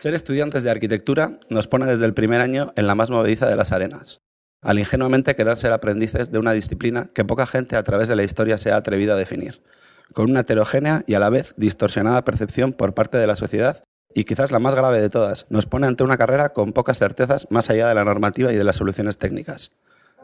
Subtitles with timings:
[0.00, 3.54] Ser estudiantes de arquitectura nos pone desde el primer año en la más movediza de
[3.54, 4.22] las arenas,
[4.62, 8.22] al ingenuamente querer ser aprendices de una disciplina que poca gente a través de la
[8.22, 9.62] historia se ha atrevido a definir,
[10.14, 13.84] con una heterogénea y a la vez distorsionada percepción por parte de la sociedad
[14.14, 17.46] y quizás la más grave de todas, nos pone ante una carrera con pocas certezas
[17.50, 19.70] más allá de la normativa y de las soluciones técnicas.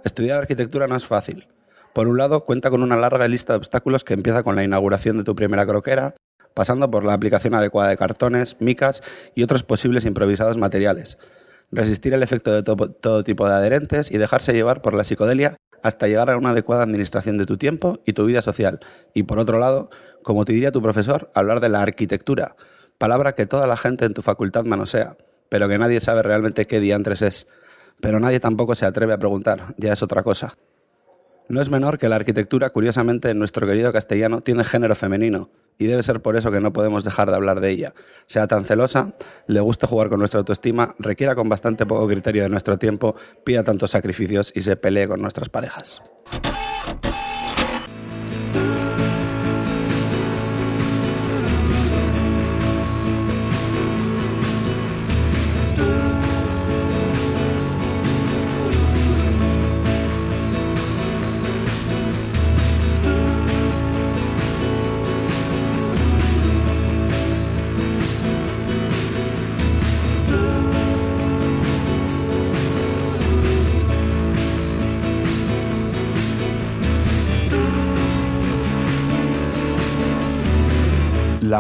[0.07, 1.49] Estudiar arquitectura no es fácil.
[1.93, 5.19] Por un lado, cuenta con una larga lista de obstáculos que empieza con la inauguración
[5.19, 6.15] de tu primera croquera,
[6.57, 9.03] pasando por la aplicación adecuada de cartones, micas
[9.35, 11.19] y otros posibles improvisados materiales.
[11.71, 16.09] Resistir el efecto de todo tipo de adherentes y dejarse llevar por la psicodelia hasta
[16.09, 18.81] llegar a una adecuada administración de tu tiempo y tu vida social.
[19.13, 19.91] Y por otro lado,
[20.23, 22.57] como te diría tu profesor, hablar de la arquitectura,
[22.97, 25.19] palabra que toda la gente en tu facultad manosea,
[25.51, 27.47] pero que nadie sabe realmente qué diantres es.
[28.01, 30.57] Pero nadie tampoco se atreve a preguntar, ya es otra cosa.
[31.49, 35.87] No es menor que la arquitectura, curiosamente, en nuestro querido castellano, tiene género femenino, y
[35.87, 37.95] debe ser por eso que no podemos dejar de hablar de ella.
[38.27, 39.13] Sea tan celosa,
[39.47, 43.63] le guste jugar con nuestra autoestima, requiera con bastante poco criterio de nuestro tiempo, pida
[43.63, 46.03] tantos sacrificios y se pelee con nuestras parejas.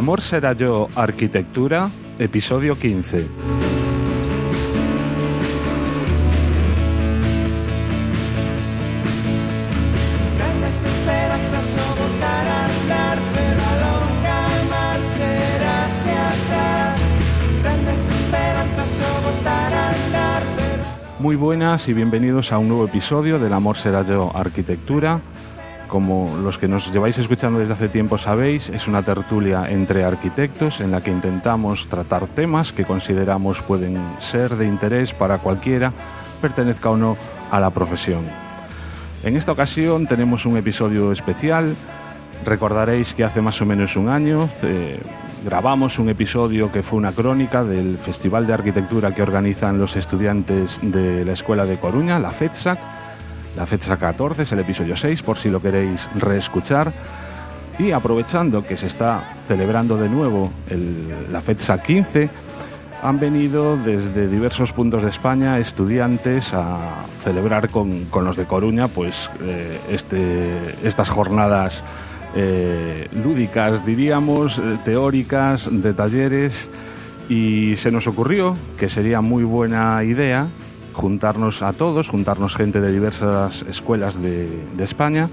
[0.07, 1.91] Amor será yo arquitectura,
[2.21, 3.27] episodio 15.
[21.19, 25.21] Muy buenas y bienvenidos a un nuevo episodio del Amor será yo arquitectura,
[25.89, 30.81] como los que nos lleváis escuchando desde hace tiempo sabéis, es una tertulia entre arquitectos
[30.81, 35.93] en la que intentamos tratar temas que consideramos pueden ser de interés para cualquiera,
[36.41, 37.17] pertenezca o no
[37.51, 38.25] a la profesión.
[39.23, 41.75] En esta ocasión tenemos un episodio especial.
[42.45, 45.01] Recordaréis que hace más o menos un año eh,
[45.45, 50.79] grabamos un episodio que fue una crónica del Festival de Arquitectura que organizan los estudiantes
[50.83, 52.79] de la Escuela de Coruña, la FEDSAC,
[53.57, 56.93] la fecha 14 es el episodio 6, por si lo queréis reescuchar.
[57.79, 60.51] Y aprovechando que se está celebrando de nuevo
[61.31, 62.29] la fecha 15,
[63.03, 69.31] han venido desde diversos puntos de España estudiantes a celebrar con, los de Coruña pues,
[69.41, 71.83] eh, este, estas jornadas
[72.35, 76.69] eh, lúdicas, diríamos, eh, teóricas, de talleres.
[77.29, 80.47] Y se nos ocurrió que sería muy buena idea
[80.97, 84.49] juntarnos a todos, juntarnos gente de diversas escuelas de,
[84.79, 85.29] España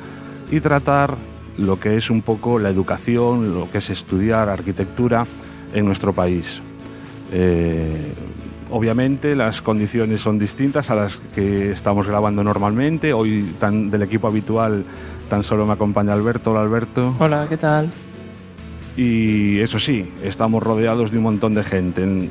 [0.52, 1.16] y tratar
[1.58, 5.26] lo que es un poco la educación, lo que es estudiar arquitectura
[5.74, 6.62] en nuestro país.
[7.32, 8.14] Eh,
[8.72, 13.14] obviamente las condiciones son distintas a las que estamos grabando normalmente.
[13.14, 14.84] Hoy tan, del equipo habitual
[15.30, 16.52] tan solo me acompaña Alberto.
[16.52, 17.16] Hola Alberto.
[17.20, 17.90] Hola, ¿qué tal?
[18.98, 22.30] Y eso sí, estamos rodeados de un montón de gente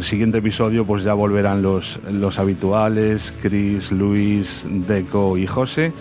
[0.00, 5.92] siguiente episodio pues ya volverán los, los habituales, Chris, Luis, Deco y José.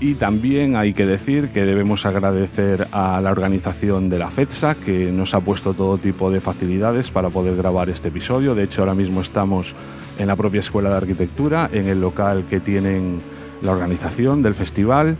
[0.00, 5.12] Y también hay que decir que debemos agradecer a la organización de la FETSA que
[5.12, 8.54] nos ha puesto todo tipo de facilidades para poder grabar este episodio.
[8.54, 9.74] De hecho, ahora mismo estamos
[10.18, 13.20] en la propia Escuela de Arquitectura, en el local que tienen
[13.60, 15.18] la organización del festival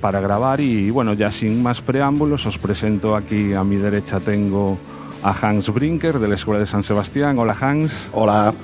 [0.00, 0.60] para grabar.
[0.60, 4.78] Y bueno, ya sin más preámbulos, os presento aquí a mi derecha tengo
[5.22, 7.38] a Hans Brinker de la Escuela de San Sebastián.
[7.38, 8.08] Hola Hans.
[8.12, 8.54] Hola.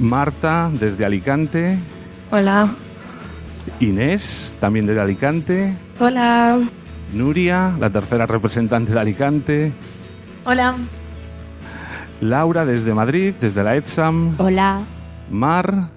[0.00, 1.78] Marta desde Alicante.
[2.30, 2.68] Hola.
[3.80, 5.74] Inés, también desde Alicante.
[6.00, 6.60] Hola.
[7.12, 9.72] Nuria, la tercera representante de Alicante.
[10.44, 10.74] Hola.
[12.20, 14.34] Laura desde Madrid, desde la ETSAM.
[14.38, 14.80] Hola.
[15.30, 15.90] Mar.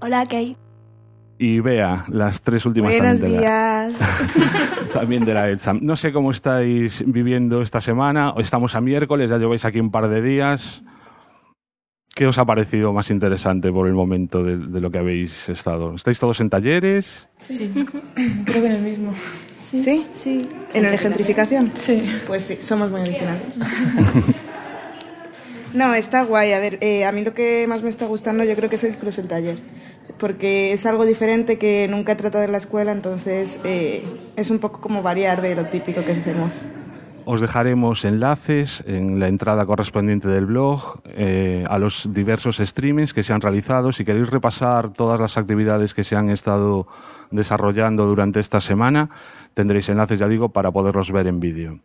[0.00, 0.67] Hola, Kate
[1.38, 3.94] y Bea, las tres últimas Buenos días.
[4.92, 5.80] también de la ETSAM.
[5.82, 8.34] No sé cómo estáis viviendo esta semana.
[8.38, 10.82] Estamos a miércoles, ya lleváis aquí un par de días.
[12.14, 15.94] ¿Qué os ha parecido más interesante por el momento de, lo que habéis estado?
[15.94, 17.28] ¿Estáis todos en talleres?
[17.36, 17.72] Sí,
[18.44, 19.12] creo que en el mismo.
[19.56, 20.04] ¿Sí?
[20.12, 20.48] Sí.
[20.74, 21.70] ¿En la gentrificación?
[21.74, 22.02] Sí.
[22.26, 23.60] Pues sí, somos muy originales.
[25.74, 26.52] no, está guay.
[26.52, 28.82] A ver, eh, a mí lo que más me está gustando yo creo que es
[28.82, 29.58] incluso el taller
[30.18, 34.04] porque es algo diferente que nunca he tratado en la escuela, entonces eh,
[34.36, 36.64] es un poco como variar de lo típico que hacemos.
[37.30, 43.22] os dejaremos enlaces en la entrada correspondiente del blog eh, a los diversos streamings que
[43.22, 43.92] se han realizado.
[43.92, 46.86] Si queréis repasar todas las actividades que se han estado
[47.30, 49.10] desarrollando durante esta semana,
[49.52, 51.80] tendréis enlaces, ya digo, para poderlos ver en vídeo.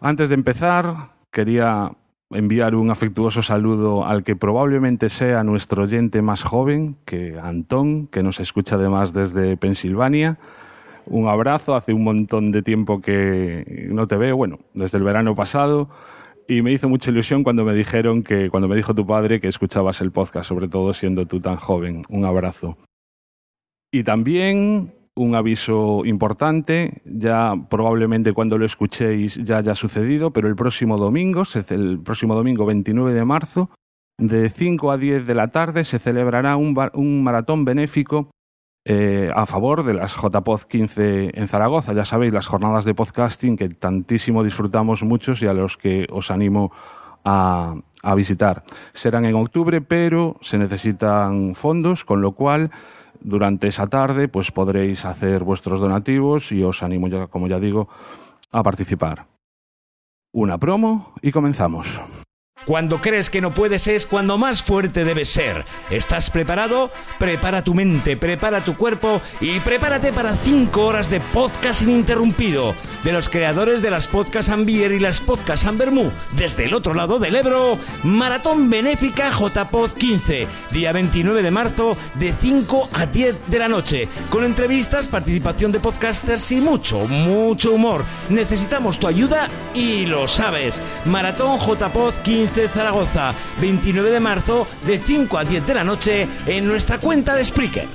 [0.00, 1.92] Antes de empezar, quería
[2.30, 8.22] enviar un afectuoso saludo al que probablemente sea nuestro oyente más joven, que Antón, que
[8.22, 10.38] nos escucha además desde Pensilvania.
[11.06, 15.34] Un abrazo, hace un montón de tiempo que no te veo, bueno, desde el verano
[15.34, 15.88] pasado,
[16.46, 19.48] y me hizo mucha ilusión cuando me dijeron que, cuando me dijo tu padre que
[19.48, 22.04] escuchabas el podcast, sobre todo siendo tú tan joven.
[22.08, 22.76] Un abrazo.
[23.92, 30.56] Y también un aviso importante, ya probablemente cuando lo escuchéis ya haya sucedido, pero el
[30.56, 33.70] próximo domingo, el próximo domingo 29 de marzo,
[34.18, 38.30] de 5 a 10 de la tarde se celebrará un, maratón benéfico
[38.84, 41.92] eh, a favor de las JPod 15 en Zaragoza.
[41.92, 46.30] Ya sabéis, las jornadas de podcasting que tantísimo disfrutamos muchos y a los que os
[46.30, 46.72] animo
[47.24, 47.74] a
[48.16, 48.64] visitar.
[48.94, 52.70] Serán en octubre, pero se necesitan fondos, con lo cual
[53.20, 57.88] durante esa tarde pues podréis hacer vuestros donativos y os animo ya, como ya digo,
[58.50, 59.26] a participar.
[60.32, 62.00] Una promo y comenzamos.
[62.66, 65.64] Cuando crees que no puedes es cuando más fuerte debes ser.
[65.88, 66.90] ¿Estás preparado?
[67.18, 73.12] Prepara tu mente, prepara tu cuerpo y prepárate para 5 horas de podcast ininterrumpido de
[73.12, 76.10] los creadores de las Podcast Ambier y las Podcast Ambermú.
[76.32, 82.32] Desde el otro lado del Ebro, Maratón Benéfica JPod 15, día 29 de marzo de
[82.32, 88.04] 5 a 10 de la noche, con entrevistas, participación de podcasters y mucho, mucho humor.
[88.28, 90.82] Necesitamos tu ayuda y lo sabes.
[91.06, 96.66] Maratón JPod 15 Zaragoza, 29 de marzo, de 5 a 10 de la noche, en
[96.66, 97.86] nuestra cuenta de Spreaker.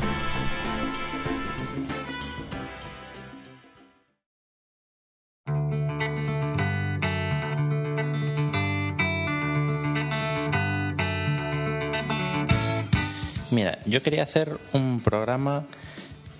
[13.52, 15.66] Mira, yo quería hacer un programa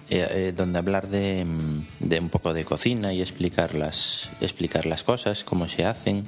[0.10, 1.46] eh, eh, donde hablar de,
[2.00, 6.26] de, un poco de cocina y explicar las, explicar las cosas, cómo se hacen,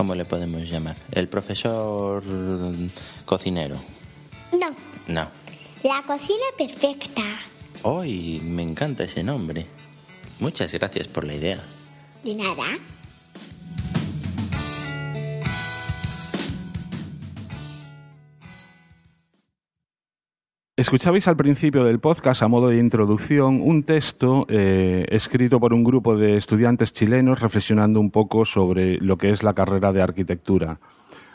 [0.00, 0.96] ¿Cómo le podemos llamar?
[1.12, 2.24] ¿El profesor
[3.26, 3.76] cocinero?
[4.50, 4.74] No.
[5.08, 5.28] No.
[5.82, 7.22] La cocina perfecta.
[7.84, 8.40] ¡Ay!
[8.42, 9.66] me encanta ese nombre.
[10.38, 11.62] Muchas gracias por la idea.
[12.24, 12.78] De nada.
[20.80, 25.84] Escuchabais al principio del podcast, a modo de introducción, un texto eh, escrito por un
[25.84, 30.80] grupo de estudiantes chilenos reflexionando un poco sobre lo que es la carrera de arquitectura.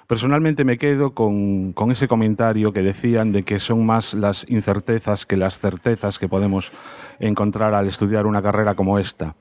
[0.07, 5.27] Personalmente me quedo con, con, ese comentario que decían de que son más las incertezas
[5.27, 6.71] que las certezas que podemos
[7.19, 9.35] encontrar al estudiar una carrera como esta.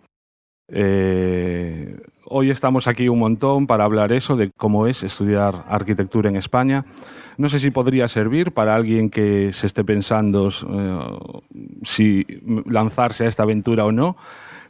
[0.69, 1.99] Eh,
[2.37, 6.85] hoy estamos aquí un montón para hablar eso de cómo es estudiar arquitectura en España.
[7.39, 10.99] No sé si podría servir para alguien que se esté pensando eh,
[11.83, 12.27] si
[12.67, 14.17] lanzarse a esta aventura o no,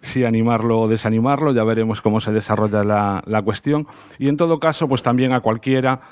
[0.03, 3.87] si animarlo o desanimarlo, ya veremos cómo se desarrolla la, la cuestión.
[4.19, 6.03] Y en todo caso, pues también a cualquiera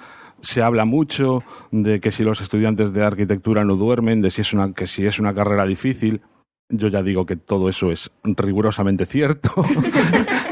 [0.40, 4.54] se habla mucho de que si los estudiantes de arquitectura no duermen, de si es
[4.54, 6.22] una, que si es una carrera difícil.
[6.70, 9.52] Yo ya digo que todo eso es rigurosamente cierto.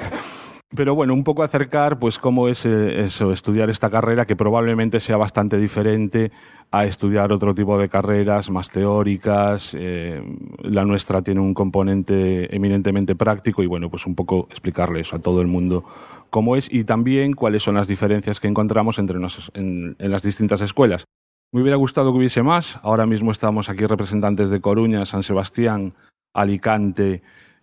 [0.75, 5.01] Pero bueno, un poco acercar, pues, cómo es eh, eso, estudiar esta carrera que probablemente
[5.01, 6.31] sea bastante diferente
[6.71, 9.75] a estudiar otro tipo de carreras más teóricas.
[9.77, 10.23] Eh,
[10.63, 15.19] la nuestra tiene un componente eminentemente práctico y bueno, pues un poco explicarle eso a
[15.19, 15.85] todo el mundo
[16.31, 20.23] cómo es y también cuáles son las diferencias que encontramos entre nos, en, en las
[20.23, 21.05] distintas escuelas.
[21.53, 22.79] Me hubiera gustado que hubiese más.
[22.85, 25.95] Ahora mismo estamos aquí representantes de Coruña, San Sebastián,
[26.33, 27.23] Alicante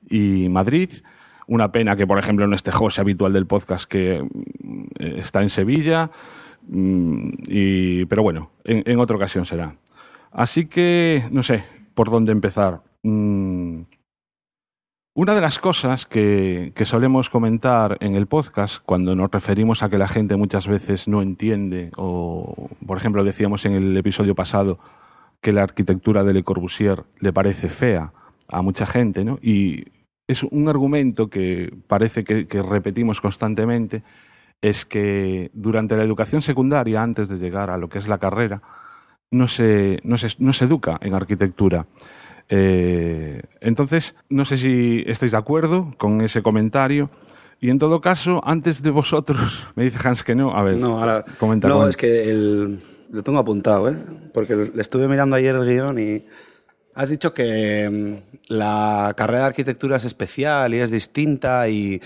[0.10, 0.90] y Madrid.
[1.48, 5.50] Una pena que, por ejemplo, no esté José habitual del podcast que mm, está en
[5.50, 6.12] Sevilla.
[6.68, 9.76] Mm, y, pero bueno, en, otra ocasión será.
[10.32, 11.64] Así que no sé
[11.94, 12.82] por dónde empezar.
[13.04, 13.84] Mm,
[15.14, 19.90] una de las cosas que, que, solemos comentar en el podcast cuando nos referimos a
[19.90, 24.78] que la gente muchas veces no entiende, o por ejemplo decíamos en el episodio pasado
[25.42, 28.14] que la arquitectura de Le Corbusier le parece fea
[28.50, 29.40] a mucha gente, ¿no?
[29.42, 29.86] Y
[30.28, 34.04] es un argumento que parece que, que, repetimos constantemente,
[34.62, 38.62] es que durante la educación secundaria, antes de llegar a lo que es la carrera,
[39.32, 41.86] no se, no se, no se educa en arquitectura.
[42.50, 47.10] Eh, entonces, no sé si estáis de acuerdo con ese comentario.
[47.60, 50.56] Y en todo caso, antes de vosotros, me dice Hans que no.
[50.56, 51.68] A ver, no, ahora, comenta.
[51.68, 52.80] No, es que el,
[53.12, 53.98] lo tengo apuntado, ¿eh?
[54.34, 56.24] Porque le estuve mirando ayer el guion y
[56.98, 62.02] has dicho que mm, la carrera de arquitectura es especial y es distinta y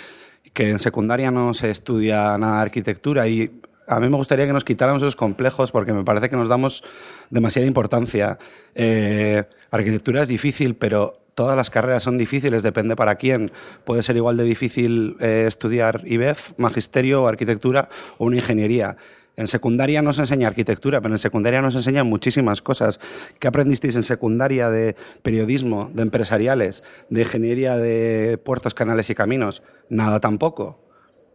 [0.53, 4.51] que en secundaria no se estudia nada de arquitectura y a mí me gustaría que
[4.51, 6.83] nos quitáramos esos complejos porque me parece que nos damos
[7.29, 8.37] demasiada importancia.
[8.75, 13.49] Eh, arquitectura es difícil, pero todas las carreras son difíciles, depende para quién.
[13.85, 18.97] Puede ser igual de difícil eh, estudiar IBEF, magisterio, arquitectura o una ingeniería.
[19.37, 22.99] En secundaria no se enseña arquitectura, pero en secundaria nos enseñan muchísimas cosas.
[23.39, 29.63] ¿Qué aprendisteis en secundaria de periodismo, de empresariales, de ingeniería de puertos, canales y caminos?
[29.89, 30.79] Nada tampoco.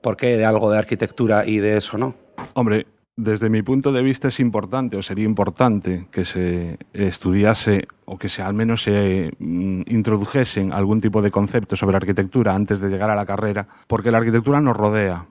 [0.03, 2.15] ¿Por qué de algo de arquitectura y de eso no?
[2.55, 2.87] Hombre,
[3.17, 8.29] desde mi punto de vista es importante o sería importante que se estudiase o que
[8.29, 13.11] se, al menos se mm, introdujesen algún tipo de concepto sobre arquitectura antes de llegar
[13.11, 15.29] a la carrera, porque la arquitectura nos rodea.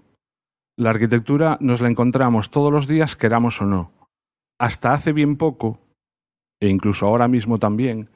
[0.78, 3.92] La arquitectura nos la encontramos todos los días, queramos o no.
[4.60, 5.80] Hasta hace bien poco,
[6.62, 8.10] e incluso ahora mismo también,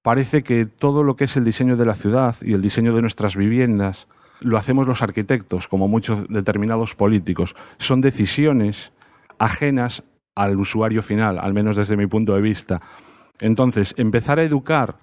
[0.00, 3.00] parece que todo lo que es el diseño de la ciudad y el diseño de
[3.00, 4.06] nuestras viviendas
[4.38, 7.56] lo hacemos los arquitectos, como muchos determinados políticos.
[7.78, 8.92] Son decisiones
[9.38, 10.04] ajenas
[10.36, 12.80] al usuario final, al menos desde mi punto de vista.
[13.40, 14.98] Entonces, empezar a educar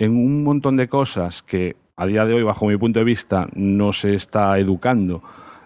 [0.00, 3.48] en un montón de cosas que a día de hoy, bajo mi punto de vista,
[3.54, 5.22] no se está educando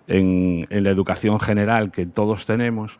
[0.06, 2.98] en, la educación general que todos tenemos,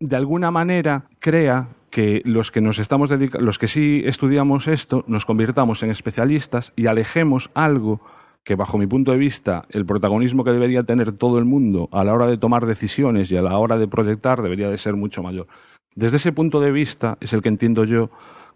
[0.00, 5.24] de alguna manera crea que los que nos estamos los que sí estudiamos esto, nos
[5.24, 8.00] convirtamos en especialistas y alejemos algo
[8.44, 12.02] que bajo mi punto de vista el protagonismo que debería tener todo el mundo a
[12.02, 15.22] la hora de tomar decisiones y a la hora de proyectar debería de ser mucho
[15.22, 15.46] mayor.
[15.94, 18.10] Desde ese punto de vista es el que entiendo yo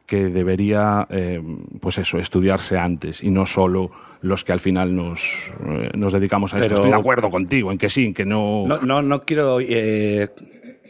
[0.07, 1.43] que debería, eh,
[1.81, 3.91] pues eso, estudiarse antes y no solo
[4.23, 5.21] los que al final nos,
[5.69, 6.75] eh, nos dedicamos a esto.
[6.75, 8.65] Estoy de acuerdo contigo en que sí, en que no...
[8.67, 10.31] No, no, no quiero eh,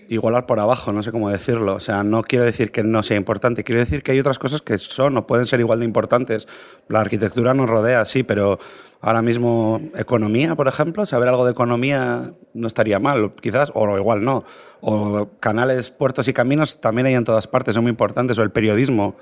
[0.08, 1.74] igualar por abajo, no sé cómo decirlo.
[1.74, 4.62] O sea, no quiero decir que no sea importante, quiero decir que hay otras cosas
[4.62, 6.46] que son o pueden ser igual de importantes.
[6.88, 8.58] La arquitectura nos rodea, sí, pero
[9.00, 14.24] ahora mismo economía, por ejemplo, saber algo de economía no estaría mal, quizás, o igual
[14.24, 14.44] no.
[14.80, 18.38] O canales, puertos y caminos también hay en todas partes, son muy importantes.
[18.38, 19.16] O el periodismo,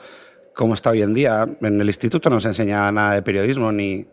[0.54, 1.46] como está hoy en día.
[1.60, 4.06] En el instituto no se enseña nada de periodismo ni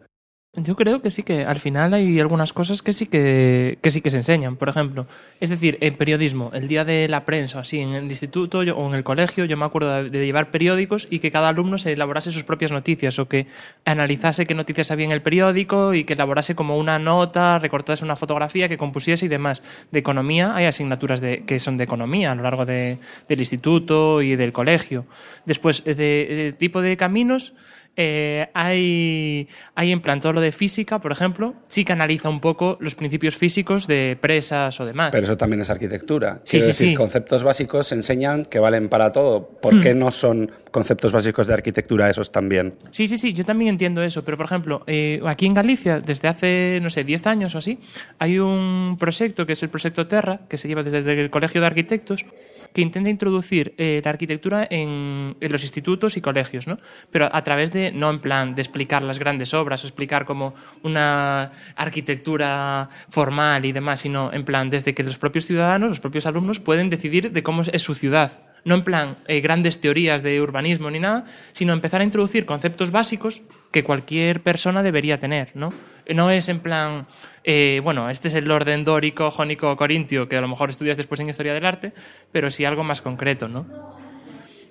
[0.54, 4.02] yo creo que sí que al final hay algunas cosas que sí que, que sí
[4.02, 4.58] que se enseñan.
[4.58, 5.08] Por ejemplo,
[5.40, 8.94] es decir, en periodismo, el día de la prensa, así en el instituto o en
[8.94, 12.44] el colegio, yo me acuerdo de, llevar periódicos y que cada alumno se elaborase sus
[12.44, 13.48] propias noticias o que
[13.86, 18.18] analizase qué noticias había en el periódico y que elaborase como una nota, recortase una
[18.18, 19.62] fotografía, que compusiese y demás.
[19.92, 22.98] De economía hay asignaturas de, que son de economía a lo largo de,
[23.30, 25.06] del instituto y del colegio.
[25.46, 27.54] Después, de, de tipo de caminos
[27.98, 32.40] eh, hay, hay en plan todo lo de física, por ejemplo, sí que analiza un
[32.40, 35.12] poco los principios físicos de presas o demás.
[35.12, 36.42] Pero eso también es arquitectura.
[36.44, 36.94] Sí, sí, sí.
[36.96, 39.48] conceptos básicos se enseñan que valen para todo.
[39.62, 40.00] ¿Por qué hmm.
[40.00, 42.76] no son conceptos básicos de arquitectura esos también?
[42.92, 44.24] Sí, sí, sí, yo también entiendo eso.
[44.24, 47.80] Pero, por ejemplo, eh, aquí en Galicia, desde hace, no sé, 10 años o así,
[48.20, 51.68] hay un proyecto que es el proyecto Terra, que se lleva desde el Colegio de
[51.68, 52.26] Arquitectos,
[52.74, 56.78] que intenta introducir eh, la arquitectura en, los institutos y colegios, ¿no?
[57.12, 60.54] Pero a través de, no en plan de explicar las grandes obras o explicar como
[60.84, 66.26] una arquitectura formal y demás, sino en plan desde que los propios ciudadanos, los propios
[66.26, 68.40] alumnos pueden decidir de cómo es su ciudad.
[68.64, 72.92] No en plan eh, grandes teorías de urbanismo ni nada, sino empezar a introducir conceptos
[72.92, 75.72] básicos que cualquier persona debería tener, ¿no?
[76.14, 77.08] No es en plan,
[77.44, 81.20] eh, bueno, este es el orden dórico, jónico, corintio, que a lo mejor estudias después
[81.22, 81.94] en historia del arte,
[82.32, 83.66] pero sí algo más concreto, ¿no?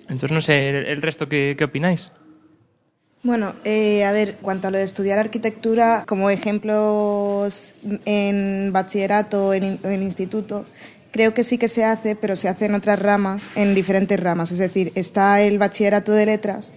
[0.03, 2.11] Entonces, no sé, el, resto, ¿qué, opináis?
[3.23, 9.79] Bueno, eh, a ver, cuanto a lo de estudiar arquitectura, como ejemplos en bachillerato en,
[9.83, 10.65] en instituto,
[11.11, 14.51] creo que sí que se hace, pero se hace en otras ramas, en diferentes ramas.
[14.51, 16.73] Es decir, está el bachillerato de letras,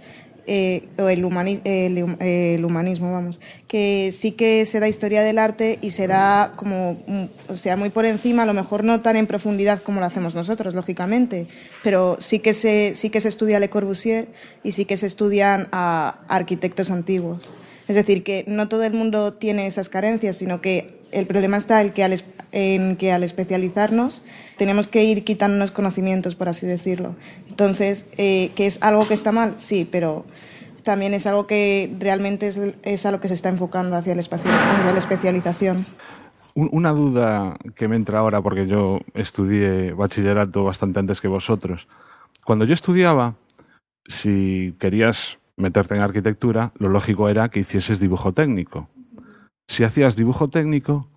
[0.46, 6.06] eh, o el, humanismo, vamos, que sí que se da historia del arte y se
[6.06, 9.82] da como, mm, o sea, muy por encima, a lo mejor no tan en profundidad
[9.82, 11.46] como lo hacemos nosotros, lógicamente,
[11.82, 14.28] pero sí que se, sí que se estudia Le Corbusier
[14.62, 17.52] y sí que se estudian a arquitectos antiguos.
[17.88, 21.80] Es decir, que no todo el mundo tiene esas carencias, sino que el problema está
[21.80, 22.14] en que, al,
[22.52, 24.22] en que al especializarnos
[24.56, 27.14] tenemos que ir quitándonos conocimientos, por así decirlo.
[27.48, 29.54] Entonces, eh, ¿que es algo que está mal?
[29.56, 30.24] Sí, pero
[30.82, 32.48] también es algo que realmente
[32.82, 35.86] es, a lo que se está enfocando hacia, el hacia la especialización.
[36.54, 41.88] Una duda que me entra ahora, porque yo estudié bachillerato bastante antes que vosotros.
[42.44, 43.34] Cuando yo estudiaba,
[44.06, 48.88] si querías meterte en arquitectura, lo lógico era que hicieses dibujo técnico.
[49.68, 51.08] Si hacías dibujo técnico,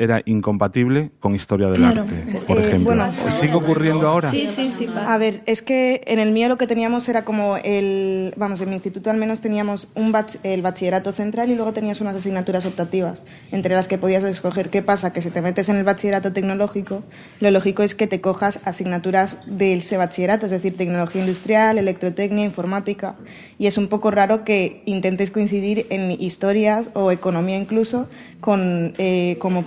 [0.00, 2.02] era incompatible con historia del Claro.
[2.02, 2.16] arte,
[2.48, 2.84] por Eh, ejemplo.
[2.96, 4.28] bueno, ¿Sigue ocurriendo ahora?
[4.28, 5.14] Sí, sí, sí, pasa.
[5.14, 8.70] A ver, es que en el mío lo que teníamos era como el, vamos, en
[8.70, 12.66] mi instituto al menos teníamos un bach- el bachillerato central y luego tenías unas asignaturas
[12.66, 13.22] optativas,
[13.52, 14.68] entre las que podías escoger.
[14.68, 15.12] ¿Qué pasa?
[15.12, 17.04] Que si te metes en el bachillerato tecnológico,
[17.38, 22.44] lo lógico es que te cojas asignaturas del ese bachillerato, es decir, tecnología industrial, electrotecnia,
[22.44, 23.14] informática,
[23.60, 28.08] y es un poco raro que intentes coincidir en historias o economía incluso
[28.40, 29.62] con, eh, como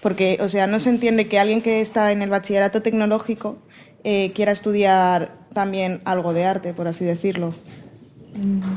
[0.00, 3.58] Porque, o sea, no se entiende que alguien que está en el bachillerato tecnológico
[4.04, 7.52] eh, quiera estudiar también algo de arte, por así decirlo.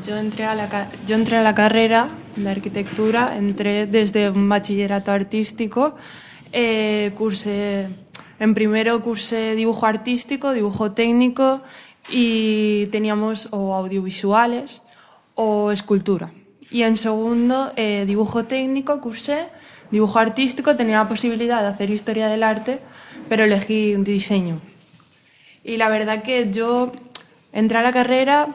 [0.06, 5.12] Yo entré a la, yo entré a la carrera de arquitectura, entré desde un bachillerato
[5.12, 5.96] artístico,
[6.52, 7.88] eh, cursé,
[8.40, 11.62] en primero cursé dibujo artístico, dibujo técnico
[12.10, 14.82] y teníamos o audiovisuales
[15.36, 16.32] o escultura.
[16.72, 19.50] Y en segundo, eh, dibujo técnico, cursé
[19.92, 22.80] dibujo artístico, tenía la posibilidad de hacer historia del arte,
[23.30, 24.60] pero elegí diseño.
[25.64, 26.92] Y la verdad que yo
[27.54, 28.48] entré a la carrera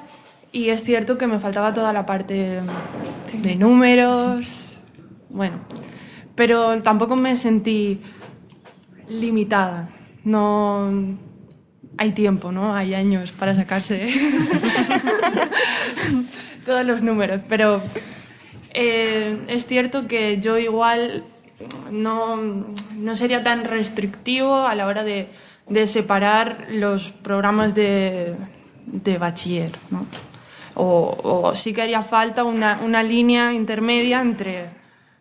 [0.53, 2.63] y es cierto que me faltaba toda la parte
[3.33, 4.79] de números,
[5.29, 5.61] bueno,
[6.35, 8.01] pero tampoco me sentí
[9.09, 9.89] limitada.
[10.25, 11.17] No
[11.99, 12.75] hay tiempo, ¿no?
[12.75, 14.09] Hay años para sacarse
[16.65, 17.83] todos los números, pero
[18.77, 21.25] eh, es cierto que yo igual
[21.91, 22.37] no,
[22.97, 25.29] no sería tan restrictivo a la hora de,
[25.69, 28.35] de separar los programas de,
[28.87, 29.73] de bachiller.
[29.91, 30.07] ¿no?
[30.75, 34.69] O, o sí que haría falta una, una línea intermedia entre,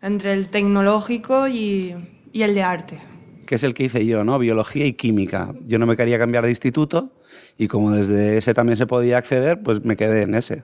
[0.02, 1.96] entre el tecnológico y,
[2.34, 3.00] y el de arte.
[3.48, 4.38] que es el que hice yo, ¿no?
[4.40, 5.54] Biología y química.
[5.68, 7.14] Yo no me quería cambiar de instituto
[7.58, 10.64] y como desde ese también se podía acceder, pues me quedé en ese.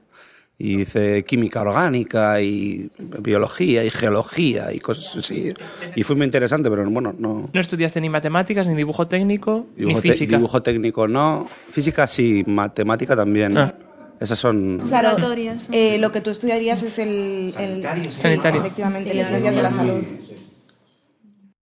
[0.64, 5.52] Y hice química orgánica y biología y geología y cosas así.
[5.96, 7.50] Y fue muy interesante, pero bueno, no...
[7.52, 10.38] No estudiaste ni matemáticas, ni dibujo técnico, Dibujo, ni física.
[10.38, 11.48] dibujo técnico no.
[11.70, 13.58] Física sí, matemática también.
[13.58, 13.74] Ah.
[14.20, 14.84] Esas son...
[14.88, 15.18] Claro,
[15.72, 17.56] eh, lo que tú estudiarías es el...
[17.58, 18.62] el sí, Sanitario.
[18.62, 20.04] efectivamente, las ciencias de la salud.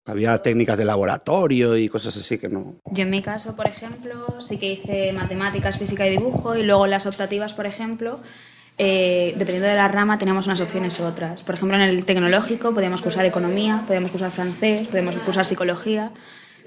[0.04, 2.76] Había técnicas de laboratorio y cosas así que no...
[2.92, 6.88] Yo en mi caso, por ejemplo, sí que hice matemáticas, física y dibujo y luego
[6.88, 8.20] las optativas, por ejemplo,
[8.84, 11.44] eh, dependiendo de la rama teníamos unas opciones u otras.
[11.44, 16.10] Por ejemplo, en el tecnológico podíamos cursar economía, podíamos cursar francés, podíamos cursar psicología,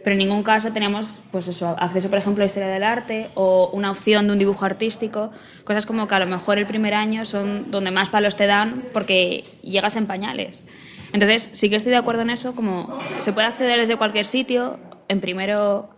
[0.04, 3.68] pero en ningún caso teníamos pues eso, acceso, por ejemplo, a historia del arte o
[3.72, 5.32] una opción de un dibujo artístico,
[5.64, 8.84] cosas como que a lo mejor el primer año son donde más palos te dan
[8.92, 10.64] porque llegas en pañales.
[11.12, 14.78] Entonces, sí que estoy de acuerdo en eso, como se puede acceder desde cualquier sitio,
[15.08, 15.90] en primero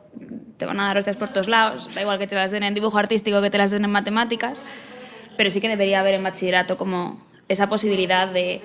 [0.56, 2.72] te van a dar hostias por todos lados, da igual que te las den en
[2.72, 4.64] dibujo artístico que te las den en matemáticas,
[5.36, 8.60] pero sí que debería haber en bachillerato como esa posibilidad de,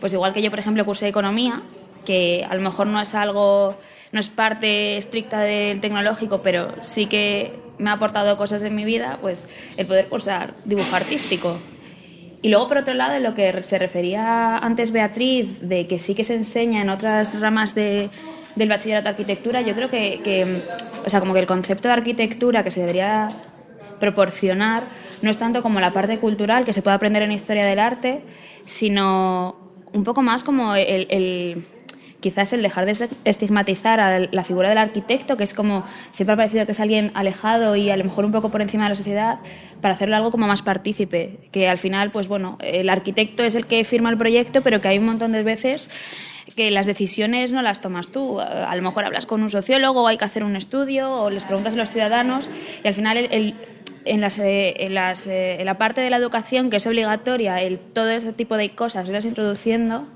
[0.00, 1.62] pues igual que yo, por ejemplo, cursé economía,
[2.04, 3.76] que a lo mejor no es algo,
[4.12, 8.84] no es parte estricta del tecnológico, pero sí que me ha aportado cosas en mi
[8.84, 11.58] vida, pues el poder cursar dibujo artístico.
[12.42, 16.14] Y luego, por otro lado, en lo que se refería antes Beatriz, de que sí
[16.14, 18.10] que se enseña en otras ramas de,
[18.56, 20.62] del bachillerato de arquitectura, yo creo que, que,
[21.04, 23.28] o sea, como que el concepto de arquitectura que se debería
[24.06, 24.82] proporcionar
[25.22, 28.22] no es tanto como la parte cultural que se puede aprender en historia del arte,
[28.64, 29.56] sino
[29.92, 31.64] un poco más como el, el-
[32.20, 36.36] quizás el dejar de estigmatizar a la figura del arquitecto, que es como siempre ha
[36.36, 38.94] parecido que es alguien alejado y a lo mejor un poco por encima de la
[38.94, 39.38] sociedad,
[39.80, 43.66] para hacerlo algo como más partícipe, que al final, pues bueno, el arquitecto es el
[43.66, 45.90] que firma el proyecto, pero que hay un montón de veces
[46.54, 48.38] que las decisiones no las tomas tú.
[48.40, 51.74] A lo mejor hablas con un sociólogo, hay que hacer un estudio, o les preguntas
[51.74, 52.48] a los ciudadanos,
[52.84, 53.54] y al final el- el-
[54.04, 57.78] en, las, eh, las, eh, en la parte de la educación que es obligatoria, el,
[57.78, 60.06] todo ese tipo de cosas irlas introduciendo,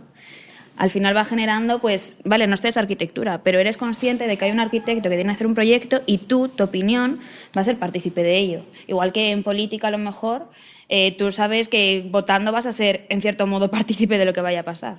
[0.76, 4.50] al final va generando, pues, vale, no estudias arquitectura, pero eres consciente de que hay
[4.50, 7.18] un arquitecto que tiene que hacer un proyecto y tú, tu opinión,
[7.56, 8.62] va a ser partícipe de ello.
[8.86, 10.50] Igual que en política, a lo mejor,
[10.88, 14.42] eh, tú sabes que votando vas a ser, en cierto modo, partícipe de lo que
[14.42, 14.96] vaya a pasar.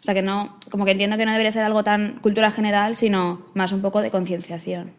[0.00, 2.96] O sea que no, como que entiendo que no debería ser algo tan cultura general,
[2.96, 4.92] sino más un poco de concienciación.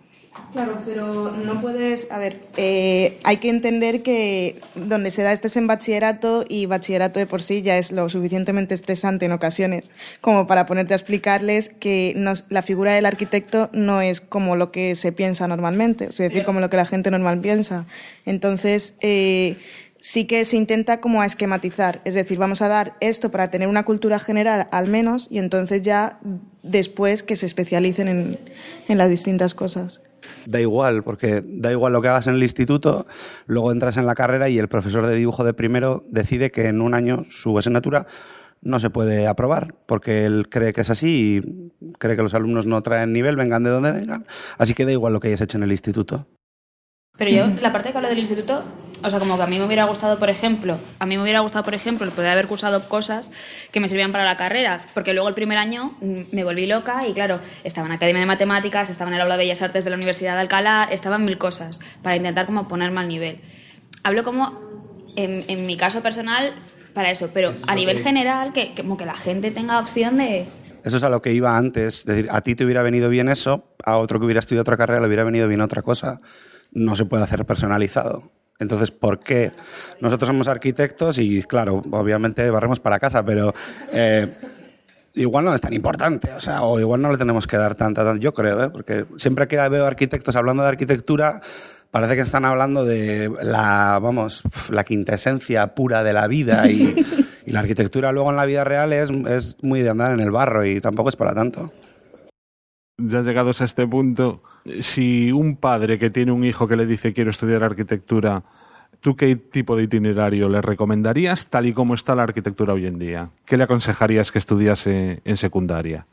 [0.54, 2.12] Claro, pero no puedes.
[2.12, 6.66] A ver, eh, hay que entender que donde se da esto es en bachillerato y
[6.66, 10.98] bachillerato de por sí ya es lo suficientemente estresante en ocasiones como para ponerte a
[10.98, 12.16] explicarles que
[12.50, 16.60] la figura del arquitecto no es como lo que se piensa normalmente, es decir, como
[16.60, 17.86] lo que la gente normal piensa.
[18.26, 19.58] Entonces, eh,
[20.00, 23.68] sí que se intenta como a esquematizar, es decir, vamos a dar esto para tener
[23.68, 26.18] una cultura general al menos y entonces ya
[26.64, 28.40] después que se especialicen en,
[28.88, 30.02] en las distintas cosas.
[30.46, 33.06] Da igual, porque da igual lo que hagas en el instituto,
[33.46, 36.82] luego entras en la carrera y el profesor de dibujo de primero decide que en
[36.82, 38.06] un año su asignatura
[38.62, 42.66] no se puede aprobar porque él cree que es así y cree que los alumnos
[42.66, 44.26] no traen nivel, vengan de donde vengan.
[44.58, 46.28] Así que da igual lo que hayas hecho en el instituto.
[47.20, 48.64] Pero yo, la parte que hablo del instituto,
[49.04, 51.42] o sea, como que a mí me hubiera gustado, por ejemplo, a mí me hubiera
[51.42, 53.30] gustado, por ejemplo, el poder haber cursado cosas
[53.72, 57.06] que me sirvían para la carrera, porque luego el primer año mm, me volví loca
[57.06, 59.90] y, claro, estaba en Academia de Matemáticas, estaba en el Aula de Bellas Artes de
[59.90, 63.42] la Universidad de Alcalá, estaban mil cosas para intentar como ponerme al nivel.
[64.04, 64.58] Hablo como,
[65.18, 66.54] en, en mi caso personal,
[66.94, 70.46] para eso, pero a nivel general, que, que como que la gente tenga opción de...
[70.84, 72.00] Eso es a lo que iba antes.
[72.00, 74.78] Es decir, a ti te hubiera venido bien eso, a otro que hubiera estudiado otra
[74.78, 76.22] carrera le hubiera venido bien otra cosa.
[76.72, 78.32] No se puede hacer personalizado.
[78.60, 79.54] Entonces, ¿por qué?
[80.02, 83.54] Nosotros somos arquitectos y, claro, obviamente barremos para casa, pero
[83.94, 84.28] eh,
[85.14, 88.04] igual no es tan importante, o sea, o igual no le tenemos que dar tanta,
[88.04, 88.70] tanta yo creo, ¿eh?
[88.70, 91.42] porque siempre que veo arquitectos hablando de arquitectura,
[91.90, 96.96] parece que están hablando de la, vamos, la quintesencia pura de la vida y,
[97.46, 100.32] y la arquitectura luego en la vida real es, es muy de andar en el
[100.32, 101.72] barro y tampoco es para tanto.
[102.98, 104.44] Ya llegados a este punto,
[104.82, 108.44] si un padre que tiene un hijo que le dice quiero estudiar arquitectura,
[109.02, 113.00] ¿tú qué tipo de itinerario le recomendarías tal y como está la arquitectura hoy en
[113.00, 113.32] día?
[113.46, 116.08] ¿Qué le aconsejarías que estudiase en secundaria?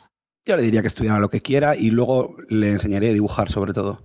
[0.44, 3.72] Yo le diría que estudiara lo que quiera y luego le enseñaría a dibujar sobre
[3.72, 4.02] todo.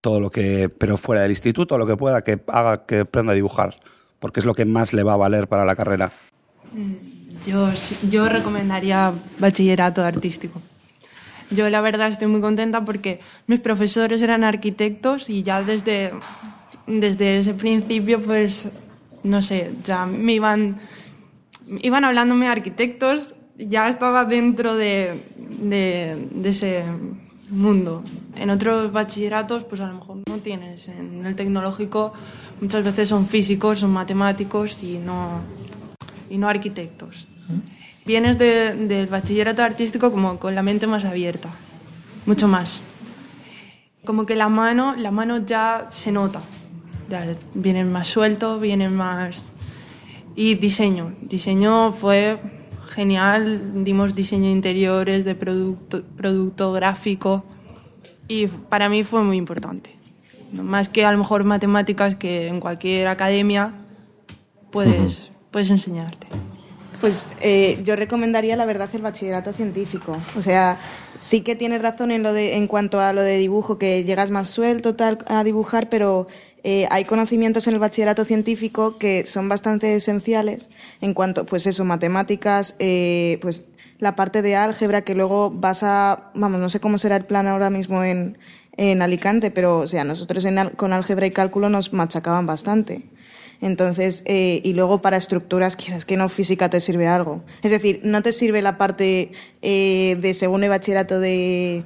[0.00, 3.34] Todo lo que, pero fuera del instituto, lo que pueda, que haga que aprenda a
[3.34, 3.74] dibujar,
[4.20, 6.12] porque es lo que más le va a valer para la carrera.
[7.44, 7.70] Yo,
[8.08, 10.62] yo recomendaría bachillerato artístico.
[11.50, 16.12] Yo la verdad estoy muy contenta porque mis profesores eran arquitectos y ya desde,
[16.86, 18.70] desde ese principio, pues,
[19.22, 20.78] no sé, ya me iban,
[21.80, 25.22] iban hablándome de arquitectos, ya estaba dentro de,
[25.60, 26.84] de, ese
[27.50, 28.04] mundo.
[28.36, 30.88] En otros bachilleratos, pues a lo mejor no tienes.
[30.88, 32.12] En el tecnológico
[32.60, 35.40] muchas veces son físicos, son matemáticos y no,
[36.28, 37.26] y no arquitectos.
[38.08, 41.50] Vienes de- del bachillerato artístico como con la mente más abierta,
[42.24, 42.82] mucho más.
[44.06, 46.40] Como que la mano, la mano ya se nota.
[47.10, 49.50] Ya vienen más suelto, vienen más...
[50.34, 51.14] Y diseño.
[51.20, 52.38] Diseño fue
[52.88, 53.84] genial.
[53.84, 57.44] Dimos diseño de interiores, de producto, producto gráfico.
[58.26, 59.90] Y para mí fue muy importante.
[60.52, 63.74] Más que a lo mejor matemáticas que en cualquier academia
[64.70, 66.26] puedes, puedes enseñarte.
[67.00, 70.16] Pues eh, yo recomendaría, la verdad, el bachillerato científico.
[70.36, 70.78] O sea,
[71.18, 74.30] sí que tienes razón en, lo de, en cuanto a lo de dibujo, que llegas
[74.30, 76.26] más suelto tal, a dibujar, pero
[76.64, 81.84] eh, hay conocimientos en el bachillerato científico que son bastante esenciales en cuanto, pues eso,
[81.84, 83.66] matemáticas, eh, pues
[84.00, 87.46] la parte de álgebra que luego vas a, vamos, no sé cómo será el plan
[87.46, 88.38] ahora mismo en,
[88.76, 93.02] en Alicante, pero o sea, nosotros en con álgebra y cálculo nos machacaban bastante.
[93.60, 97.42] Entonces, eh, y luego para estructuras, quieras que no, física te sirve algo.
[97.62, 101.84] Es decir, no te sirve la parte eh, de segundo de bachillerato de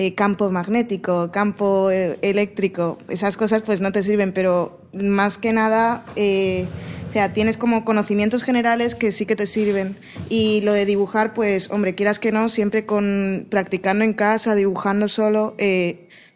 [0.00, 5.52] eh, campo magnético, campo eh, eléctrico, esas cosas pues no te sirven, pero más que
[5.52, 6.66] nada, eh,
[7.08, 9.96] o sea, tienes como conocimientos generales que sí que te sirven.
[10.28, 15.08] Y lo de dibujar, pues, hombre, quieras que no, siempre con practicando en casa, dibujando
[15.08, 15.56] solo,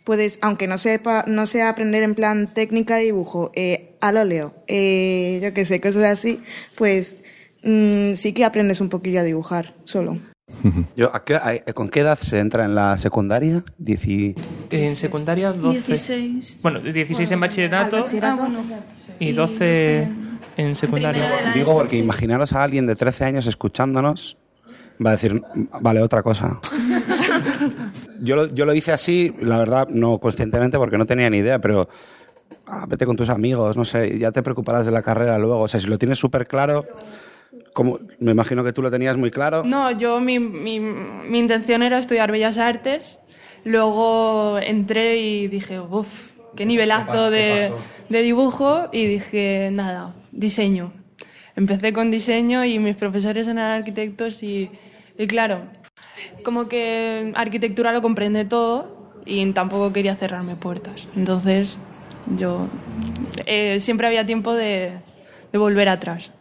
[0.04, 4.54] puedes, aunque no sepa, no sea aprender en plan técnica de dibujo, eh, al óleo,
[4.66, 6.40] eh, yo qué sé, cosas así,
[6.76, 7.18] pues
[7.62, 10.18] mm, sí que aprendes un poquillo a dibujar solo.
[10.96, 13.64] Yo, ¿a qué- a- ¿Con qué edad se entra en la secundaria?
[13.78, 14.34] Dieci-
[14.70, 15.78] En secundaria 12.
[15.92, 16.58] 16.
[16.62, 18.60] Bueno, 16 en bachillerato, Ah, bueno,
[19.18, 20.08] y 12
[20.56, 21.22] en secundaria.
[21.24, 24.36] de la Digo porque imaginaros a alguien de 13 años escuchándonos,
[25.04, 25.42] va a decir,
[25.80, 26.60] vale, otra cosa.
[28.22, 31.60] Yo lo, yo lo hice así, la verdad, no conscientemente porque no tenía ni idea,
[31.60, 31.88] pero
[32.66, 35.60] ah, vete con tus amigos, no sé, ya te preocuparás de la carrera luego.
[35.60, 36.86] O sea, si lo tienes súper claro,
[37.72, 39.62] como, me imagino que tú lo tenías muy claro.
[39.64, 43.18] No, yo mi, mi, mi intención era estudiar Bellas Artes.
[43.64, 47.72] Luego entré y dije, uff, qué nivelazo de,
[48.08, 48.88] de dibujo.
[48.92, 50.92] Y dije, nada, diseño.
[51.56, 54.70] Empecé con diseño y mis profesores eran arquitectos y,
[55.18, 55.62] y claro,
[56.42, 61.08] como que arquitectura lo comprende todo y tampoco quería cerrarme puertas.
[61.16, 61.78] Entonces
[62.36, 62.66] yo
[63.46, 64.92] eh, siempre había tiempo de,
[65.52, 66.32] de volver atrás.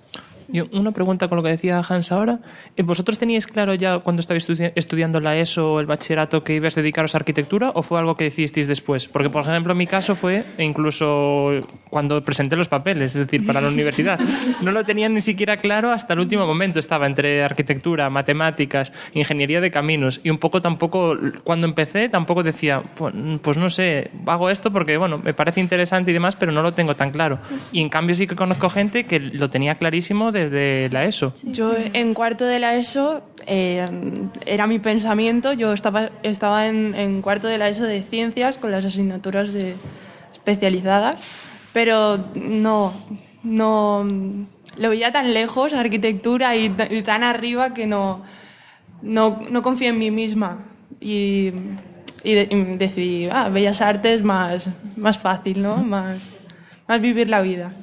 [0.54, 2.40] Yo, una pregunta con lo que decía Hans ahora.
[2.76, 6.56] Eh, ¿Vosotros teníais claro ya cuando estabais estudi- estudiando la ESO o el bachillerato que
[6.56, 9.08] ibas a dedicaros a arquitectura o fue algo que decidisteis después?
[9.08, 11.52] Porque, por ejemplo, en mi caso fue incluso
[11.90, 14.20] cuando presenté los papeles, es decir, para la universidad.
[14.62, 16.80] No lo tenía ni siquiera claro hasta el último momento.
[16.80, 22.82] Estaba entre arquitectura, matemáticas, ingeniería de caminos y un poco tampoco, cuando empecé, tampoco decía,
[22.96, 26.62] pues, pues no sé, hago esto porque, bueno, me parece interesante y demás, pero no
[26.62, 27.40] lo tengo tan claro.
[27.72, 31.34] Y en cambio sí que conozco gente que lo tenía clarísimo de desde la ESO.
[31.44, 33.88] Yo en cuarto de la ESO eh,
[34.46, 38.72] era mi pensamiento, yo estaba, estaba en, en cuarto de la ESO de ciencias con
[38.72, 39.76] las asignaturas de,
[40.34, 41.16] especializadas,
[41.74, 42.94] pero no,
[43.44, 44.06] no
[44.78, 48.24] lo veía tan lejos, arquitectura, y, y tan arriba que no,
[49.02, 50.66] no, no confié en mí misma.
[51.00, 51.52] Y,
[52.24, 55.78] y de- y decidí, ah, Bellas Artes más, más fácil, ¿no?
[55.78, 56.18] Más,
[56.88, 57.74] más vivir la vida.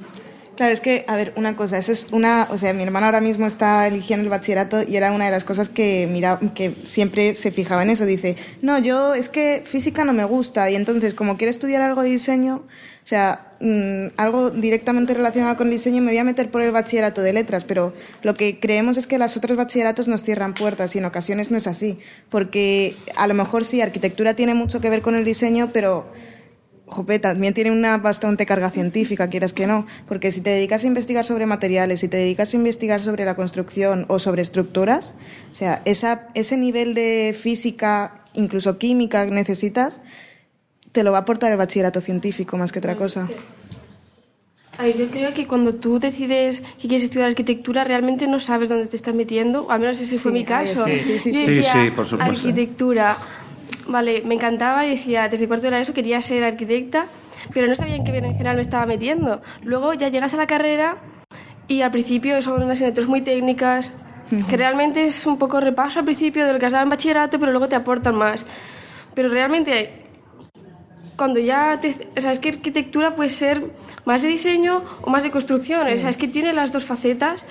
[0.59, 3.21] Claro, es que, a ver, una cosa, eso es una, o sea, mi hermana ahora
[3.21, 7.33] mismo está eligiendo el bachillerato y era una de las cosas que mira, que siempre
[7.33, 11.13] se fijaba en eso, dice, no, yo es que física no me gusta y entonces
[11.13, 16.11] como quiero estudiar algo de diseño, o sea, mm, algo directamente relacionado con diseño, me
[16.11, 19.37] voy a meter por el bachillerato de letras, pero lo que creemos es que los
[19.37, 23.63] otros bachilleratos nos cierran puertas y en ocasiones no es así, porque a lo mejor
[23.63, 26.11] sí, arquitectura tiene mucho que ver con el diseño, pero
[26.89, 30.87] Jope, también tiene una bastante carga científica, quieras que no, porque si te dedicas a
[30.87, 35.13] investigar sobre materiales, si te dedicas a investigar sobre la construcción o sobre estructuras,
[35.51, 40.01] o sea, esa, ese nivel de física, incluso química que necesitas,
[40.91, 43.29] te lo va a aportar el bachillerato científico más que otra cosa.
[44.79, 48.69] A ver, yo creo que cuando tú decides que quieres estudiar arquitectura, realmente no sabes
[48.69, 50.85] dónde te estás metiendo, o al menos ese fue Sí, mi caso.
[50.85, 51.45] sí, sí, sí, Yo sí.
[51.53, 52.31] decía, Sí, sí, por supuesto.
[52.33, 53.17] arquitectura,
[53.87, 57.05] vale, me encantaba y decía, desde cuarto de la ESO quería ser arquitecta,
[57.53, 59.41] pero no sabía en qué en general me estaba metiendo.
[59.63, 60.97] Luego ya llegas a la carrera
[61.67, 63.91] y al principio son unas asignaturas muy técnicas,
[64.47, 67.39] que realmente es un poco repaso al principio de lo que has dado en bachillerato,
[67.39, 68.45] pero luego te aportan más.
[69.15, 70.05] Pero realmente
[71.15, 73.61] cuando ya te, o sea, es que arquitectura puede ser
[74.05, 75.93] más de diseño o más de construcción, Sí.
[75.93, 77.45] o sea, es que tiene las dos facetas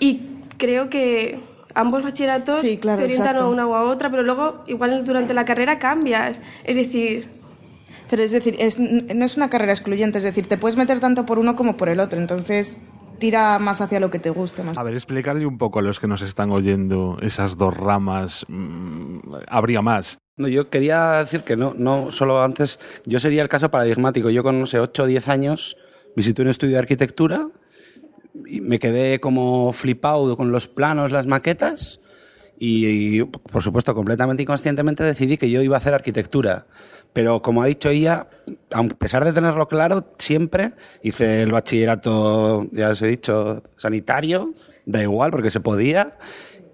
[0.00, 0.20] y
[0.58, 1.38] creo que
[1.76, 3.44] ambos bachilleratos Sí, claro, te orientan exacto.
[3.46, 7.28] a una o a otra, pero luego igual durante la carrera cambias, es decir,
[8.08, 11.26] Pero es decir, es- no es una carrera excluyente, es decir, te puedes meter tanto
[11.26, 12.82] por uno como por el otro, entonces
[13.18, 14.78] tira más hacia lo que te guste más.
[14.78, 18.44] A ver, explicarle un poco a los que nos están oyendo esas dos ramas.
[18.48, 20.18] mm, habría más.
[20.36, 24.30] No, yo quería decir que no, no solo antes, yo sería el caso paradigmático.
[24.30, 25.76] Yo con, no sé, 8 o 10 años
[26.14, 27.48] visité un estudio de arquitectura
[28.44, 32.00] me quedé como flipado con los planos, las maquetas
[32.58, 32.86] y,
[33.18, 36.66] y, por supuesto, completamente inconscientemente decidí que yo iba a hacer arquitectura.
[37.12, 38.28] Pero como ha dicho ella,
[38.70, 40.72] a pesar de tenerlo claro, siempre
[41.02, 44.52] hice el bachillerato, ya os he dicho, sanitario,
[44.84, 46.18] da igual porque se podía.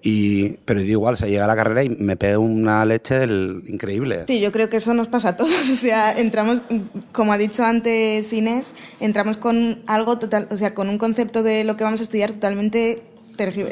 [0.05, 3.63] Y, pero da igual, se llega a la carrera y me pegué una leche del-
[3.69, 4.25] increíble.
[4.27, 5.53] Sí, yo creo que eso nos pasa a todos.
[5.73, 6.63] O sea, entramos,
[7.13, 11.65] como ha dicho antes Inés, entramos con algo total, o sea, con un concepto de
[11.65, 13.03] lo que vamos a estudiar totalmente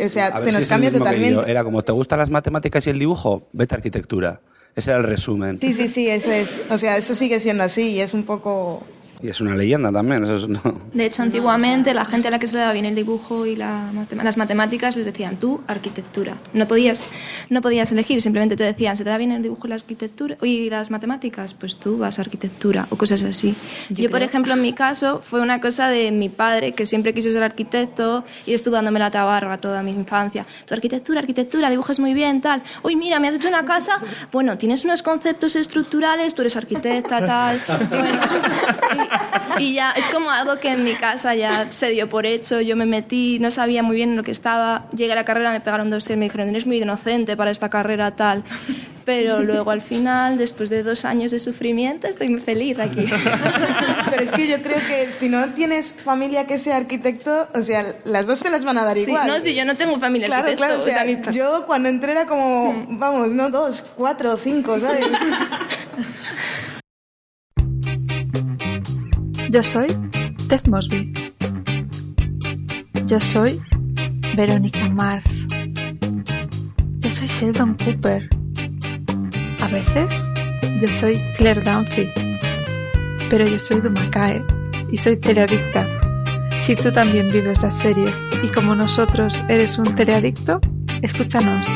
[0.05, 1.51] o sea, se si nos el cambia totalmente.
[1.51, 3.47] Era como, ¿te gustan las matemáticas y el dibujo?
[3.53, 4.41] Vete a arquitectura.
[4.75, 5.59] Ese era el resumen.
[5.61, 6.65] Sí, sí, sí, eso es.
[6.71, 8.83] O sea, eso sigue siendo así y es un poco
[9.23, 10.25] Y es una leyenda también.
[10.25, 10.61] Eso es, no.
[10.93, 13.57] De hecho, antiguamente la gente a la que se le daba bien el dibujo y
[13.57, 13.91] la
[14.23, 16.37] las matemáticas les decían tú arquitectura.
[16.53, 17.05] No podías,
[17.49, 20.37] no podías elegir, simplemente te decían se te da bien el dibujo y la arquitectura
[20.43, 23.55] y las matemáticas, pues tú vas a arquitectura o cosas así.
[23.91, 27.31] Yo, por ejemplo, en mi caso fue una cosa de mi padre que siempre quiso
[27.31, 30.47] ser arquitecto y estuvo dándome la tabarra toda mi infancia.
[30.67, 32.63] Tu arquitectura, arquitectura, dibujas muy bien, tal.
[32.83, 33.99] Uy, mira, me has hecho una casa.
[34.33, 37.61] Bueno, tienes unos conceptos estructurales, tú eres arquitecta, tal.
[37.91, 38.21] Bueno,
[38.95, 39.10] y,
[39.59, 42.61] y ya es como algo que en mi casa ya se dio por hecho.
[42.61, 44.87] Yo me metí, no sabía muy bien en lo que estaba.
[44.95, 47.69] Llegué a la carrera, me pegaron dos y me dijeron, eres muy inocente para esta
[47.69, 48.43] carrera, tal.
[49.05, 53.07] Pero luego al final, después de dos años de sufrimiento, estoy muy feliz aquí.
[54.11, 57.97] Pero es que yo creo que si no tienes familia que sea arquitecto, o sea,
[58.05, 59.27] las dos te las van a dar Sí, igual.
[59.27, 61.67] no, si yo no tengo familia Claro, arquitecto, claro, o sea, o sea, mi- yo
[61.67, 65.07] cuando entré era como, vamos, no dos, cuatro, cinco, ¿sabes?
[69.51, 69.89] Yo soy
[70.49, 71.13] Ted Mosby.
[73.07, 73.61] Yo soy
[74.37, 75.45] Verónica Mars.
[77.01, 78.31] Yo soy Sheldon Cooper.
[79.61, 80.07] A veces
[80.81, 82.09] yo soy Claire Dunphy.
[83.29, 84.41] Pero yo soy Dumacae
[84.93, 85.85] y soy teleadicta.
[86.61, 90.61] Si tú también vives las series y como nosotros eres un teleadicto,
[91.03, 91.67] escúchanos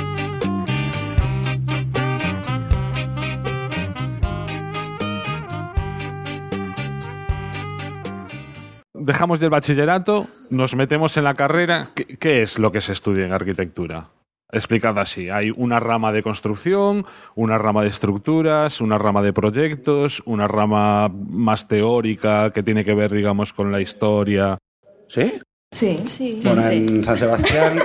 [9.07, 11.93] Dejamos del bachillerato, nos metemos en la carrera.
[11.95, 14.09] ¿Qué, qué es lo que se estudia en arquitectura?
[14.51, 15.31] Explicad así.
[15.31, 21.09] Hay una rama de construcción, una rama de estructuras, una rama de proyectos, una rama
[21.09, 24.59] más teórica que tiene que ver, digamos, con la historia.
[25.07, 25.35] ¿Sí?
[25.71, 25.97] Sí.
[26.05, 26.41] Sí.
[26.43, 27.79] Bueno, en San Sebastián,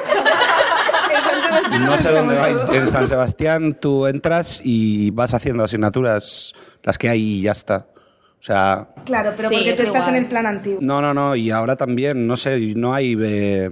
[1.81, 2.49] no sé dónde va.
[2.75, 7.91] En San Sebastián tú entras y vas haciendo asignaturas, las que hay y ya está.
[8.41, 10.79] O sea, Claro, pero Sí, porque es tú estás en el plan antiguo.
[10.81, 13.69] no, no, no, y ahora también, no sé, no hay, eh,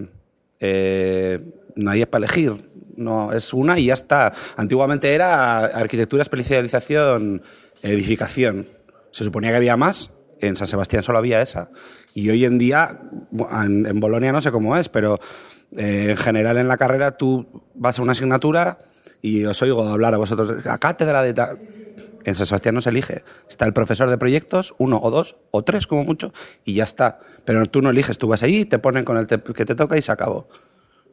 [0.59, 1.39] eh,
[1.75, 2.69] no hay para elegir.
[2.95, 4.31] No, es una y ya está.
[4.57, 7.41] Antiguamente era arquitectura, especialización,
[7.81, 8.67] edificación.
[9.09, 11.71] Se suponía que había más, en San Sebastián solo había esa.
[12.13, 12.99] Y hoy en día,
[13.31, 15.19] en Bolonia no sé cómo es, pero
[15.77, 18.77] eh, en general en la carrera tú vas a una asignatura
[19.21, 21.57] y os oigo hablar a vosotros, a cátedra de tal.
[22.29, 23.23] En San Sebastián no se elige.
[23.49, 26.31] Está el profesor de proyectos, uno o dos o tres como mucho,
[26.63, 27.19] y ya está.
[27.43, 29.97] Pero tú no eliges, tú vas ahí, te ponen con el te- que te toca
[29.97, 30.47] y se acabó.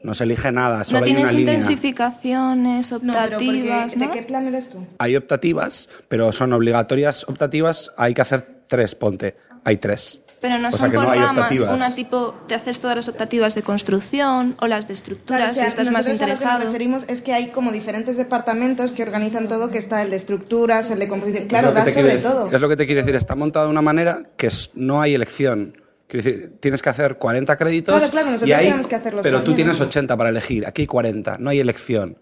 [0.03, 1.55] No se elige nada, solo No hay una tienes línea.
[1.55, 4.13] intensificaciones, No, pero porque- optativas, ¿de ¿no?
[4.13, 4.87] qué plan eres tú?
[4.99, 9.37] Hay optativas, pero son obligatorias optativas, hay que hacer tres, ponte.
[9.65, 10.21] Hay tres.
[10.47, 13.63] Pero no O son por no ramas, una tipo, te haces todas las optativas de
[13.63, 16.23] construcción o las de estructuras Claro, o sea, si estás más nosotros a lo que
[16.33, 16.59] interesado.
[16.59, 20.17] nos referimos es que hay como diferentes departamentos que organizan todo, que está el de
[20.17, 21.49] estructuras, el de composición.
[21.49, 22.51] Claro, da sobre decir- todo.
[22.53, 25.81] Es lo que te quiero decir, está montado de una manera que no hay elección.
[26.07, 29.23] Quiero decir, tienes que hacer 40 créditos Claro, claro, nosotros y hay, tenemos que hacerlos
[29.25, 30.65] pero tú tienes 80 para elegir.
[30.67, 32.19] Aquí hay 40, no hay elección.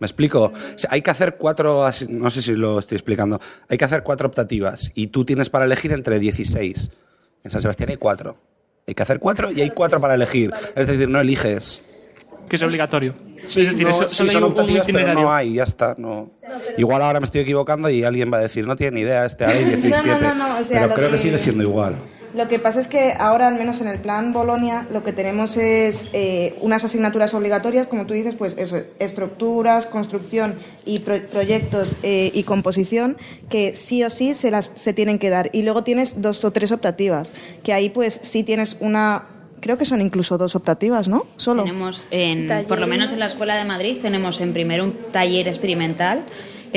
[0.00, 0.46] ¿Me explico?
[0.46, 4.02] O sea, hay que hacer cuatro, no sé si lo estoy explicando, hay que hacer
[4.02, 6.90] cuatro optativas y tú tienes para elegir entre 16.
[7.44, 8.36] En San Sebastián hay cuatro.
[8.86, 10.50] Hay que hacer cuatro y hay cuatro para elegir.
[10.74, 11.80] Es decir, no eliges.
[12.48, 13.14] Que es obligatorio.
[13.46, 15.94] Sí, es decir, no, eso- sí, son optativas, pero no hay, ya está.
[15.98, 16.30] No.
[16.78, 19.44] Igual ahora me estoy equivocando y alguien va a decir, no tiene ni idea, este
[19.44, 20.06] hay 17.
[20.08, 21.96] No, no, no, o sea, pero creo que que- sigue siendo igual.
[22.34, 25.56] Lo que pasa es que ahora, al menos en el plan Bolonia, lo que tenemos
[25.56, 31.96] es eh, unas asignaturas obligatorias, como tú dices, pues eso, estructuras, construcción y pro- proyectos
[32.02, 33.16] eh, y composición,
[33.48, 35.50] que sí o sí se, las, se tienen que dar.
[35.52, 37.30] Y luego tienes dos o tres optativas,
[37.62, 39.26] que ahí pues sí tienes una...
[39.60, 41.24] Creo que son incluso dos optativas, ¿no?
[41.38, 41.62] Solo.
[41.62, 43.14] Tenemos, en, por lo menos ¿no?
[43.14, 46.22] en la Escuela de Madrid, tenemos en primero un taller experimental,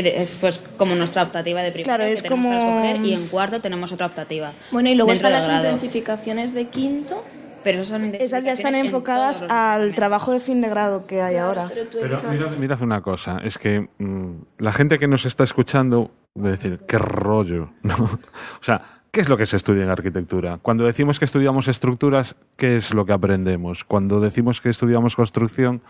[0.05, 3.59] es pues como nuestra optativa de primero Claro, que es para escoger, y en cuarto
[3.61, 4.51] tenemos otra optativa.
[4.71, 5.63] Bueno, y luego están las grado.
[5.63, 7.23] intensificaciones de quinto.
[7.63, 11.35] Pero son Esas ya están en enfocadas al trabajo de fin de grado que hay
[11.35, 11.69] ahora.
[11.91, 16.49] Pero mirad, mirad una cosa, es que mm, la gente que nos está escuchando va
[16.49, 17.95] a decir, qué rollo, ¿no?
[17.95, 18.81] O sea,
[19.11, 20.59] ¿qué es lo que se estudia en arquitectura?
[20.61, 23.83] Cuando decimos que estudiamos estructuras, ¿qué es lo que aprendemos?
[23.83, 25.81] Cuando decimos que estudiamos construcción,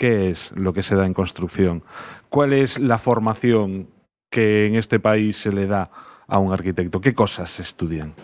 [0.00, 1.84] ¿qué es lo que se da en construcción?
[2.30, 3.88] ¿Cuál es la formación
[4.30, 5.90] que en este país se le da
[6.26, 7.02] a un arquitecto?
[7.02, 8.14] ¿Qué cosas se estudian?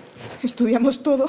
[0.43, 1.27] Estudiamos todo.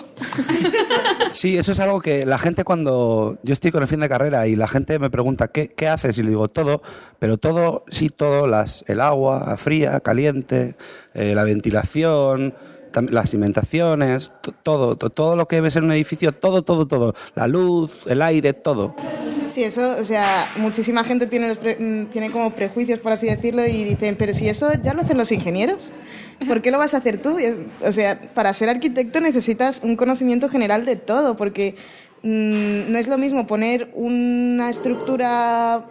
[1.34, 4.48] Sí, eso es algo que la gente cuando yo estoy con el fin de carrera
[4.48, 6.18] y la gente me pregunta ¿qué, qué haces?
[6.18, 6.82] Y le digo todo,
[7.20, 10.78] pero todo, sí, todo, las, el agua fría, caliente,
[11.14, 12.56] eh, la ventilación,
[13.10, 17.14] las cimentaciones, to- todo, to- todo lo que ves en un edificio, todo, todo, todo,
[17.36, 18.96] la luz, el aire, todo.
[19.48, 23.84] Sí, eso, o sea, muchísima gente tiene, mm, tiene como prejuicios, por así decirlo, y
[23.86, 25.94] dicen, pero si eso ya lo hacen los ingenieros,
[26.48, 27.38] ¿por qué lo vas a hacer tú?
[27.82, 31.76] O sea, para ser arquitecto necesitas un conocimiento general de todo, porque
[32.24, 35.88] mm, no es lo mismo poner una estructura,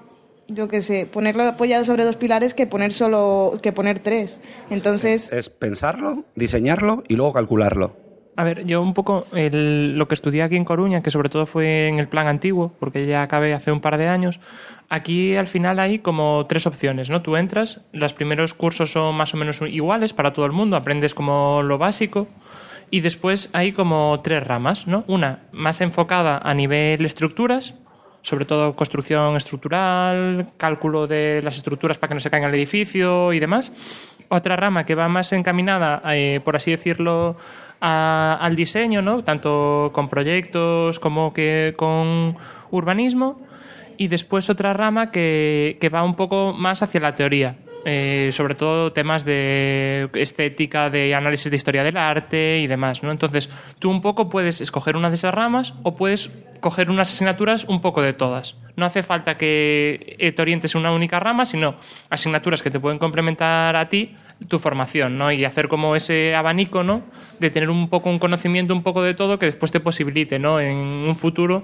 [0.49, 4.41] yo qué sé, ponerlo apoyado sobre dos pilares que poner solo, que poner tres.
[4.71, 7.97] Entonces, Es pensarlo, diseñarlo y luego calcularlo.
[8.39, 11.47] A ver, yo un poco el- lo que estudié aquí en Coruña, que sobre todo
[11.47, 14.41] fue en el plan antiguo, porque ya acabé hace un par de años,
[14.91, 17.23] aquí al final hay como tres opciones, ¿no?
[17.23, 21.15] Tú entras, los primeros cursos son más o menos iguales para todo el mundo, aprendes
[21.15, 22.27] como lo básico,
[22.91, 25.03] y después hay como tres ramas, ¿no?
[25.09, 27.75] Una más enfocada a nivel estructuras,
[28.27, 33.33] sobre todo construcción estructural, cálculo de las estructuras para que no se caiga el edificio
[33.33, 33.73] y demás.
[34.29, 37.37] Otra rama que va más encaminada, eh, por así decirlo,
[37.81, 39.23] a- al diseño, ¿no?
[39.23, 42.35] tanto con proyectos como que con
[42.73, 43.41] urbanismo.
[43.97, 47.55] Y después otra rama que, que va un poco más hacia la teoría,
[47.89, 53.05] eh, sobre todo temas de estética, de análisis de historia del arte y demás.
[53.05, 53.13] ¿no?
[53.13, 57.63] Entonces, tú un poco puedes escoger una de esas ramas o puedes coger unas asignaturas
[57.63, 58.57] un poco de todas.
[58.75, 61.77] No hace falta que eh, te orientes en una única rama, sino
[62.11, 64.17] asignaturas que te pueden complementar a ti
[64.49, 65.31] tu formación, ¿no?
[65.31, 67.03] Y hacer como ese abanico, ¿no?
[67.39, 70.59] De tener un poco un conocimiento un poco de todo que después te posibilite, ¿no?
[70.59, 71.63] En un futuro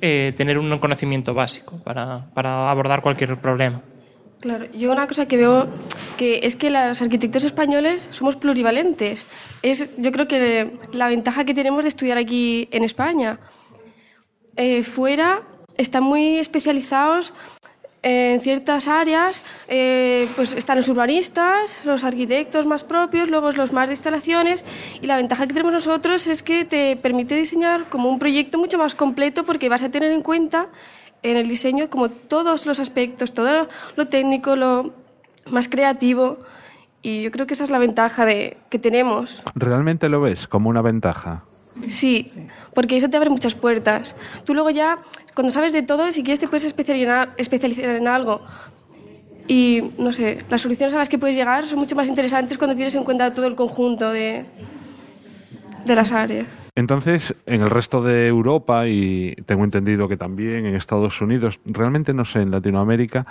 [0.00, 3.82] eh, tener un conocimiento básico para, para abordar cualquier problema.
[4.44, 5.68] Claro, yo una cosa que veo
[6.18, 9.24] que es que los arquitectos españoles somos plurivalentes.
[9.62, 13.38] Es, yo creo que la ventaja que tenemos de estudiar aquí en España.
[14.56, 15.40] Eh, fuera
[15.78, 17.32] están muy especializados
[18.02, 23.88] en ciertas áreas, eh, pues están los urbanistas, los arquitectos más propios, luego los más
[23.88, 24.62] de instalaciones,
[25.00, 28.76] y la ventaja que tenemos nosotros es que te permite diseñar como un proyecto mucho
[28.76, 30.68] más completo porque vas a tener en cuenta
[31.24, 34.92] en el diseño como todos los aspectos, todo lo técnico, lo
[35.50, 36.38] más creativo,
[37.02, 39.42] Y yo creo que esa es la ventaja de, que tenemos.
[39.54, 41.44] ¿Realmente lo ves como una ventaja?
[41.86, 42.24] Sí,
[42.72, 44.16] porque eso te abre muchas puertas.
[44.44, 45.00] Tú luego ya,
[45.34, 48.40] cuando sabes de todo, si quieres te puedes especializar, especializar en algo.
[49.46, 52.74] Y, no sé, las soluciones a las que puedes llegar son mucho más interesantes cuando
[52.74, 54.46] tienes en cuenta todo el conjunto de,
[55.84, 56.46] de las áreas.
[56.74, 62.12] Entonces, en el resto de Europa y tengo entendido que también en Estados Unidos, realmente
[62.14, 63.26] no sé, en Latinoamérica,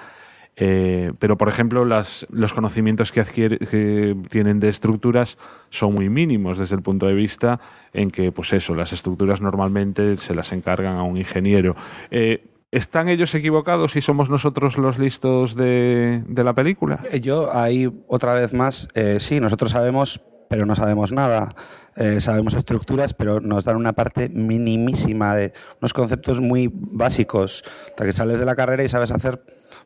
[0.56, 5.38] eh, pero por ejemplo, las, los conocimientos que, adquiere, que tienen de estructuras
[5.70, 7.60] son muy mínimos desde el punto de vista
[7.92, 11.76] en que, pues eso, las estructuras normalmente se las encargan a un ingeniero.
[12.12, 17.04] Eh, ¿Están ellos equivocados y somos nosotros los listos de, de la película?
[17.22, 21.54] Yo ahí otra vez más, eh, sí, nosotros sabemos, pero no sabemos nada.
[21.96, 27.64] Eh, sabemos estructuras, pero nos dan una parte minimísima de unos conceptos muy básicos.
[27.90, 29.44] Hasta que sales de la carrera y sabes hacer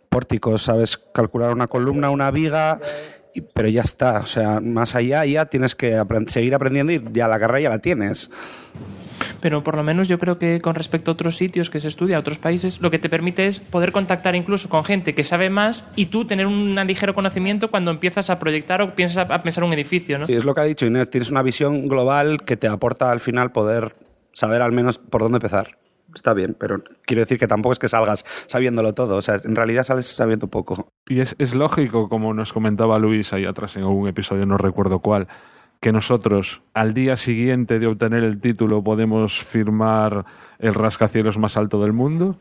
[0.09, 2.79] pórticos, sabes calcular una columna, una viga,
[3.53, 4.19] pero ya está.
[4.19, 7.79] O sea, más allá ya tienes que seguir aprendiendo y ya la carrera ya la
[7.79, 8.29] tienes.
[9.41, 12.17] Pero por lo menos yo creo que con respecto a otros sitios que se estudia,
[12.17, 15.49] a otros países, lo que te permite es poder contactar incluso con gente que sabe
[15.49, 19.43] más y tú tener un ligero conocimiento cuando empiezas a proyectar o piensas a, a
[19.43, 20.25] pensar un edificio, ¿no?
[20.25, 23.19] Sí, es lo que ha dicho Inés, tienes una visión global que te aporta al
[23.19, 23.95] final poder
[24.33, 25.77] saber al menos por dónde empezar.
[26.13, 29.17] Está bien, pero quiero decir que tampoco es que salgas sabiéndolo todo.
[29.17, 30.89] O sea, en realidad sales sabiendo poco.
[31.07, 34.99] Y es, es lógico, como nos comentaba Luis ahí atrás en algún episodio, no recuerdo
[34.99, 35.27] cuál,
[35.79, 40.25] que nosotros al día siguiente de obtener el título podemos firmar
[40.59, 42.35] el rascacielos más alto del mundo.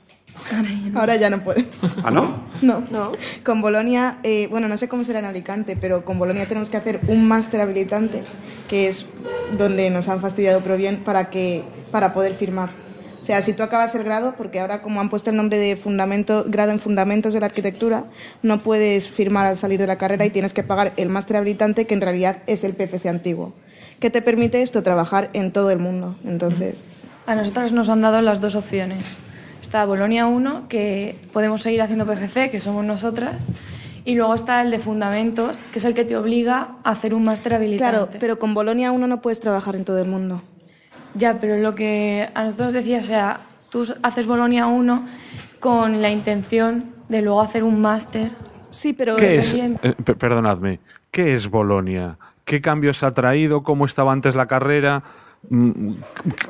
[0.94, 1.66] Ahora ya no puede.
[2.04, 2.44] ¿Ah, no?
[2.62, 3.12] No.
[3.44, 6.76] Con Bolonia, eh, bueno, no sé cómo será en Alicante, pero con Bolonia tenemos que
[6.76, 8.22] hacer un máster habilitante,
[8.68, 9.08] que es
[9.56, 12.85] donde nos han fastidiado, pero bien, para, que, para poder firmar.
[13.26, 15.74] O sea, si tú acabas el grado, porque ahora como han puesto el nombre de
[15.74, 18.04] fundamento, grado en fundamentos de la arquitectura,
[18.44, 21.88] no puedes firmar al salir de la carrera y tienes que pagar el máster habilitante,
[21.88, 23.52] que en realidad es el PFC antiguo.
[23.98, 24.84] ¿Qué te permite esto?
[24.84, 26.14] Trabajar en todo el mundo.
[26.24, 26.86] Entonces,
[27.26, 29.18] A nosotras nos han dado las dos opciones.
[29.60, 33.46] Está Bolonia 1, que podemos seguir haciendo PFC, que somos nosotras,
[34.04, 37.24] y luego está el de Fundamentos, que es el que te obliga a hacer un
[37.24, 37.96] máster habilitante.
[37.96, 40.42] claro, pero con Bolonia uno no puedes trabajar en todo el mundo.
[41.16, 43.40] Ya, pero lo que a nosotros decía, o sea,
[43.70, 45.06] tú haces Bolonia 1
[45.60, 48.30] con la intención de luego hacer un máster.
[48.70, 49.54] Sí, pero ¿Qué es?
[49.54, 52.18] eh, pe- perdonadme, ¿qué es Bolonia?
[52.44, 53.62] ¿Qué cambios ha traído?
[53.62, 55.02] ¿Cómo estaba antes la carrera?
[55.48, 55.94] Mm,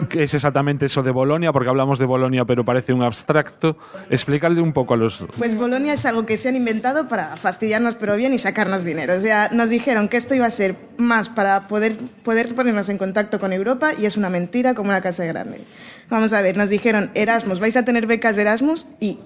[0.08, 1.52] ¿Qué es exactamente eso de Bolonia?
[1.52, 3.76] Porque hablamos de Bolonia, pero parece un abstracto.
[4.10, 5.24] Explícale un poco a los.
[5.36, 9.14] Pues Bolonia es algo que se han inventado para fastidiarnos pero bien y sacarnos dinero.
[9.14, 12.98] O sea, nos dijeron que esto iba a ser más para poder, poder ponernos en
[12.98, 15.60] contacto con Europa y es una mentira como una casa grande.
[16.08, 19.18] Vamos a ver, nos dijeron Erasmus, vais a tener becas Erasmus y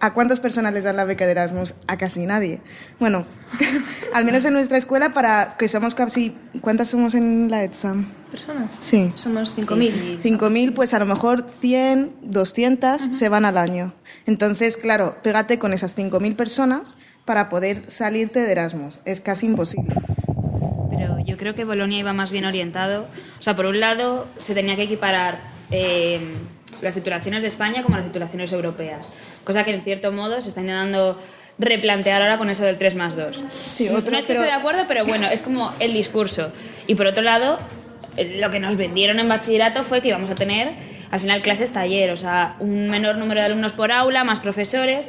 [0.00, 1.74] ¿a cuántas personas les dan la beca de Erasmus?
[1.86, 2.60] A casi nadie.
[3.00, 3.24] Bueno,
[4.12, 6.36] al menos en nuestra escuela para que somos casi...
[6.60, 8.10] ¿Cuántas somos en la ETSAM?
[8.30, 8.76] ¿Personas?
[8.80, 9.12] Sí.
[9.14, 10.20] Somos 5.000.
[10.20, 13.94] 5.000, pues a lo mejor 100, 200 se van al año.
[14.26, 19.00] Entonces, claro, pégate con esas 5.000 personas para poder salirte de Erasmus.
[19.04, 19.94] Es casi imposible.
[20.90, 23.06] Pero yo creo que Bolonia iba más bien orientado.
[23.38, 25.38] O sea, por un lado, se tenía que equiparar
[25.70, 26.34] eh,
[26.84, 29.10] las titulaciones de España como las titulaciones europeas.
[29.42, 31.18] Cosa que, en cierto modo, se está intentando
[31.58, 33.42] replantear ahora con eso del 3 más 2.
[33.52, 36.52] Sí, no otro, es que pero- de acuerdo, pero bueno, es como el discurso.
[36.86, 37.58] Y por otro lado,
[38.16, 40.72] eh, lo que nos vendieron en bachillerato fue que íbamos a tener,
[41.10, 45.08] al final, clases taller, o sea, un menor número de alumnos por aula, más profesores.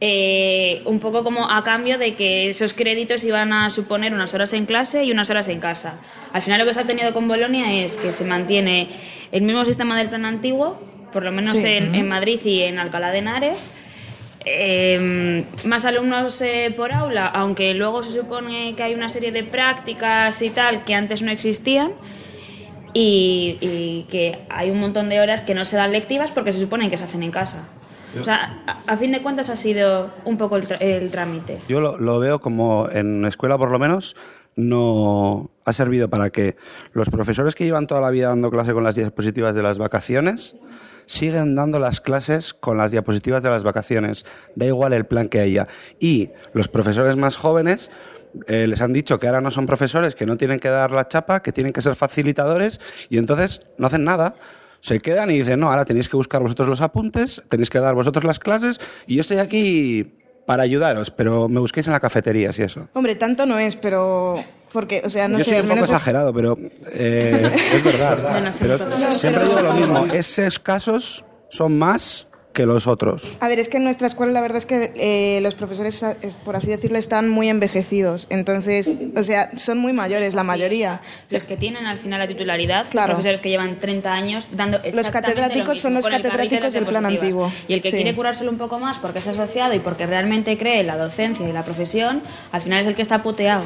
[0.00, 4.52] eh, un poco como a cambio de que esos créditos iban a suponer unas horas
[4.52, 5.94] en clase y unas horas en casa.
[6.32, 8.88] Al final lo que se ha tenido con Bolonia es que se mantiene
[9.32, 10.78] el mismo sistema del plan antiguo,
[11.14, 11.66] por lo menos Sí.
[11.66, 13.72] en, Madrid y en Alcalá de Henares.
[14.44, 19.42] Eh, más alumnos eh, por aula, aunque luego se supone que hay una serie de
[19.42, 21.92] prácticas y tal que antes no existían.
[22.92, 26.60] Y, y que hay un montón de horas que no se dan lectivas porque se
[26.60, 27.66] suponen que se hacen en casa.
[28.20, 31.58] O sea, a, a fin de cuentas ha sido un poco el, el trámite.
[31.68, 34.14] Yo lo, lo veo como en escuela, por lo menos,
[34.54, 36.54] no ha servido para que
[36.92, 40.54] los profesores que llevan toda la vida dando clase con las diapositivas de las vacaciones
[41.06, 44.24] siguen dando las clases con las diapositivas de las vacaciones.
[44.54, 45.66] Da igual el plan que haya.
[45.98, 47.90] Y los profesores más jóvenes
[48.46, 51.06] eh, les han dicho que ahora no son profesores, que no tienen que dar la
[51.06, 54.34] chapa, que tienen que ser facilitadores y entonces no hacen nada.
[54.80, 57.94] Se quedan y dicen, no, ahora tenéis que buscar vosotros los apuntes, tenéis que dar
[57.94, 60.12] vosotros las clases y yo estoy aquí
[60.46, 62.88] para ayudaros, pero me busquéis en la cafetería, si eso.
[62.94, 64.42] Hombre, tanto no es, pero...
[64.72, 65.88] Porque, o sea, no yo sé, soy un poco menos...
[65.88, 66.58] exagerado, pero
[66.92, 68.18] eh, es verdad.
[68.58, 68.78] Pero
[69.12, 73.36] siempre Pero- digo lo mismo, esos casos son más que los otros.
[73.40, 76.36] A ver, es que en nuestra escuela la verdad es que eh, los profesores, es-
[76.36, 78.26] por así decirlo, están muy envejecidos.
[78.30, 81.02] Entonces, o sea, son muy mayores la mayoría.
[81.30, 83.08] Los que tienen al final la titularidad son Claro.
[83.14, 87.04] profesores que llevan 30 años dando exactamente catedráticos lo mismo, son los catedráticos del plan
[87.04, 87.52] antiguo.
[87.68, 87.96] Y el que Sí.
[87.96, 91.46] quiere curárselo un poco más porque es asociado y porque realmente cree en la docencia
[91.48, 93.64] y la profesión, al final es el que está puteado.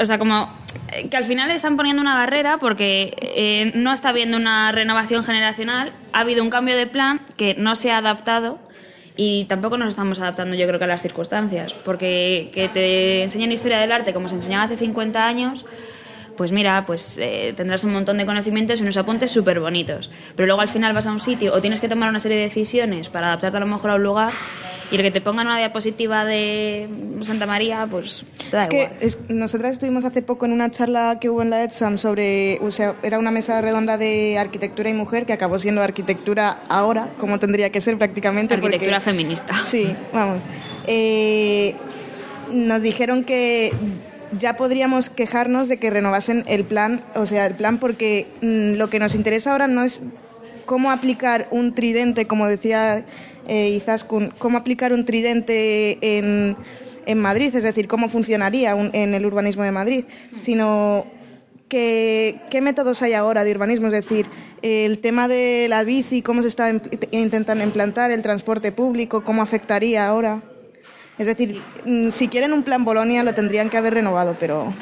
[0.00, 0.48] O sea, como
[0.92, 5.24] eh, que al final están poniendo una barrera porque eh, no está habiendo una renovación
[5.24, 8.58] generacional, ha habido un cambio de plan que no se ha adaptado
[9.16, 13.52] y tampoco nos estamos adaptando yo creo que a las circunstancias, porque que te enseñen
[13.52, 15.66] historia del arte como se enseñaba hace 50 años,
[16.36, 20.10] pues mira, pues eh, tendrás un montón de conocimientos y unos apuntes súper bonitos.
[20.36, 22.44] Pero luego al final vas a un sitio o tienes que tomar una serie de
[22.44, 24.30] decisiones para adaptarte a lo mejor a un lugar
[24.90, 26.86] y el que te pongan una diapositiva de
[27.22, 31.16] Santa María, pues te da Es que es- nosotras estuvimos hace poco en una charla
[31.18, 34.92] que hubo en la ETSAM sobre, o sea, era una mesa redonda de arquitectura y
[34.92, 38.54] mujer que acabó siendo arquitectura ahora, como tendría que ser prácticamente.
[38.58, 39.54] porque- Arquitectura feminista.
[39.64, 40.40] Sí, vamos.
[40.86, 41.74] Eh,
[42.50, 43.72] nos dijeron que
[44.38, 48.88] ya podríamos quejarnos de que renovasen el plan, o sea, el plan porque mm, lo
[48.88, 50.02] que nos interesa ahora no es
[50.66, 53.04] cómo aplicar un tridente, como decía
[53.48, 56.56] eh, Izaskun, cómo aplicar un tridente en,
[57.16, 60.04] Madrid, es decir, cómo funcionaría un- en el urbanismo de Madrid,
[60.36, 61.04] sino
[61.68, 64.26] que, qué métodos hay ahora de urbanismo, es decir,
[64.62, 66.80] el tema de la bici, cómo se está em-
[67.10, 70.42] intentando implantar, el transporte público, cómo afectaría ahora.
[71.18, 74.72] Es decir, mm, si quieren un plan Bolonia lo tendrían que haber renovado, pero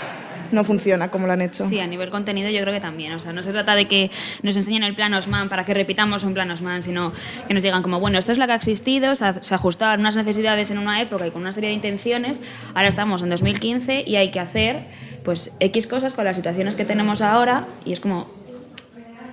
[0.52, 1.64] no funciona como lo han hecho.
[1.64, 3.12] Sí, a nivel contenido yo creo que también.
[3.12, 4.10] O sea, no se trata de que
[4.42, 7.12] nos enseñen el plan Osman para que repitamos un plan Osman, sino
[7.46, 10.70] que nos digan como, bueno, esto es lo que ha existido, se ajustaban unas necesidades
[10.70, 12.42] en una época y con una serie de intenciones,
[12.74, 14.84] ahora estamos en 2015 y hay que hacer
[15.24, 18.30] pues X cosas con las situaciones que tenemos ahora y es como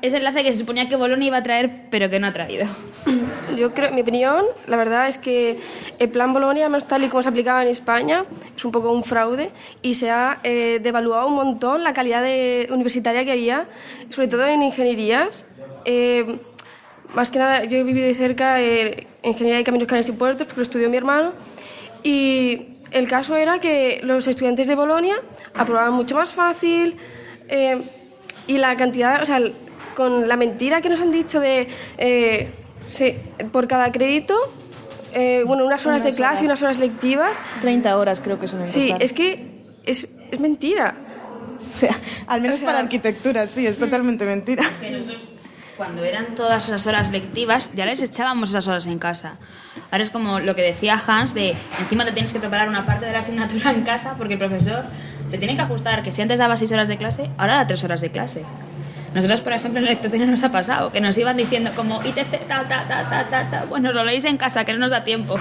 [0.07, 2.65] ese enlace que se suponía que Bolonia iba a traer pero que no ha traído.
[3.57, 5.57] Yo creo, mi opinión, la verdad es que
[5.99, 9.03] el plan Bolonia, menos tal y como se aplicaba en España, es un poco un
[9.03, 9.49] fraude
[9.81, 13.67] y se ha eh, devaluado un montón la calidad de, universitaria que había,
[14.09, 15.45] sobre todo en ingenierías.
[15.85, 16.39] Eh,
[17.13, 20.45] más que nada, yo he vivido de cerca eh, ingeniería de caminos, canales y puertos,
[20.45, 21.33] porque lo estudió mi hermano,
[22.03, 25.15] y el caso era que los estudiantes de Bolonia
[25.53, 26.95] aprobaban mucho más fácil
[27.49, 27.81] eh,
[28.47, 29.41] y la cantidad, o sea,
[29.97, 31.67] con la mentira que nos han dicho de,
[31.97, 32.51] eh,
[32.87, 33.15] sí,
[33.51, 34.35] por cada crédito,
[35.15, 37.41] eh, bueno, unas horas Unas de clase y unas horas lectivas.
[37.61, 39.01] 30 horas creo que son en Sí, total.
[39.01, 40.95] es que es, es mentira.
[41.57, 41.95] O sea,
[42.27, 44.63] al menos para arquitectura, sí, es totalmente mentira.
[45.75, 49.39] Cuando eran todas esas horas lectivas, ya les echábamos esas horas en casa.
[49.89, 53.07] Ahora es como lo que decía Hans, de encima te tienes que preparar una parte
[53.07, 54.83] de la asignatura en casa porque el profesor
[55.31, 57.83] te tiene que ajustar, que si antes daba seis horas de clase, ahora da tres
[57.83, 58.43] horas de clase.
[59.17, 62.47] Nosotros, por ejemplo, en el lectocinio nos ha pasado, que nos iban diciendo como ITC,
[62.47, 63.65] ta, ta, ta, ta, ta, ta.
[63.65, 65.37] Bueno, lo leéis en casa, que no nos da tiempo.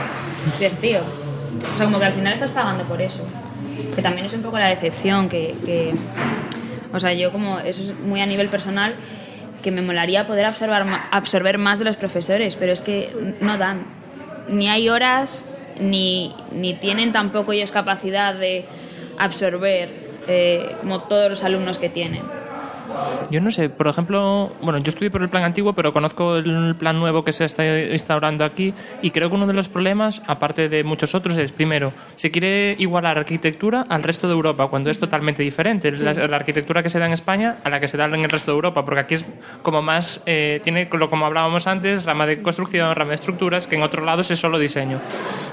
[0.47, 1.01] Dices, tío.
[1.01, 3.23] O sea, como que al final estás pagando por eso.
[3.95, 5.93] Que también es un poco la decepción, que, que-
[6.91, 8.95] o sea, yo como, eso es muy a nivel personal,
[9.63, 13.13] que me molaría poder absorber, absorber más de los profesores, pero es que
[13.43, 13.83] no dan.
[14.49, 18.65] Ni hay horas, ni, ni tienen tampoco ellos capacidad de
[19.19, 19.91] absorber
[20.29, 22.23] eh, como todos los alumnos que tienen.
[23.31, 26.77] Yo no sé, por ejemplo, bueno, yo estudié por el plan antiguo, pero conozco el
[26.79, 28.73] plan nuevo que se está instaurando aquí
[29.03, 32.77] y creo que uno de los problemas, aparte de muchos otros, es primero, se quiere
[32.79, 35.91] igualar arquitectura al resto de Europa, cuando es totalmente diferente.
[35.93, 38.31] La, la arquitectura que se da en España a la que se da en el
[38.31, 39.25] resto de Europa, porque aquí es
[39.63, 43.75] como más, eh, tiene, lo- como hablábamos antes, rama de construcción, rama de estructuras, que
[43.77, 45.01] en otros lados es solo diseño.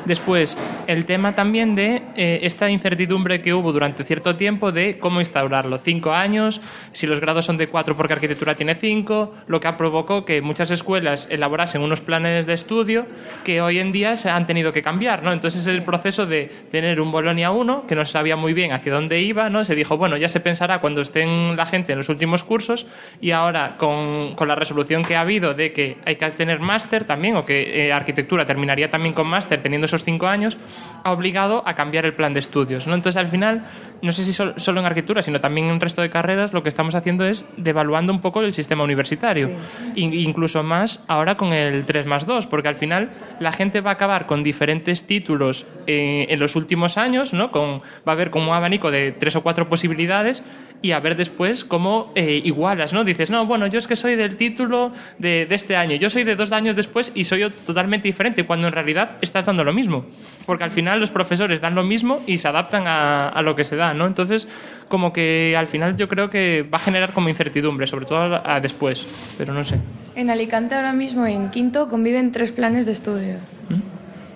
[0.05, 5.19] Después, el tema también de eh, esta incertidumbre que hubo durante cierto tiempo de cómo
[5.21, 5.77] instaurarlo.
[5.77, 10.25] Cinco años, si los grados son de cuatro porque arquitectura tiene cinco, lo que provocó
[10.25, 13.05] que muchas escuelas elaborasen unos planes de estudio
[13.43, 15.23] que hoy en día se han tenido que cambiar.
[15.23, 15.31] ¿no?
[15.31, 18.93] Entonces es el proceso de tener un Bolonia 1 que no sabía muy bien hacia
[18.93, 19.49] dónde iba.
[19.49, 19.65] ¿no?
[19.65, 22.85] Se dijo, bueno, ya se pensará cuando estén la gente en los últimos cursos
[23.21, 27.03] y ahora con, con la resolución que ha habido de que hay que tener máster
[27.05, 30.57] también o que eh, arquitectura terminaría también con máster teniendo esos cinco años,
[31.03, 32.87] ha obligado a cambiar el plan de estudios.
[32.87, 32.95] ¿no?
[32.95, 33.63] Entonces al final,
[34.03, 36.61] no sé si sol- solo en arquitectura, sino también en el resto de carreras, lo
[36.61, 39.49] que estamos haciendo es devaluando un poco el sistema universitario.
[39.95, 43.89] In- incluso más ahora con el 3 más 2, porque al final la gente va
[43.89, 47.49] a acabar con diferentes títulos eh, en los últimos años, ¿no?
[47.51, 50.43] Con, va a haber como un abanico de tres o cuatro posibilidades
[50.83, 53.03] y a ver después cómo eh, igualas, ¿no?
[53.03, 56.23] Dices, no, bueno, yo es que soy del título de, de este año, yo soy
[56.25, 60.05] de dos años después y soy totalmente diferente, cuando en realidad estás dando lo mismo.
[60.45, 63.63] Porque al final los profesores dan lo mismo y se adaptan a, a lo que
[63.63, 64.05] se da, ¿no?
[64.05, 64.47] Entonces,
[64.89, 68.59] como que al final yo creo que va a generar como incertidumbre, sobre todo a-
[68.59, 69.77] después, pero no sé.
[70.15, 73.35] En Alicante ahora mismo, en quinto, conviven tres planes de estudio.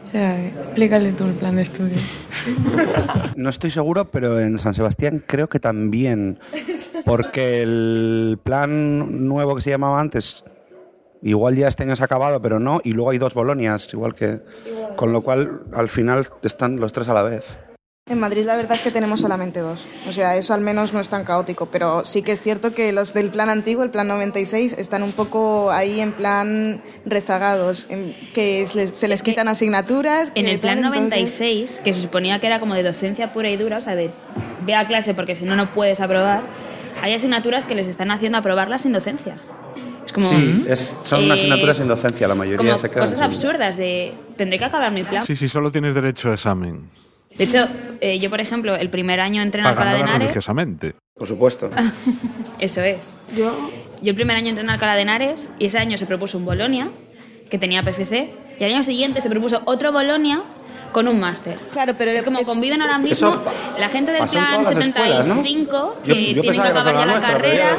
[0.07, 1.97] O sea, explícale tú el plan de estudio.
[3.35, 6.39] No estoy seguro, pero en San Sebastián creo que también.
[7.05, 10.43] Porque el plan nuevo que se llamaba antes,
[11.21, 12.79] igual ya ha acabado, pero no.
[12.83, 14.39] Y luego hay dos Bolonias, igual que.
[14.95, 17.59] Con lo cual, al final están los tres a la vez.
[18.09, 19.85] En Madrid la verdad es que tenemos solamente dos.
[20.07, 22.93] O sea, eso al menos no es tan caótico, pero sí que es cierto que
[22.93, 28.15] los del plan antiguo, el plan 96, están un poco ahí en plan rezagados, en
[28.33, 30.31] que se les, se les quitan asignaturas.
[30.35, 33.57] En el plan entonces- 96, que se suponía que era como de docencia pura y
[33.57, 34.09] dura, o sea, de
[34.65, 36.43] ve a clase porque si no, no puedes aprobar,
[37.01, 39.35] hay asignaturas que les están haciendo aprobarlas sin docencia.
[40.05, 43.01] Es como, Sí, es- son eh, asignaturas sin docencia, la mayoría como se quedan.
[43.03, 45.25] cosas sin- absurdas de tendré que acabar mi plan.
[45.25, 46.83] Sí, sí, solo tienes derecho a examen.
[47.37, 47.67] De hecho,
[48.01, 50.19] eh, yo, por ejemplo, el primer año entré en Alcalá de Henares.
[50.19, 50.95] religiosamente.
[51.15, 51.69] Por supuesto.
[52.59, 53.17] Eso es.
[53.35, 53.69] Yo,
[54.03, 56.89] el primer año entré en Alcalá de Henares y ese año se propuso un Bolonia
[57.49, 60.43] que tenía PFC y al año siguiente se propuso otro Bolonia
[60.91, 61.55] con un máster.
[61.71, 63.43] Claro, pero es como conviven ahora mismo Eso
[63.79, 65.35] la gente del plan todas las escuelas, ¿no?
[65.35, 67.75] 75 Yo- que yo tienen que acabar ya la nuestra, carrera.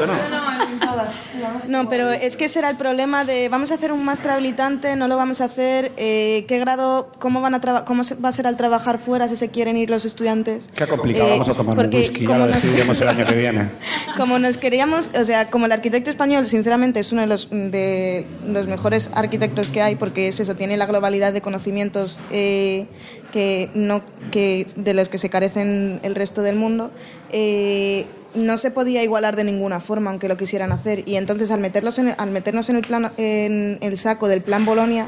[1.68, 1.88] no.
[1.88, 5.08] Pero es que ese era el problema de vamos a hacer un máster habilitante, no
[5.08, 8.46] lo vamos a hacer, eh, qué grado, cómo van a traba- cómo va a ser
[8.46, 10.68] al trabajar fuera si se quieren ir los estudiantes.
[10.74, 13.08] Qué complicado, Eh, vamos a tomar un porque whisky, ya como lo nos- decidiremos el
[13.08, 13.68] año que viene.
[14.16, 18.26] Como nos queríamos, o sea, como el arquitecto español, sinceramente, es uno de los, de
[18.44, 22.86] los mejores arquitectos que hay, porque es eso, tiene la globalidad de conocimientos eh,
[23.32, 26.90] que no, que, de los que se carecen el resto del mundo.
[27.30, 28.06] eh,
[28.38, 31.06] no se podía igualar de ninguna forma, aunque lo quisieran hacer.
[31.08, 34.40] Y entonces, al, meterlos en el- al meternos en el, plan, en el saco del
[34.42, 35.06] plan Bolonia,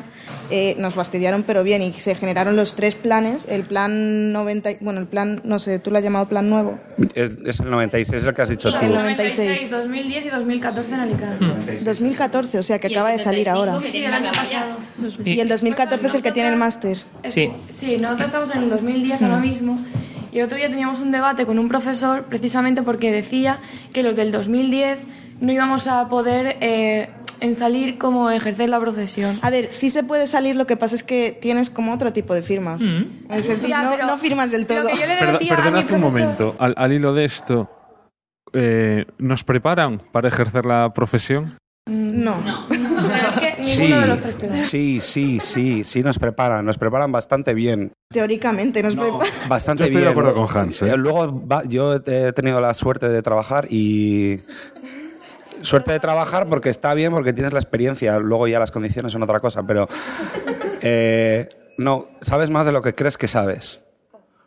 [0.51, 3.47] eh, nos fastidiaron, pero bien, y se generaron los tres planes.
[3.49, 6.79] El plan 90, y- bueno, el plan, no sé, tú lo has llamado plan nuevo.
[7.15, 8.85] Es, es el 96, es el que has dicho tú.
[8.85, 9.71] El 96.
[9.71, 11.79] 2010 y 2014 en Alicante.
[11.85, 13.79] 2014, o sea que acaba de salir ahora.
[13.79, 14.77] Sí, sí, el año pasado.
[15.25, 16.99] Y el 2014 es el que tiene el máster.
[17.27, 17.51] Sí.
[17.75, 19.79] Sí, nosotros estamos en el 2010 ahora mismo
[20.33, 23.59] y el otro día teníamos un debate con un profesor precisamente porque decía
[23.93, 25.01] que los del 2010
[25.41, 27.11] no íbamos a poder eh,
[27.41, 29.39] en salir como ejercer la profesión.
[29.43, 32.35] A ver, sí se puede salir, lo que pasa es que tienes como otro tipo
[32.35, 32.83] de firmas.
[32.83, 33.05] Mm.
[33.31, 34.85] Es decir, Ya, no, pero no firmas del todo.
[35.41, 36.57] mi perdonad un momento.
[36.59, 37.71] Al, al hilo de esto,
[38.53, 41.57] eh, ¿nos preparan para ejercer la profesión?
[41.87, 42.37] No.
[42.69, 42.79] Que
[43.87, 44.37] Sí, de los tres
[44.69, 47.93] sí, sí, sí, sí nos preparan, nos preparan bastante bien.
[48.11, 49.29] Teóricamente nos preparan.
[49.49, 50.19] Bastante Yo estoy de bien.
[50.19, 50.91] acuerdo con Hans, ¿eh?
[50.91, 54.41] Eh, Luego va- yo he tenido la suerte de trabajar y
[55.63, 58.19] suerte de trabajar porque está bien, porque tienes la experiencia.
[58.19, 59.89] Luego ya las condiciones son otra cosa, pero
[60.83, 63.81] eh, no sabes más de lo que crees que sabes.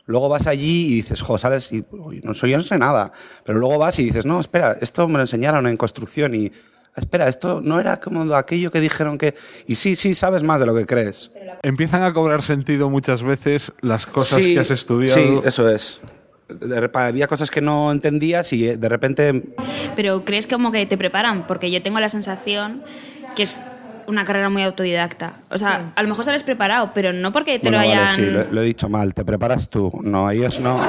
[0.06, 3.14] Luego vas allí y dices, jo, sales y uy, no soy, yo no sé nada.
[3.46, 6.52] Pero luego vas y dices, no, espera, esto me lo enseñaron en construcción y
[6.96, 9.36] espera, esto no era como aquello que dijeron que.
[9.68, 11.32] Y sí, sí, sabes más de lo que crees.
[11.62, 15.20] Empiezan a cobrar sentido muchas veces las cosas Sí, que has estudiado.
[15.20, 16.00] Sí, eso es.
[16.50, 19.56] De había cosas que no entendías y eh, de repente
[19.96, 22.84] Pero crees como que te preparan, porque yo tengo la sensación
[23.36, 23.64] que es
[24.06, 25.42] una carrera muy autodidacta.
[25.50, 28.16] O sea, a lo mejor sales preparado, pero no porque te Bueno, lo vale, hayan...
[28.16, 29.14] sí, lo, lo he dicho mal.
[29.14, 29.92] Te preparas tú.
[30.04, 30.82] No, ellos no.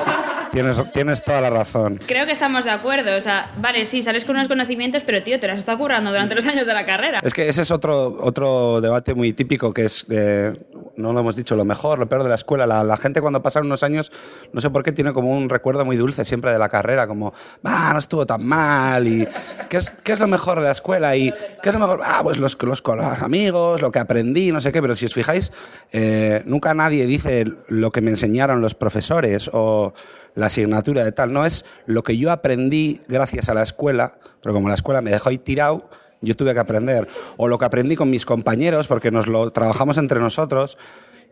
[0.55, 2.01] Tienes, tienes toda la razón.
[2.07, 3.17] Creo que estamos de acuerdo.
[3.17, 6.37] O sea, vale, sí, sales con unos conocimientos, pero tío, te las está currando durante
[6.37, 7.19] los años de la carrera.
[7.25, 10.53] Es que ese es otro, otro debate muy típico que es, eh,
[10.97, 12.67] no lo hemos dicho, lo mejor, lo peor de la escuela.
[12.67, 14.13] La, la gente cuando pasan unos años,
[14.53, 17.35] no sé por qué, tiene como un recuerdo muy dulce siempre de la carrera, como,
[17.65, 19.27] ah, no estuvo tan mal, y
[19.69, 21.17] ¿qué es, qué es lo mejor de la escuela?
[21.17, 21.33] Y
[21.65, 22.01] ¿qué es lo mejor?
[22.05, 25.15] Ah, pues los, los, los amigos, lo que aprendí, no sé qué, pero si os
[25.15, 25.51] fijáis,
[25.91, 29.93] eh, nunca nadie dice lo que me enseñaron los profesores o
[30.35, 34.55] la asignatura de tal, no es lo que yo aprendí gracias a la escuela, pero
[34.55, 35.89] como la escuela me dejó ahí tirado,
[36.21, 37.09] yo tuve que aprender.
[37.37, 40.79] O lo que aprendí con mis compañeros, porque nos lo trabajamos entre nosotros.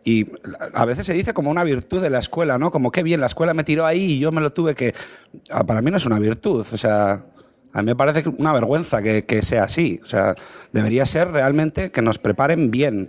[0.05, 0.27] Y
[0.73, 2.71] a veces se dice como una virtud de la escuela, ¿no?
[2.71, 4.93] Como qué bien, la escuela me tiró ahí y yo me lo tuve que...
[5.49, 7.25] Ah, Para mí no es una virtud, o sea,
[7.71, 10.01] a mí me parece una vergüenza que, que sea así.
[10.03, 10.35] O sea,
[10.73, 13.07] debería ser realmente que nos preparen bien.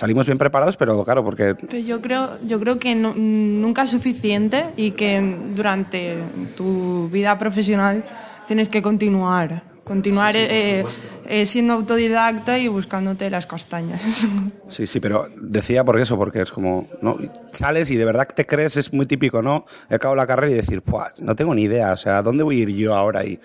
[0.00, 3.90] Salimos bien preparados, pero claro, porque Pero yo creo, yo creo que no- nunca es
[3.90, 5.20] suficiente y que
[5.54, 6.16] durante
[6.56, 8.02] tu vida profesional
[8.48, 9.62] tienes que continuar.
[9.84, 10.86] Continuar eh,
[11.26, 14.00] eh, siendo autodidacta y buscándote las castañas.
[14.70, 17.18] Sí, sí, pero decía por eso, porque es como, ¿no?
[17.50, 19.66] sales y de verdad te crees, es muy típico, ¿no?
[19.90, 22.60] He acabado la carrera y decir, "Buah, no tengo ni idea, o sea, ¿dónde voy
[22.60, 23.24] a ir yo ahora?
[23.26, 23.38] Y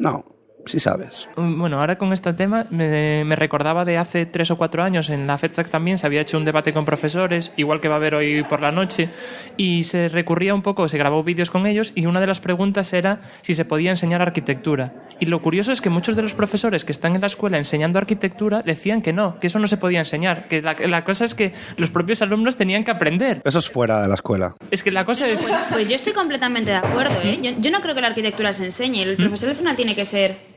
[0.00, 0.24] no,
[0.66, 1.28] sí sabes.
[1.36, 5.10] Mm, Bueno, ahora con este tema me, me recordaba de hace tres o cuatro años
[5.10, 7.96] en la FEDSAC también se había hecho un debate con profesores, igual que va a
[7.98, 9.08] haber hoy por la noche,
[9.56, 12.92] y se recurría un poco, se grabó vídeos con ellos y una de las preguntas
[12.92, 14.92] era si se podía enseñar arquitectura.
[15.20, 17.98] Y lo curioso es que muchos de los profesores que están en la escuela enseñando
[17.98, 21.34] arquitectura decían que no, que eso no se podía enseñar, que la, la cosa es
[21.34, 23.40] que los propios alumnos tenían que aprender.
[23.44, 24.54] Eso es fuera de la escuela.
[24.70, 25.44] Es que la cosa es...
[25.44, 27.38] Pues, pues yo estoy completamente de acuerdo, ¿eh?
[27.42, 29.02] Yo, yo no creo que la arquitectura se enseñe.
[29.02, 30.55] El profesor al final tiene que ser.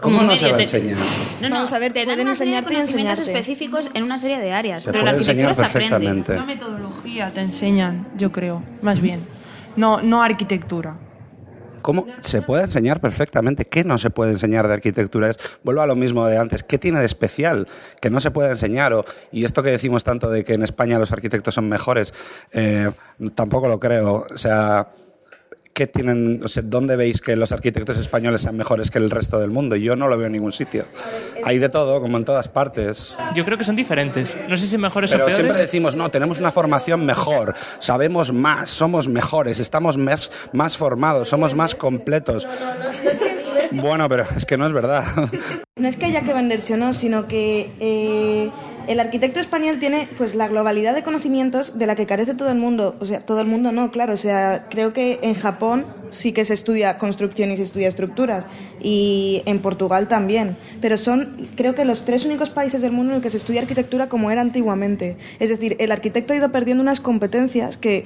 [0.00, 0.96] ¿Cómo no se va a te- enseñar?
[1.40, 3.32] No, no, Vamos a ver, te pueden una serie de enseñarte y conocimientos enseñarte.
[3.32, 5.88] específicos en una serie de áreas, Se pero la puede arquitectura enseñar se aprende.
[5.96, 6.32] perfectamente.
[6.32, 9.26] Una metodología te enseñan, yo creo, más bien.
[9.76, 10.96] No, no arquitectura.
[11.82, 13.64] ¿Cómo se puede enseñar perfectamente?
[13.64, 15.30] ¿Qué no se puede enseñar de arquitectura?
[15.30, 16.62] Es, vuelvo a lo mismo de antes.
[16.64, 17.66] ¿Qué tiene de especial
[18.00, 18.92] que no se puede enseñar?
[18.92, 22.12] O, y esto que decimos tanto de que en España los arquitectos son mejores,
[22.52, 22.90] eh,
[23.34, 24.26] tampoco lo creo.
[24.32, 24.88] O sea,
[25.78, 29.38] ¿qué tienen, o sea, ¿dónde veis que los arquitectos españoles sean mejores que el resto
[29.38, 29.76] del mundo?
[29.76, 30.86] Yo no lo veo en ningún sitio.
[31.44, 33.16] Hay de todo, como en todas partes.
[33.36, 34.36] Yo creo que son diferentes.
[34.48, 35.36] No sé si mejores Pero o peores.
[35.36, 41.28] siempre decimos, no, tenemos una formación mejor, sabemos más, somos mejores, estamos más, más formados,
[41.28, 42.44] somos más completos.
[43.70, 45.04] Bueno, pero es que no es verdad.
[45.76, 48.50] No es que haya que venderse o no, sino que eh,
[48.88, 52.58] el arquitecto español tiene pues la globalidad de conocimientos de la que carece todo el
[52.58, 52.96] mundo.
[53.00, 54.14] O sea, todo el mundo no, claro.
[54.14, 58.46] O sea, creo que en Japón sí que se estudia construcción y se estudia estructuras.
[58.80, 60.56] Y en Portugal también.
[60.80, 63.60] Pero son, creo que los tres únicos países del mundo en el que se estudia
[63.60, 65.18] arquitectura como era antiguamente.
[65.38, 68.04] Es decir, el arquitecto ha ido perdiendo unas competencias que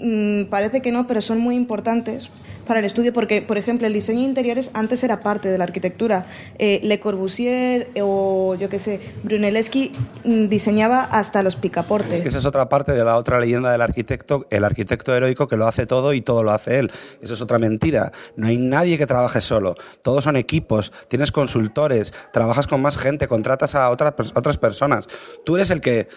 [0.00, 2.30] mm, parece que no, pero son muy importantes
[2.64, 5.64] para el estudio porque, por ejemplo, el diseño de interiores antes era parte de la
[5.64, 6.26] arquitectura.
[6.58, 9.92] Eh, Le Corbusier o yo qué sé, Brunelleschi
[10.24, 12.14] mm, diseñaba hasta los picaportes.
[12.14, 15.48] Es que esa es otra parte de la otra leyenda del arquitecto, el arquitecto heroico
[15.48, 16.90] que lo hace todo y todo lo hace él.
[17.20, 18.12] Eso es otra mentira.
[18.36, 19.74] No hay nadie que trabaje solo.
[20.02, 25.08] Todos son equipos, tienes consultores, trabajas con más gente, contratas a otras, otras personas.
[25.44, 26.08] Tú eres el que,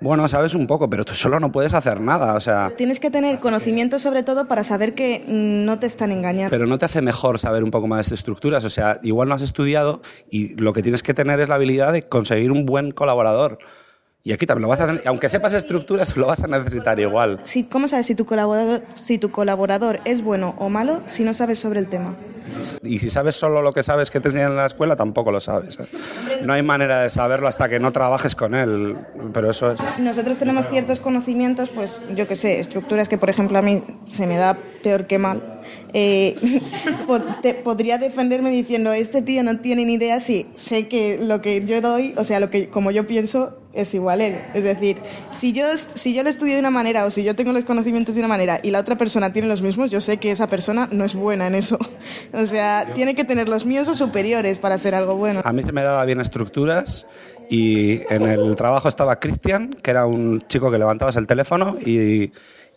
[0.00, 2.34] bueno, sabes un poco, pero tú solo no puedes hacer nada.
[2.34, 6.12] O sea, Tienes que tener conocimiento sobre todo para saber que mm, no te están
[6.12, 6.50] engañando.
[6.50, 8.64] Pero no te hace mejor saber un poco más de estructuras.
[8.64, 11.92] O sea, igual no has estudiado y lo que tienes que tener es la habilidad
[11.92, 13.58] de conseguir un buen colaborador.
[14.22, 17.38] Y aquí también lo vas a tener, aunque sepas estructuras, lo vas a necesitar igual.
[17.44, 21.32] Si, ¿Cómo sabes si tu, colaborador, si tu colaborador es bueno o malo si no
[21.32, 22.16] sabes sobre el tema?
[22.82, 25.40] Y si sabes solo lo que sabes que te enseñan en la escuela, tampoco lo
[25.40, 25.78] sabes.
[25.80, 25.86] ¿eh?
[26.42, 28.96] No hay manera de saberlo hasta que no trabajes con él.
[29.32, 29.80] Pero eso es.
[29.98, 34.26] Nosotros tenemos ciertos conocimientos, pues yo qué sé, estructuras que por ejemplo a mí se
[34.26, 34.56] me da
[34.86, 35.42] peor que mal.
[35.92, 36.36] Eh,
[37.42, 41.64] te- podría defenderme diciendo, este tío no tiene ni idea si sé que lo que
[41.64, 44.38] yo doy, o sea, lo que como yo pienso es igual él.
[44.54, 44.96] Es decir,
[45.32, 48.14] si yo, si yo lo estudio de una manera o si yo tengo los conocimientos
[48.14, 50.88] de una manera y la otra persona tiene los mismos, yo sé que esa persona
[50.92, 51.78] no es buena en eso.
[52.32, 55.40] O sea, tiene que tener los míos o superiores para ser algo bueno.
[55.44, 57.06] A mí se me daba bien estructuras
[57.50, 62.30] y en el trabajo estaba Cristian, que era un chico que levantabas el teléfono y,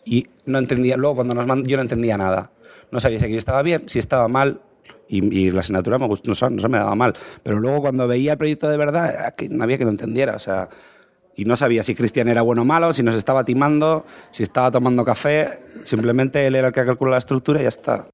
[0.04, 2.52] y no entendía, luego cuando nos mand- yo no entendía nada.
[2.90, 4.60] No sabía si yo estaba bien, si estaba mal.
[5.08, 7.14] Y, y la asignatura me gustó, no, no se me daba mal.
[7.42, 10.36] Pero luego cuando veía el proyecto de verdad, no había que lo entendiera.
[10.36, 10.68] O sea,
[11.36, 14.70] y no sabía si Cristian era bueno o malo, si nos estaba timando, si estaba
[14.70, 15.58] tomando café.
[15.82, 18.08] Simplemente él era el que calcula la estructura y ya está.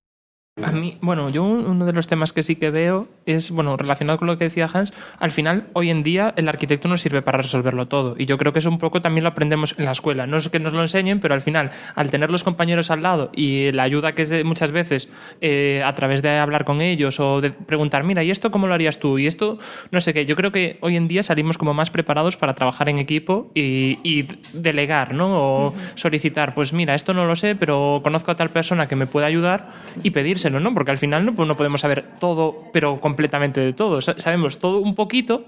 [0.65, 3.77] A mí, bueno, yo un- uno de los temas que sí que veo es, bueno,
[3.77, 7.21] relacionado con lo que decía Hans, al final, hoy en día, el arquitecto nos sirve
[7.21, 8.15] para resolverlo todo.
[8.17, 10.27] Y yo creo que eso un poco también lo aprendemos en la escuela.
[10.27, 13.31] No es que nos lo enseñen, pero al final, al tener los compañeros al lado
[13.37, 15.11] y la ayuda que es de- muchas veces
[15.43, 18.73] eh, a través de hablar con ellos o de preguntar, mira, ¿y esto cómo lo
[18.73, 19.19] harías tú?
[19.19, 19.59] Y esto,
[19.91, 22.89] no sé qué, yo creo que hoy en día salimos como más preparados para trabajar
[22.89, 25.33] en equipo y, y delegar, ¿no?
[25.35, 29.07] O solicitar, pues mira, esto no lo sé, pero conozco a tal persona que me
[29.07, 29.69] puede ayudar
[30.03, 30.13] y
[30.51, 30.73] ¿no?
[30.75, 34.01] Porque al final no, pues no podemos saber todo, pero completamente de todo.
[34.01, 35.45] Sa- Sabemos todo un poquito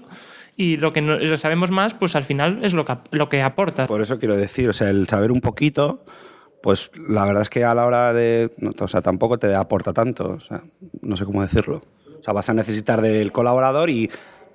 [0.57, 3.41] y lo que no, lo sabemos más, pues al final es lo que, lo que
[3.41, 3.87] aporta.
[3.87, 6.03] Por eso quiero decir, o sea, el saber un poquito,
[6.61, 8.51] pues la verdad es que a la hora de.
[8.57, 10.29] no, o sea, tampoco te aporta tanto.
[10.31, 10.61] O sea,
[11.01, 11.81] no sé cómo decirlo.
[12.19, 14.09] O sea, vas a necesitar del colaborador y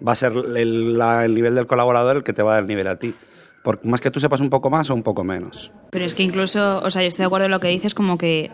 [0.06, 2.62] va a ser el, la- el nivel del colaborador el que te va a dar
[2.64, 3.14] el nivel a ti.
[3.62, 5.72] Por más que tú sepas un poco más o un poco menos.
[5.90, 8.18] Pero es que incluso, o sea, yo estoy de acuerdo en lo que dices, como
[8.18, 8.50] que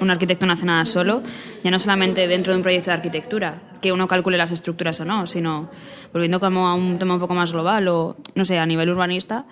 [0.00, 1.22] un arquitecto no hace nada solo,
[1.62, 5.04] ya no solamente dentro de un proyecto de arquitectura, que uno calcule las estructuras o
[5.04, 5.70] no, sino
[6.12, 9.44] volviendo como a un tema un poco más global o, no sé, a nivel urbanista,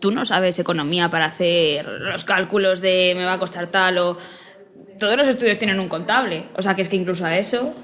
[0.00, 4.16] tú no sabes economía para hacer los cálculos de me va a costar tal o...
[4.98, 7.74] Todos los estudios tienen un contable, o sea, que es que incluso a eso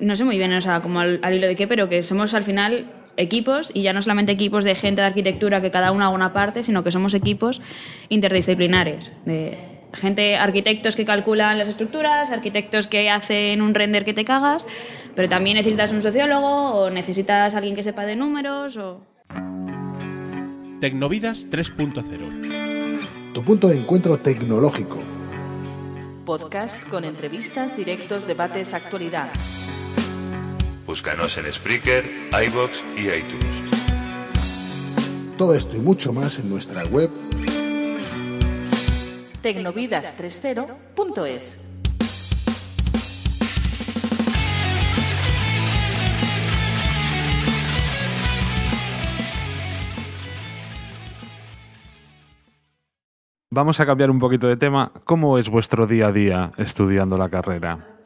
[0.00, 2.44] no sé muy bien, o sea, como al, hilo de qué, pero que somos al
[2.44, 2.86] final
[3.16, 6.32] equipos y ya no solamente equipos de gente de arquitectura que cada uno haga una
[6.32, 7.60] parte, sino que somos equipos
[8.08, 9.56] interdisciplinares, de
[9.96, 14.66] gente, arquitectos que calculan las estructuras, arquitectos que hacen un render que te cagas,
[15.14, 19.02] pero también necesitas un sociólogo o necesitas alguien que sepa de números o...
[20.80, 24.98] Tecnovidas 3.0 Tu punto de encuentro tecnológico.
[26.26, 29.30] Podcast con entrevistas, directos, debates, actualidad.
[30.86, 32.04] Búscanos en Spreaker,
[32.46, 33.76] iBox y iTunes.
[35.36, 37.10] Todo esto y mucho más en nuestra web
[39.46, 41.62] tecnovidas30.es.
[53.52, 54.90] Vamos a cambiar un poquito de tema.
[55.04, 58.00] ¿Cómo es vuestro día a día estudiando la carrera?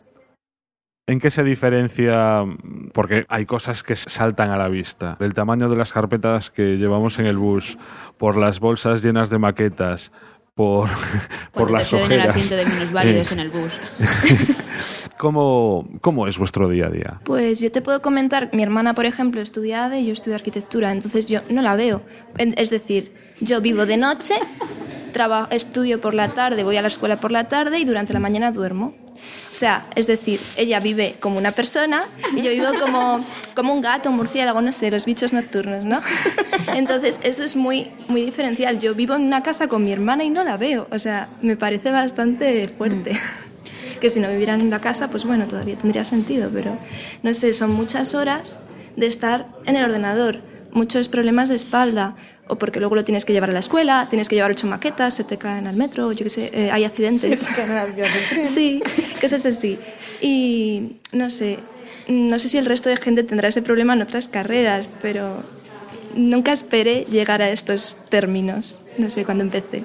[1.06, 2.44] ¿En qué se diferencia?
[2.92, 5.16] Porque hay cosas que saltan a la vista.
[5.18, 7.78] El tamaño de las carpetas que llevamos en el bus,
[8.18, 10.12] por las bolsas llenas de maquetas,
[10.54, 12.36] por, por Cuando las te ceden el ojeras.
[12.36, 13.80] asiento de minusválidos Eh, en el bus.
[15.18, 17.20] ¿Cómo, ¿Cómo es vuestro día a día?
[17.24, 20.92] Pues yo te puedo comentar, mi hermana, por ejemplo, estudia ADE y yo estudio arquitectura,
[20.92, 22.02] entonces yo no la veo.
[22.38, 24.34] Es decir, yo vivo de noche,
[25.12, 28.20] traba- estudio por la tarde, voy a la escuela por la tarde y durante la
[28.20, 28.94] mañana duermo.
[29.52, 32.02] O sea, es decir, ella vive como una persona
[32.36, 33.18] y yo vivo como,
[33.54, 36.00] como un gato, un murciélago, no sé, los bichos nocturnos, ¿no?
[36.74, 38.78] Entonces, eso es muy, muy diferencial.
[38.78, 40.86] Yo vivo en una casa con mi hermana y no la veo.
[40.92, 43.18] O sea, me parece bastante fuerte.
[44.00, 46.78] Que si no vivieran en la casa, pues bueno, todavía tendría sentido, pero
[47.22, 48.60] no sé, son muchas horas
[48.96, 50.40] de estar en el ordenador,
[50.72, 52.16] muchos problemas de espalda,
[52.50, 55.14] o porque luego lo tienes que llevar a la escuela, tienes que llevar ocho maquetas,
[55.14, 57.40] se te caen al metro, yo qué sé, eh, hay accidentes.
[57.40, 58.46] Se caen las vías del tren.
[58.46, 58.82] Sí,
[59.20, 59.78] cosas así.
[60.20, 61.58] Y no sé,
[62.08, 65.42] no sé si el resto de gente tendrá ese problema en otras carreras, pero
[66.14, 69.84] nunca esperé llegar a estos términos, no sé, cuando empecé.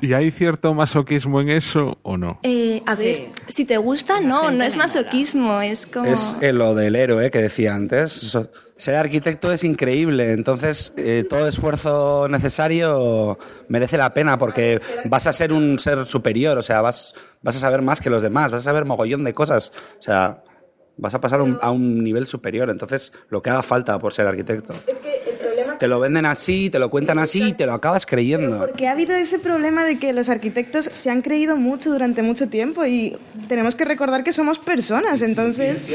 [0.00, 2.38] ¿Y hay cierto masoquismo en eso o no?
[2.42, 3.04] Eh, a Sí.
[3.04, 6.06] ver, si te gusta, no, no es masoquismo, es como...
[6.06, 8.36] Es eh, lo del héroe que decía antes.
[8.76, 13.38] Ser arquitecto es increíble, entonces eh, todo esfuerzo necesario
[13.68, 17.60] merece la pena porque vas a ser un ser superior, o sea, vas, vas a
[17.60, 20.42] saber más que los demás, vas a saber mogollón de cosas, o sea,
[20.96, 24.26] vas a pasar un- a un nivel superior, entonces lo que haga falta por ser
[24.26, 24.72] arquitecto.
[24.72, 25.29] Es que
[25.80, 28.58] Te lo venden así, te lo cuentan así y te lo acabas creyendo.
[28.58, 32.48] Porque ha habido ese problema de que los arquitectos se han creído mucho durante mucho
[32.48, 33.16] tiempo y
[33.48, 35.90] tenemos que recordar que somos personas, entonces...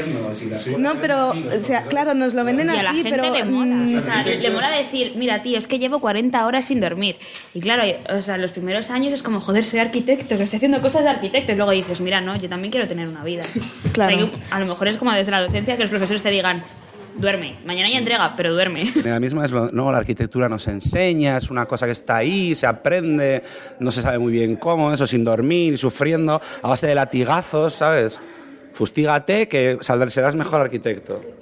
[0.78, 3.32] No, pero, o sea, claro, nos lo venden Y a la así, gente pero...
[3.32, 3.74] le mola.
[3.74, 7.16] mm, O sea, le mola decir, mira, tío, es que llevo 40 horas sin dormir.
[7.54, 10.82] Y claro, o sea, los primeros años es como, joder, soy arquitecto, que estoy haciendo
[10.82, 11.52] cosas de arquitecto.
[11.52, 13.42] Y luego dices, mira, no, yo también quiero tener una vida.
[13.92, 14.16] Claro.
[14.16, 16.62] O sea, a lo mejor es como desde la docencia que los profesores te digan,
[17.18, 18.84] duerme, mañana hay entrega, pero duerme.
[18.96, 22.66] Ahora mismo es no, la arquitectura nos enseña, es una cosa que está ahí, se
[22.66, 23.42] aprende,
[23.80, 28.18] no se sabe muy bien cómo, eso sin dormir sufriendo, a base de latigazos, ¿sabes?
[28.72, 31.35] Fustígate que serás mejor arquitecto.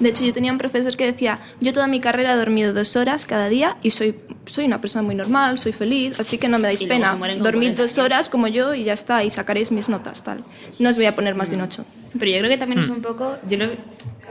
[0.00, 2.96] De hecho, yo tenía un profesor que decía, yo toda mi carrera he dormido dos
[2.96, 4.14] horas cada día y soy,
[4.46, 7.06] soy una persona muy normal, soy feliz, así que no me dais pena.
[7.44, 10.42] Dormid 40 dos horas como yo y ya está, y sacaréis mis notas, tal.
[10.78, 11.84] No os voy a poner más de un ocho.
[12.18, 13.68] Pero yo creo que también es un poco, yo lo-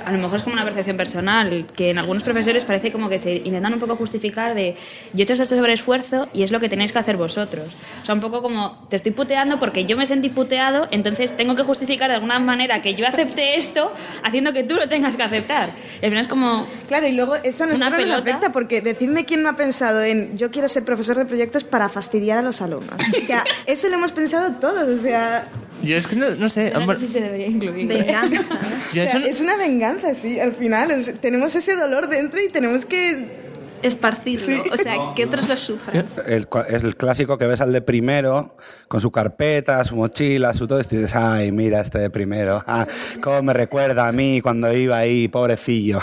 [0.05, 3.17] a lo mejor es como una percepción personal, que en algunos profesores parece como que
[3.17, 4.76] se intentan un poco justificar de
[5.13, 7.76] yo he hecho este sobreesfuerzo y es lo que tenéis que hacer vosotros.
[8.01, 11.53] O sea, un poco como te estoy puteando porque yo me sentí puteado, entonces tengo
[11.55, 13.91] que justificar de alguna manera que yo acepté esto
[14.24, 15.59] haciendo que tú lo tengas que aceptar.
[15.68, 16.68] Y al final es como...
[16.88, 20.38] Claro, y luego eso a Una nos afecta porque decidme quién no ha pensado en
[20.38, 22.95] yo quiero ser profesor de proyectos para fastidiar a los alumnos.
[23.22, 25.47] O sea, eso lo hemos pensado todos, o sea,
[25.84, 26.72] Yo es que no, no sé.
[26.72, 27.88] No sé si se debería incluir.
[27.88, 28.41] Venganza.
[28.89, 30.91] o sea, es una venganza, sí, al final.
[30.91, 33.48] o sea, tenemos ese dolor dentro y tenemos que...
[33.82, 36.05] Esparcirlo, o sea, que otros lo sufran.
[36.27, 38.55] El, es el clásico que ves al de primero,
[38.88, 42.86] con su carpeta, su mochila, su todo, y dices, ay, mira este de primero, ah,
[43.21, 45.99] cómo me recuerda a mí cuando iba ahí, pobrecillo.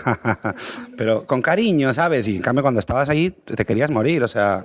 [0.96, 2.28] Pero con cariño, ¿sabes?
[2.28, 4.64] Y en cambio cuando estabas ahí te querías morir, o sea...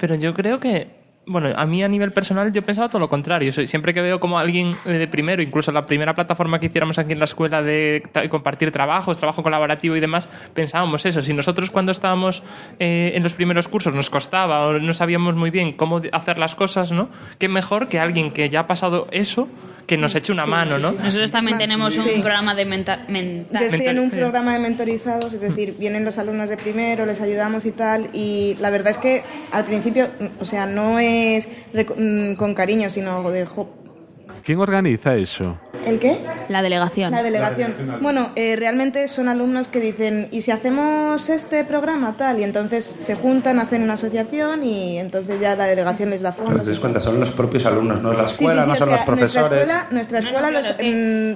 [0.00, 3.52] Pero yo creo que, bueno, a mí a nivel personal yo pensaba todo lo contrario.
[3.52, 7.12] Siempre que veo como alguien eh, de primero, incluso la primera plataforma que hiciéramos aquí
[7.12, 11.22] en la escuela de compartir trabajos, trabajo colaborativo y demás, pensábamos eso.
[11.22, 12.42] Si nosotros cuando estábamos
[12.78, 16.54] eh, en los primeros cursos nos costaba o no sabíamos muy bien cómo hacer las
[16.54, 17.08] cosas, ¿no?
[17.38, 19.48] Qué mejor que alguien que ya ha pasado eso
[19.86, 20.92] que nos eche una mano, ¿no?
[20.92, 22.08] Nosotros también más, tenemos sí.
[22.14, 23.60] un programa de menta- mental.
[23.62, 27.20] Yo estoy en un programa de mentorizados, es decir, vienen los alumnos de primero, les
[27.20, 30.08] ayudamos y tal, y la verdad es que al principio,
[30.40, 33.44] o sea, no es mm, con cariño, sino de...
[33.46, 33.78] jo-
[34.44, 35.58] ¿Quién organiza eso?
[35.86, 36.16] ¿El qué?
[36.48, 37.10] La delegación.
[37.10, 37.74] La delegación.
[38.00, 42.38] Bueno, eh, realmente son alumnos que dicen, ¿y si hacemos este programa tal?
[42.38, 46.46] Y entonces se juntan, hacen una asociación y entonces ya la delegación les da Pero
[46.46, 46.62] fondos.
[46.64, 48.74] te das cuenta, son los propios alumnos, no es la Sí, sí, escuela, sí, no
[48.74, 49.50] o son sea, los profesores.
[49.50, 50.90] Nuestra escuela, nuestra No, no, escuela claro, los, es que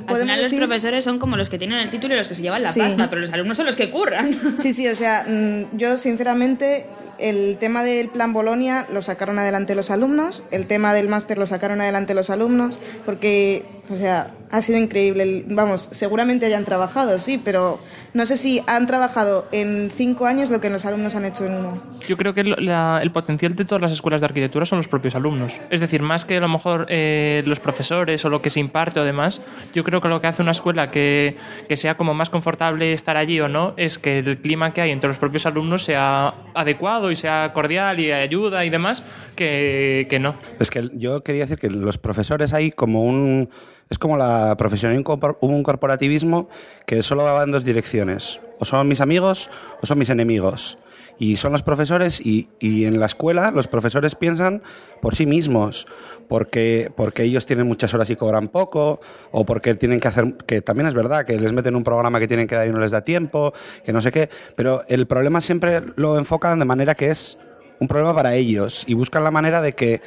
[0.07, 2.29] mm, al final los decir- profesores son como los que tienen el título y los
[2.29, 2.81] que se llevan la Sí.
[2.81, 4.31] pasta, pero los alumnos son los que curran.
[4.57, 6.87] Sí, sí, o sea, mm, yo sinceramente
[7.19, 11.47] el tema del plan Bolonia lo sacaron adelante los alumnos, el tema del máster lo
[11.47, 15.45] sacaron adelante los alumnos, porque, o sea, ha sido increíble.
[15.49, 17.79] Vamos, seguramente hayan trabajado, sí, pero
[18.15, 21.53] no sé si han trabajado en cinco años lo que los alumnos han hecho en
[21.55, 21.83] uno.
[22.09, 25.15] Yo creo que la- el potencial de todas las escuelas de arquitectura son los propios
[25.15, 25.61] alumnos.
[25.71, 29.01] Es decir, más que a lo mejor eh, los profesores o lo que se imparte
[29.01, 29.41] o demás,
[29.75, 31.37] yo creo que lo que hace una escuela que,
[31.69, 34.91] que sea como más confortable estar allí o no es que el clima que hay
[34.93, 39.03] entre los propios alumnos sea adecuado y sea cordial y ayuda y demás,
[39.37, 40.35] que, que no.
[40.59, 43.51] Es que yo quería decir que los profesores hay como un...
[43.89, 46.49] Es como la profesión, hay un, corpor- un corporativismo
[46.87, 48.41] que solo va en dos direcciones.
[48.59, 49.49] O son mis amigos
[49.83, 50.79] o son mis enemigos.
[51.19, 54.63] Y son los profesores y, y en la escuela los profesores piensan
[55.01, 55.87] por sí mismos,
[56.29, 60.61] porque, porque ellos tienen muchas horas y cobran poco, o porque tienen que hacer, que
[60.61, 62.91] también es verdad, que les meten un programa que tienen que dar y no les
[62.91, 67.09] da tiempo, que no sé qué, pero el problema siempre lo enfocan de manera que
[67.09, 67.39] es
[67.81, 70.03] un problema para ellos y buscan la manera de que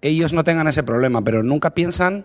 [0.00, 2.24] ellos no tengan ese problema, pero nunca piensan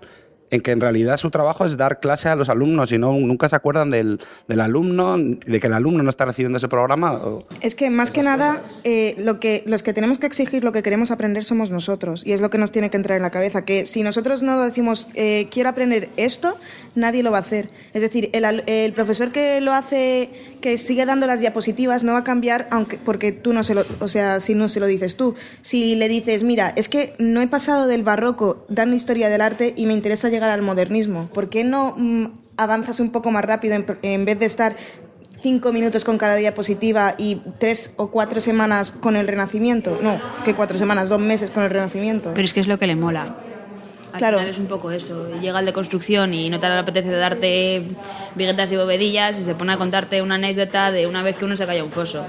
[0.52, 3.49] en que en realidad su trabajo es dar clase a los alumnos y no, nunca
[3.49, 7.14] se acuerdan del, del alumno, de que el alumno no está recibiendo ese programa.
[7.14, 10.72] o- Es que más que nada, eh, lo que, los que tenemos que exigir lo
[10.74, 12.22] que queremos aprender somos nosotros.
[12.26, 13.64] Y es lo que nos tiene que entrar en la cabeza.
[13.66, 16.58] Que si nosotros no decimos, eh, quiero aprender esto,
[16.95, 17.70] nadie lo va a hacer.
[17.93, 20.30] Es decir, el, el profesor que lo hace,
[20.62, 23.84] que sigue dando las diapositivas, no va a cambiar aunque, porque tú no se lo,
[23.99, 25.36] o sea, si no se lo dices tú.
[25.62, 29.74] Si le dices, mira, es que no he pasado del barroco dando historia del arte
[29.76, 31.30] y me interesa llegar al modernismo.
[31.34, 32.26] ¿Por qué no mm,
[32.57, 34.76] avanzas un poco más rápido en, en vez de estar
[35.41, 39.97] cinco minutos con cada diapositiva y tres o cuatro semanas con el Renacimiento.
[40.01, 42.34] No, que cuatro semanas, dos meses con el Renacimiento.
[42.34, 43.51] Pero es que es lo que le mola.
[44.14, 44.38] Al Claro.
[44.39, 45.30] final es un poco eso.
[45.39, 47.84] Llega el de construcción y no te le apetece darte
[48.36, 51.55] viguetas y bovedillas y se pone a contarte una anécdota de una vez que uno
[51.55, 52.26] se calla un foso.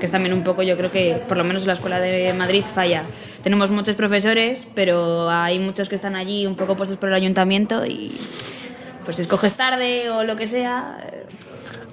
[0.00, 2.32] Que es también un poco, yo creo que por lo menos en la Escuela de
[2.34, 3.02] Madrid falla.
[3.42, 7.86] Tenemos muchos profesores, pero hay muchos que están allí un poco puestos por el ayuntamiento
[7.86, 8.12] y
[9.04, 10.98] pues si escoges tarde o lo que sea,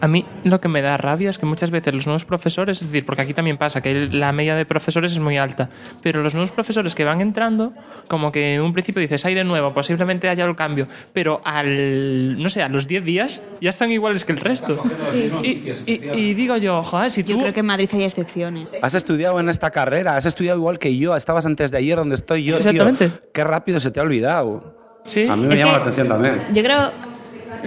[0.06, 2.92] A mí lo que me da rabia es que muchas veces los nuevos profesores, es
[2.92, 5.68] decir, porque aquí también pasa que la media de profesores es muy alta,
[6.04, 7.74] pero los nuevos profesores que van entrando,
[8.08, 12.50] como que en un principio dices aire nuevo, posiblemente haya el cambio, pero al, no
[12.50, 14.80] sé, a los 10 días ya están iguales que el resto.
[15.12, 17.32] Y, y- y digo yo, joder, si tú...
[17.34, 18.76] yo creo que en Madrid hay excepciones.
[18.84, 22.14] Has estudiado en esta carrera, has estudiado igual que yo, estabas antes de ayer donde
[22.14, 22.60] estoy yo.
[22.60, 22.70] tío.
[22.70, 23.10] Exactamente.
[23.34, 25.02] Qué rápido se te ha olvidado.
[25.04, 25.28] Sí.
[25.28, 26.42] A mí me Es llama que- la atención también.
[26.54, 26.92] Yo creo,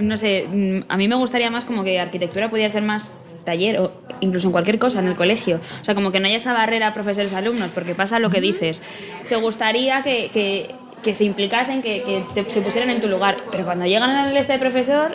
[0.01, 3.79] no sé, mm, a mí me gustaría más como que arquitectura pudiera ser más taller
[3.79, 5.59] o incluso en cualquier cosa en el colegio.
[5.81, 8.81] O sea, como que no haya esa barrera profesores-alumnos, porque pasa lo que dices.
[9.27, 13.37] Te gustaría que, que- que se implicasen, que, que te- se pusieran en tu lugar,
[13.51, 15.13] pero cuando llegan al este de profesor,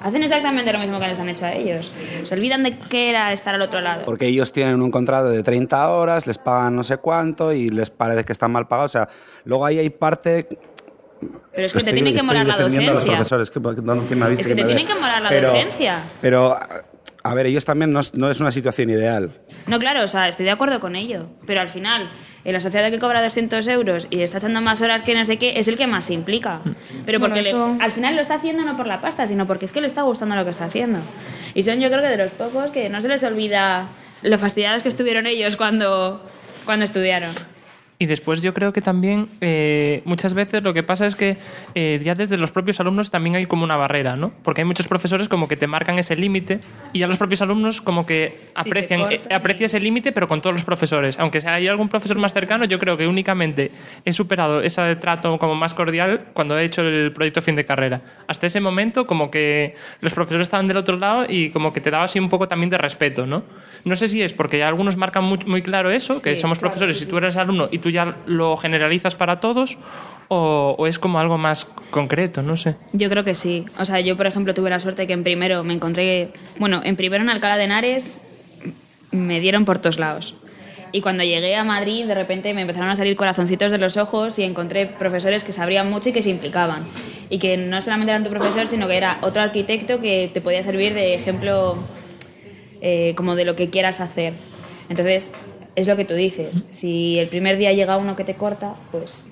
[0.00, 1.90] hacen exactamente lo mismo que les han hecho a ellos.
[2.22, 4.04] Se olvidan de qué era estar al otro lado.
[4.04, 7.90] Porque ellos tienen un contrato de 30 horas, les pagan no sé cuánto y les
[7.90, 8.92] parece que están mal pagados.
[8.92, 9.08] O sea,
[9.44, 10.46] luego ahí hay parte...
[11.54, 13.16] Pero es que te tiene que molar la defendiendo a los docencia.
[13.16, 15.48] profesores, que, no- ¿quién me ha visto Es que te tiene que molar la Pero-
[15.48, 15.98] docencia.
[16.20, 16.56] Pero,
[17.22, 19.32] a ver, ellos también no es, no es una situación ideal.
[19.66, 21.26] No, claro, o sea, estoy de acuerdo con ello.
[21.46, 22.10] Pero al final,
[22.44, 25.54] el asociado que cobra 200 euros y está echando más horas que no sé qué,
[25.58, 26.60] es el que más se implica.
[27.06, 29.64] Pero Bueno, porque le- al final lo está haciendo no por la pasta, sino porque
[29.64, 31.00] es que le está gustando lo que está haciendo.
[31.54, 33.88] Y son yo creo que de los pocos que no se les olvida
[34.22, 36.22] lo fastidiados que estuvieron ellos cuando,
[36.64, 37.32] cuando estudiaron.
[37.98, 41.38] Y después yo creo que también eh, muchas veces lo que pasa es que
[41.74, 44.32] eh, ya desde los propios alumnos también hay como una barrera, ¿no?
[44.42, 46.60] Porque hay muchos profesores como que te marcan ese límite
[46.92, 50.54] y ya los propios alumnos como que aprecian, eh, aprecia ese límite pero con todos
[50.54, 51.18] los profesores.
[51.18, 53.70] Aunque si hay algún profesor más cercano, yo creo que únicamente
[54.04, 58.02] he superado ese trato como más cordial cuando he hecho el proyecto fin de carrera.
[58.26, 61.90] Hasta ese momento como que los profesores estaban del otro lado y como que te
[61.90, 63.42] daba así un poco también de respeto, ¿no?
[63.84, 66.72] No sé si es porque algunos marcan muy, muy claro eso, que Sí, somos claro,
[66.72, 69.78] profesores sí, y tú eres alumno y tú ya lo generalizas para todos
[70.28, 72.76] o, o es como algo más concreto, no sé.
[72.92, 73.64] Yo creo que sí.
[73.78, 76.32] O sea, yo, por ejemplo, tuve la suerte que en primero me encontré.
[76.58, 78.22] Bueno, en primero en Alcalá de Henares
[79.10, 80.34] me dieron por todos lados.
[80.92, 84.38] Y cuando llegué a Madrid, de repente me empezaron a salir corazoncitos de los ojos
[84.38, 86.84] y encontré profesores que sabrían mucho y que se implicaban.
[87.28, 90.62] Y que no solamente eran tu profesor, sino que era otro arquitecto que te podía
[90.62, 91.76] servir de ejemplo
[92.80, 94.34] eh, como de lo que quieras hacer.
[94.88, 95.32] Entonces,
[95.76, 96.64] es lo que tú dices.
[96.72, 99.26] Si el primer día llega uno que te corta, pues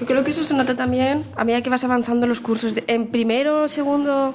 [0.00, 2.74] Yo creo que eso se nota también a medida que vas avanzando los cursos.
[2.88, 4.34] En primero, segundo,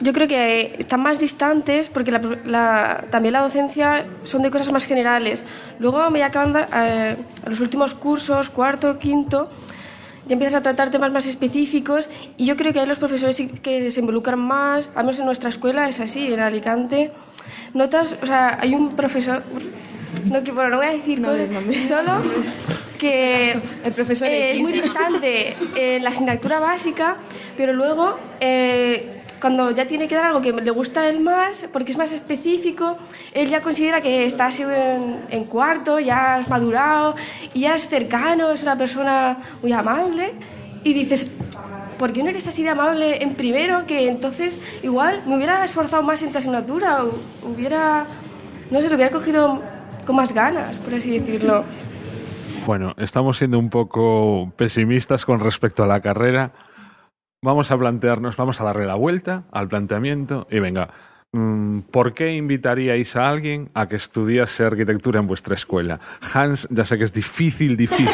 [0.00, 5.44] yo creo que están más distantes porque también la docencia son de cosas más generales.
[5.78, 7.16] Luego, a medida que van eh,
[7.46, 9.48] los últimos cursos, cuarto, quinto,
[10.26, 13.90] ya empiezas a tratar temas más específicos y yo creo que ahí los profesores que
[13.90, 17.12] se involucran más, al menos en nuestra escuela es así, en Alicante.
[17.74, 19.42] Notas, o sea, hay un profesor,
[20.24, 21.48] no, que, bueno, no voy a decir cosas,
[21.86, 22.12] solo
[22.98, 23.52] que
[23.84, 27.16] El profesor eh, es muy distante en la asignatura básica,
[27.56, 31.66] pero luego eh, cuando ya tiene que dar algo que le gusta a él más,
[31.72, 32.96] porque es más específico,
[33.34, 37.16] él ya considera que está así en, en cuarto, ya has madurado
[37.52, 40.34] y ya es cercano, es una persona muy amable
[40.84, 41.32] y dices,
[41.98, 43.84] ¿por qué no eres así de amable en primero?
[43.86, 47.12] Que entonces igual me hubiera esforzado más en tu asignatura, o
[47.48, 48.06] hubiera,
[48.70, 49.60] no sé, lo hubiera cogido
[50.06, 51.64] con más ganas, por así decirlo.
[52.66, 56.52] Bueno, estamos siendo un poco pesimistas con respecto a la carrera.
[57.42, 60.90] Vamos a plantearnos, vamos a darle la vuelta al planteamiento y venga,
[61.90, 65.98] ¿por qué invitaríais a alguien a que estudiase arquitectura en vuestra escuela?
[66.34, 68.06] Hans, ya sé que es difícil, difícil.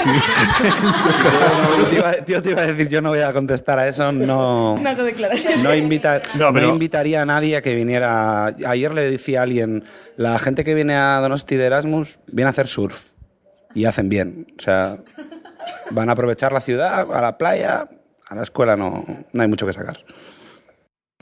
[1.79, 4.13] Yo te iba- Yo te iba a decir, yo no voy a contestar a eso,
[4.13, 4.77] no...
[4.77, 5.63] No hago declaración.
[5.63, 8.47] No, invita, No, pero- no invitaría a nadie a que viniera.
[8.47, 9.85] Ayer le decía a alguien,
[10.17, 13.13] la gente que viene a Donosti de Erasmus viene a hacer surf
[13.75, 14.47] y hacen bien.
[14.59, 14.97] O sea,
[15.91, 17.89] van a aprovechar la ciudad, a la playa,
[18.29, 19.99] a la escuela no, no hay mucho que sacar.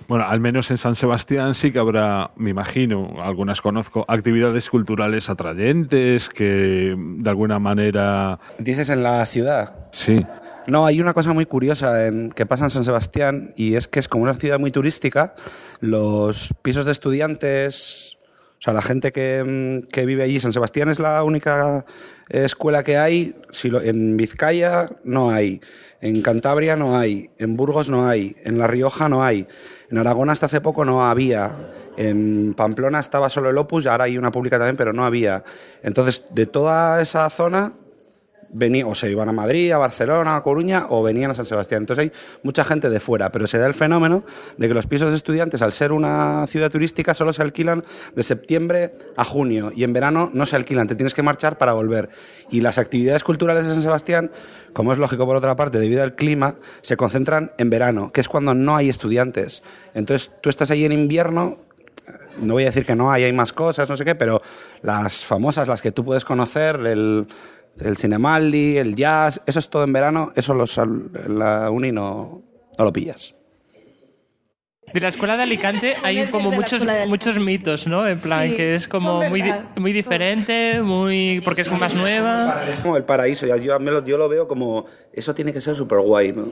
[0.09, 5.29] Bueno, al menos en San Sebastián sí que habrá, me imagino, algunas conozco, actividades culturales
[5.29, 8.39] atrayentes que de alguna manera...
[8.59, 9.89] Dices en la ciudad.
[9.91, 10.25] Sí.
[10.69, 13.99] No, hay una cosa muy curiosa en, que pasa en San Sebastián y es que
[13.99, 15.35] es como una ciudad muy turística.
[15.81, 18.17] Los pisos de estudiantes,
[18.59, 21.85] o sea, la gente que, que vive allí, San Sebastián es la única
[22.29, 23.35] escuela que hay.
[23.51, 25.61] Si lo- en Vizcaya no hay,
[26.01, 29.47] en Cantabria no hay, en Burgos no hay, en La Rioja no hay,
[29.91, 31.53] en Aragón hasta hace poco no había.
[31.97, 35.45] En Pamplona estaba solo el Opus, ahora hay una pública también, pero no había.
[35.83, 37.73] Entonces, de toda esa zona,
[38.51, 41.83] venía, o se iban a Madrid, a Barcelona, a Coruña, o venían a San Sebastián.
[41.83, 44.25] Entonces hay mucha gente de fuera, pero se da el fenómeno
[44.57, 47.85] de que los pisos de estudiantes, al ser una ciudad turística, solo se alquilan
[48.15, 51.73] de septiembre a junio, y en verano no se alquilan, te tienes que marchar para
[51.73, 52.11] volver.
[52.51, 54.31] Y las actividades culturales de San Sebastián,
[54.73, 58.29] como es lógico por otra parte, debido al clima, se concentran en verano, que es
[58.29, 59.63] cuando no hay estudiantes.
[59.95, 61.57] Entonces tú estás ahí en invierno,
[62.39, 64.41] no voy a decir que no hay, hay más cosas, no sé qué, pero
[64.83, 67.27] las famosas, las que tú puedes conocer, el,
[67.81, 72.43] el Cinemaldi, el jazz, eso es todo en verano, eso los, en la uni no,
[72.79, 73.35] no lo pillas.
[74.93, 78.07] De la escuela de Alicante hay como muchos, muchos mitos, ¿no?
[78.07, 79.43] En plan, Sí, que es como muy,
[79.77, 82.65] muy diferente, muy porque es más nueva.
[82.69, 85.99] Es como el paraíso, yo, lo- yo lo veo como, eso tiene que ser súper
[86.01, 86.47] guay, ¿no?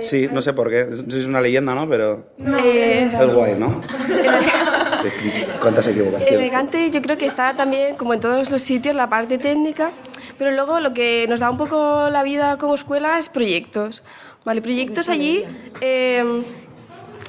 [0.00, 1.88] Sí, no sé por qué, es una leyenda, ¿no?
[1.88, 3.80] Pero Eh, es guay, ¿no?
[5.60, 6.32] ¿Cuántas equivocaciones?
[6.34, 9.90] Elegante, yo creo que está también, como en todos los sitios, la parte técnica,
[10.38, 14.02] pero luego lo que nos da un poco la vida como escuela es proyectos.
[14.44, 14.62] ¿Vale?
[14.62, 15.42] Proyectos allí,
[15.80, 16.42] eh,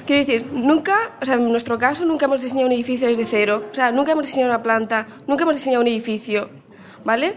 [0.06, 3.64] quiero decir, nunca, o sea, en nuestro caso, nunca hemos diseñado un edificio desde cero.
[3.72, 6.48] O sea, nunca hemos diseñado una planta, nunca hemos diseñado un edificio.
[7.04, 7.34] ¿Vale?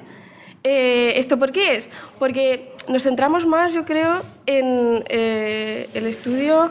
[0.63, 1.89] Eh, ¿Esto por qué es?
[2.19, 6.69] Porque nos centramos más, yo creo, en eh, el estudio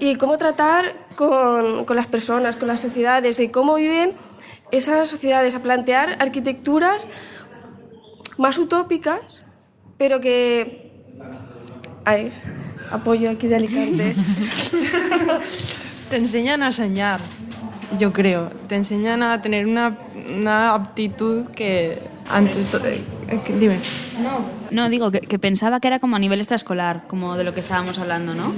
[0.00, 4.14] y cómo tratar con, con las personas, con las sociedades, de cómo viven
[4.72, 7.06] esas sociedades, a plantear arquitecturas
[8.38, 9.44] más utópicas,
[9.98, 10.90] pero que...
[12.04, 12.32] Ay,
[12.90, 14.14] apoyo aquí de Alicante.
[16.08, 17.20] Te enseñan a soñar,
[17.98, 18.50] yo creo.
[18.66, 19.98] Te enseñan a tener una,
[20.34, 21.98] una aptitud que
[22.30, 23.02] ante eh,
[23.58, 23.80] dime.
[24.70, 27.60] No, digo que, que pensaba que era como a nivel extraescolar, como de lo que
[27.60, 28.52] estábamos hablando, ¿no?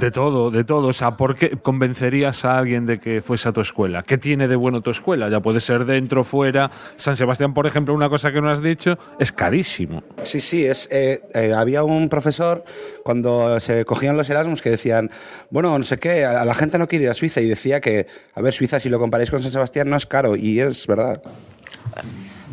[0.00, 0.88] De todo, de todo.
[0.88, 4.02] O sea, ¿por qué convencerías a alguien de que fuese a tu escuela?
[4.02, 5.28] ¿Qué tiene de bueno tu escuela?
[5.28, 6.70] Ya puede ser dentro, fuera.
[6.96, 10.02] San Sebastián, por ejemplo, una cosa que no has dicho, es carísimo.
[10.22, 12.64] Sí, sí, es, eh, eh, había un profesor
[13.02, 15.10] cuando se cogían los Erasmus que decían,
[15.50, 18.06] bueno, no sé qué, a la gente no quiere ir a Suiza y decía que,
[18.34, 21.22] a ver, Suiza si lo comparáis con San Sebastián no es caro y es verdad.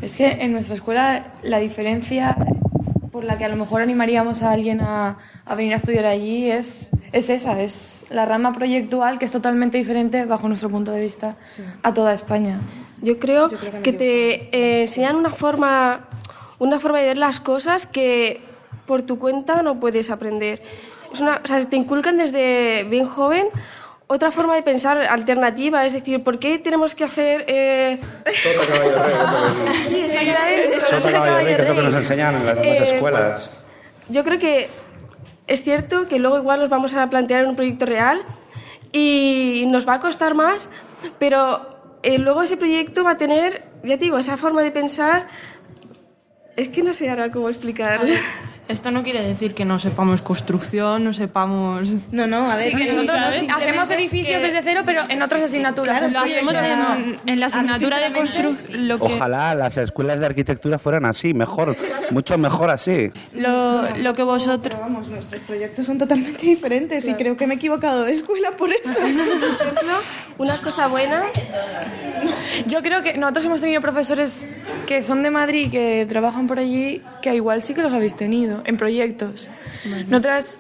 [0.02, 2.36] Es que en nuestra escuela la diferencia
[3.12, 6.50] por la que a lo mejor animaríamos a alguien a, a venir a estudiar allí
[6.50, 11.02] es, es esa, es la rama proyectual que es totalmente diferente bajo nuestro punto de
[11.02, 11.36] vista
[11.84, 12.60] a toda España.
[13.02, 13.50] Yo creo,
[13.84, 16.08] que te eh, enseñan una forma,
[16.60, 18.42] una forma de ver las cosas que
[18.86, 20.62] por tu cuenta no puedes aprender.
[21.12, 23.48] Es una, o sea, te inculcan desde bien joven
[24.14, 27.46] otra forma de pensar alternativa, es decir, ¿por qué tenemos que hacer...
[27.48, 27.98] Eh...
[29.90, 30.80] Sí, exactamente.
[30.82, 31.86] Sota Sota caballo rey, que es lo que rey.
[31.86, 33.50] nos enseñan en las, en las Eh, escuelas.
[34.10, 34.70] yo creo que
[35.48, 38.22] es cierto que luego igual nos vamos a plantear un proyecto real
[38.92, 40.70] y nos va a costar más,
[41.18, 45.28] pero eh, luego ese proyecto va a tener, ya te digo, esa forma de pensar.
[46.58, 48.02] Es que no sé ahora cómo explicar.
[48.72, 51.90] Esto no quiere decir que no sepamos construcción, no sepamos...
[52.12, 53.20] No, no, a ver, Sí, que nosotros
[53.56, 56.00] hacemos edificios que- desde cero, pero en otras asignaturas.
[56.00, 56.56] Claro, lo Sí, hacemos
[56.96, 58.88] en, en la asignatura de construcción.
[58.88, 61.76] Que, Ojalá las escuelas de arquitectura fueran así, mejor,
[62.12, 63.12] mucho mejor así.
[63.34, 64.74] lo, lo que vosotros...
[64.76, 68.52] Pero vamos, nuestros proyectos son totalmente diferentes y creo que me he equivocado de escuela
[68.52, 68.98] por eso.
[70.38, 71.24] Una cosa buena.
[72.68, 74.48] Yo creo que nosotros hemos tenido profesores
[74.88, 78.62] que son de Madrid, que trabajan por allí, que igual sí que los habéis tenido
[78.66, 79.48] en proyectos.
[80.10, 80.60] Nosotras,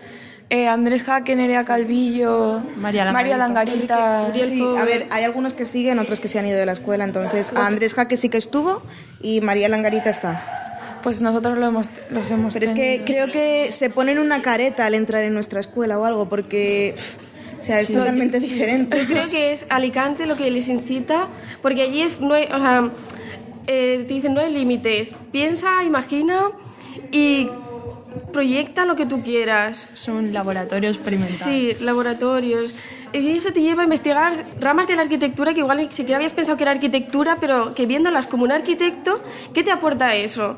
[0.50, 3.06] eh, Andrés Jaque, Nerea Calvillo, María
[3.38, 4.32] Langarita.
[4.34, 7.04] Sí, a ver, hay algunos que siguen, otros que se han ido de la escuela.
[7.04, 8.82] Entonces, a Andrés Jaque sí que estuvo
[9.22, 11.00] y María Langarita está.
[11.04, 13.06] Pues nosotros lo hemos, los hemos Pero es que tenido.
[13.06, 16.94] creo que se ponen una careta al entrar en nuestra escuela o algo, porque
[17.60, 17.94] o sea, es Sí.
[17.94, 19.00] totalmente Yo- diferente.
[19.00, 21.28] Yo creo que es Alicante lo que les incita,
[21.62, 22.92] porque allí es, no hay, o sea,
[23.72, 25.16] eh, te dicen no hay límites.
[25.32, 26.52] Piensa, imagina
[27.12, 27.50] y
[28.34, 29.88] proyecta lo que tú quieras.
[29.96, 31.40] Son laboratorios experimentales.
[31.40, 32.74] Sí, laboratorios.
[33.14, 36.34] Y eso te lleva a investigar ramas de la arquitectura que igual ni siquiera habías
[36.34, 39.20] pensado que era arquitectura, pero que viéndolas como un arquitecto,
[39.54, 40.58] ¿qué te aporta eso?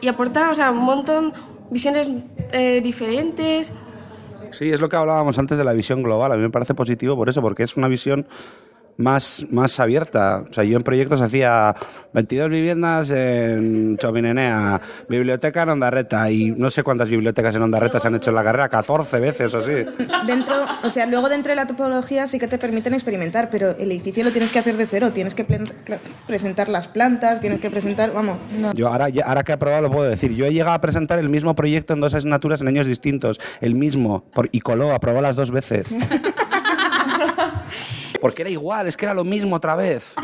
[0.00, 1.32] Y aporta, o sea, un montón,
[1.70, 2.10] visiones
[2.52, 3.72] eh, diferentes.
[4.52, 6.32] Sí, es lo que hablábamos antes de la visión global.
[6.32, 8.26] A mí me parece positivo por eso, porque es una visión
[8.98, 10.44] más, más abierta.
[10.50, 11.74] O sea, yo en proyectos hacía
[12.12, 18.08] 22 viviendas en Chominenea, biblioteca en Ondarreta y no sé cuántas bibliotecas en Ondarreta se
[18.08, 19.72] han hecho en la carrera, 14 veces o así.
[20.26, 23.90] Dentro, o sea, luego dentro de la topología sí que te permiten experimentar, pero el
[23.92, 25.64] edificio lo tienes que hacer de cero, tienes que plen-
[26.26, 28.72] presentar las plantas, tienes que presentar, vamos, no.
[28.74, 30.34] Yo ahora, ya- ahora que he aprobado lo puedo decir.
[30.34, 33.38] Yo he llegado a presentar el mismo proyecto en dos asignaturas en años distintos.
[33.60, 34.24] El mismo.
[34.32, 35.86] Por, y coló, aprobó las dos veces.
[38.20, 40.14] Porque era igual, es que era lo mismo otra vez.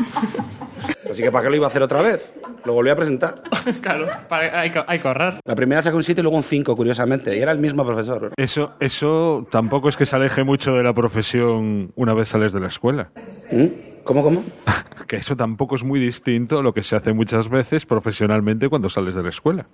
[1.09, 2.33] Así que ¿para qué lo iba a hacer otra vez?
[2.65, 3.35] Lo volví a presentar.
[3.81, 5.39] claro, para- hay, que- hay que ahorrar.
[5.45, 7.35] La primera sacó un 7 y luego un 5, curiosamente.
[7.37, 8.31] Y era el mismo profesor.
[8.37, 12.59] Eso, eso tampoco es que se aleje mucho de la profesión una vez sales de
[12.59, 13.11] la escuela.
[13.51, 13.65] ¿Mm?
[14.03, 14.43] ¿Cómo, cómo?
[15.07, 18.89] que eso tampoco es muy distinto a lo que se hace muchas veces profesionalmente cuando
[18.89, 19.67] sales de la escuela.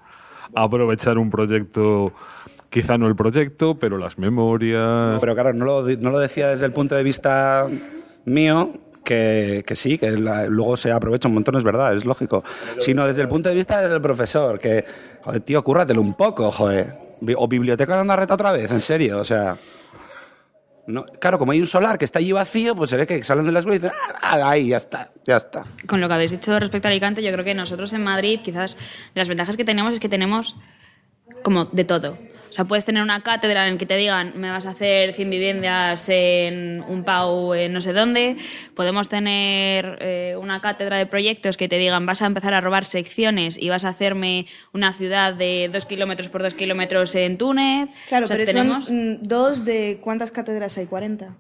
[0.53, 2.11] Aprovechar un proyecto,
[2.69, 5.18] quizá no el proyecto, pero las memorias.
[5.22, 7.68] Pero claro, no lo, no lo decía desde el punto de vista
[8.26, 8.73] mío,
[9.03, 12.43] que, que sí, que la- luego se aprovecha un montón, es verdad, es lógico.
[12.80, 14.84] Sino desde el punto de vista del profesor, que,
[15.23, 16.95] joder, tío, cúrratelo un poco, joder.
[17.38, 19.56] O biblioteca de Andarreta otra vez, en serio, o sea.
[20.88, 23.45] No, claro, como hay un solar que está allí vacío, pues se ve que salen
[23.45, 25.64] de la escuela y dicen, "Ah, ahí, ya está, ya está.
[25.88, 28.76] Con lo que habéis dicho respecto a Alicante, yo creo que nosotros en Madrid, quizás
[29.14, 30.56] de las ventajas que tenemos es que tenemos
[31.43, 32.18] como de todo.
[32.52, 35.14] O sea, puedes tener una cátedra en la que te digan, me vas a hacer
[35.14, 38.36] 100 viviendas en un PAU en no sé dónde.
[38.76, 42.84] Podemos tener eh, una cátedra de proyectos que te digan, vas a empezar a robar
[42.84, 47.88] secciones y vas a hacerme una ciudad de dos kilómetros por dos kilómetros en Túnez.
[48.10, 48.88] Claro, O sea, pero tenemos...
[48.88, 51.34] son mm, dos de cuántas cátedras hay, 40.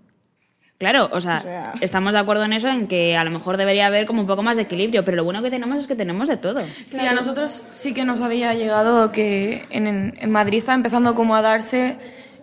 [0.81, 3.55] Claro, o sea, O sea- estamos de acuerdo en eso, en que a lo mejor
[3.55, 5.95] debería haber como un poco más de equilibrio, pero lo bueno que tenemos es que
[5.95, 6.59] tenemos de todo.
[6.87, 11.43] Sí, a nosotros sí que nos había llegado que en, Madrid está empezando como a
[11.43, 11.97] darse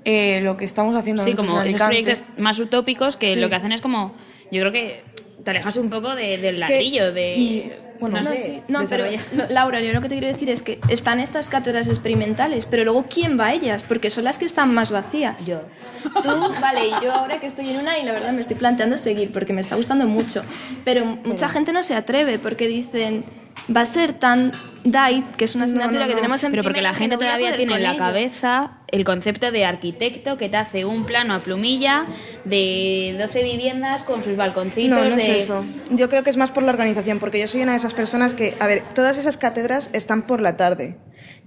[0.05, 3.41] eh, lo que estamos haciendo Sí, como esos proyectos más utópicos que Sí.
[3.41, 4.15] lo que hacen es como,
[4.53, 5.03] yo creo que
[5.45, 7.35] te alejas un poco de- del Es que- ladrillo, de...
[7.37, 8.63] y- no, no, sé, sí.
[8.69, 9.07] No, pero
[9.51, 13.05] Laura, yo lo que te quiero decir es que están estas cátedras experimentales, pero luego
[13.13, 13.83] ¿quién va a ellas?
[13.83, 15.47] Porque son las que están más vacías.
[15.47, 15.63] Yo.
[16.23, 16.31] Tú,
[16.61, 19.33] vale, y yo ahora que estoy en una y la verdad me estoy planteando seguir
[19.33, 20.43] porque me está gustando mucho.
[20.85, 23.25] Pero mucha gente no se atreve porque dicen,
[23.75, 24.53] va a ser tan
[24.85, 27.75] DAIT, que es una asignatura que tenemos en Pero porque la gente no todavía tiene
[27.75, 27.99] en la ello".
[27.99, 32.07] cabeza el concepto de arquitecto que te hace un plano a plumilla
[32.45, 35.23] de 12 viviendas con sus balconcitos No, no de...
[35.23, 35.65] es eso.
[35.91, 38.35] Yo creo que es más por la organización, porque yo soy una de esas personas
[38.35, 40.97] que, a ver, todas esas cátedras están por la tarde.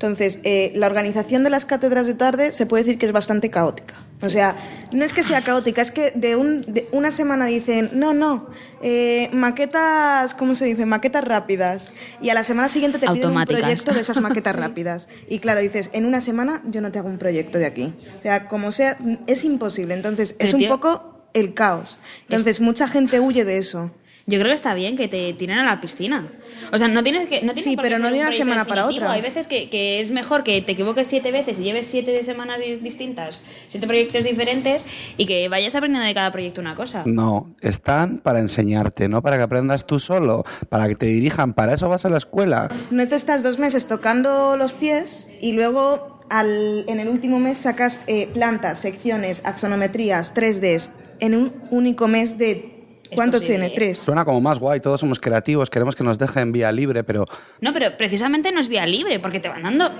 [0.01, 3.51] Entonces, eh, la organización de las cátedras de tarde se puede decir que es bastante
[3.51, 3.93] caótica.
[4.23, 4.55] O sea,
[4.91, 8.49] no es que sea caótica, es que de, un, de una semana dicen, no, no,
[8.81, 10.87] eh, maquetas, ¿cómo se dice?
[10.87, 11.93] Maquetas rápidas.
[12.19, 14.59] Y a la semana siguiente te piden un proyecto de esas maquetas Sí.
[14.59, 15.07] rápidas.
[15.29, 17.93] Y claro, dices, en una semana yo no te hago un proyecto de aquí.
[18.17, 18.97] O sea, como sea,
[19.27, 19.93] es imposible.
[19.93, 21.99] Entonces, es un poco el caos.
[22.23, 23.91] Entonces, mucha gente huye de eso.
[24.31, 26.25] Yo creo que está bien que te tiren a la piscina.
[26.71, 27.35] O sea, no tienes que.
[27.41, 29.11] No tienes Sí, pero no de un una semana para otra.
[29.11, 32.59] Hay veces que, que es mejor que te equivoques siete veces y lleves siete semanas
[32.61, 34.85] di- distintas, siete proyectos diferentes
[35.17, 37.03] y que vayas aprendiendo de cada proyecto una cosa.
[37.05, 41.53] No, están para enseñarte, no para que aprendas tú solo, para que te dirijan.
[41.53, 42.69] Para eso vas a la escuela.
[42.89, 47.57] No te estás dos meses tocando los pies y luego al- en el último mes
[47.57, 50.89] sacas eh, plantas, secciones, axonometrías, 3Ds,
[51.19, 52.70] en un único mes de...
[53.15, 53.75] ¿Cuántos posible, tiene?
[53.75, 53.99] Tres.
[53.99, 57.25] Suena como más guay, todos somos creativos, queremos que nos dejen vía libre, pero
[57.59, 59.91] No, pero precisamente no es vía libre, porque te van dando.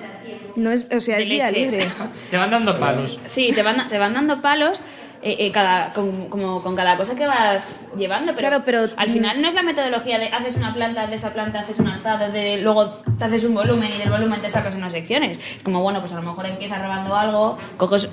[0.56, 1.74] No es, o sea, es vía leches.
[1.74, 1.88] libre.
[2.32, 3.20] Te van dando palos.
[3.26, 4.82] Sí, te van, te van dando palos.
[5.24, 9.08] eh, eh, cada, con, como con cada cosa que vas llevando, pero, Claro, pero- al
[9.10, 12.32] final no es la metodología de haces una planta, de esa planta haces un alzado,
[12.32, 12.90] de luego
[13.20, 15.40] te haces un volumen y del volumen te sacas unas secciones.
[15.64, 18.10] Como bueno, pues a lo mejor empiezas robando algo, coges,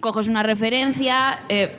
[0.00, 1.40] coges una referencia.
[1.48, 1.76] eh,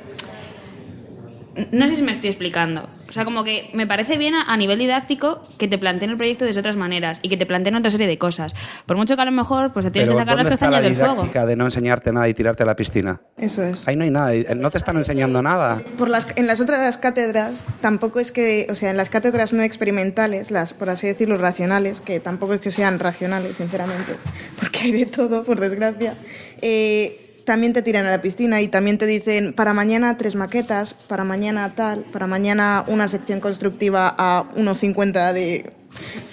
[1.71, 2.89] no sé si me estoy explicando.
[3.07, 6.17] O sea, como que me parece bien a, a nivel didáctico que te planteen el
[6.17, 8.55] proyecto de otras maneras y que te planteen otra serie de cosas.
[8.85, 10.65] Por mucho que a lo mejor pues te tienes pero que sacar las ¿dónde está
[10.65, 11.21] la castañas del fuego.
[11.21, 13.21] didáctica de no enseñarte nada y tirarte a la piscina?
[13.37, 13.87] Eso es.
[13.87, 15.81] Ahí no hay nada, eh, no te están enseñando nada.
[15.97, 19.61] Por las, en las otras cátedras tampoco es que, o sea, en las cátedras no
[19.61, 24.15] experimentales, las, por así decirlo, racionales, que tampoco es que sean racionales, sinceramente,
[24.59, 26.15] porque hay de todo, por desgracia,
[26.61, 30.93] eh, también te tiran a la piscina y también te dicen, para mañana tres maquetas,
[30.93, 35.73] para mañana tal, para mañana una sección constructiva a 1,50 de...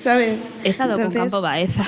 [0.02, 0.38] ¿Sabes?
[0.64, 1.84] He estado con Entonces- Campo Baeza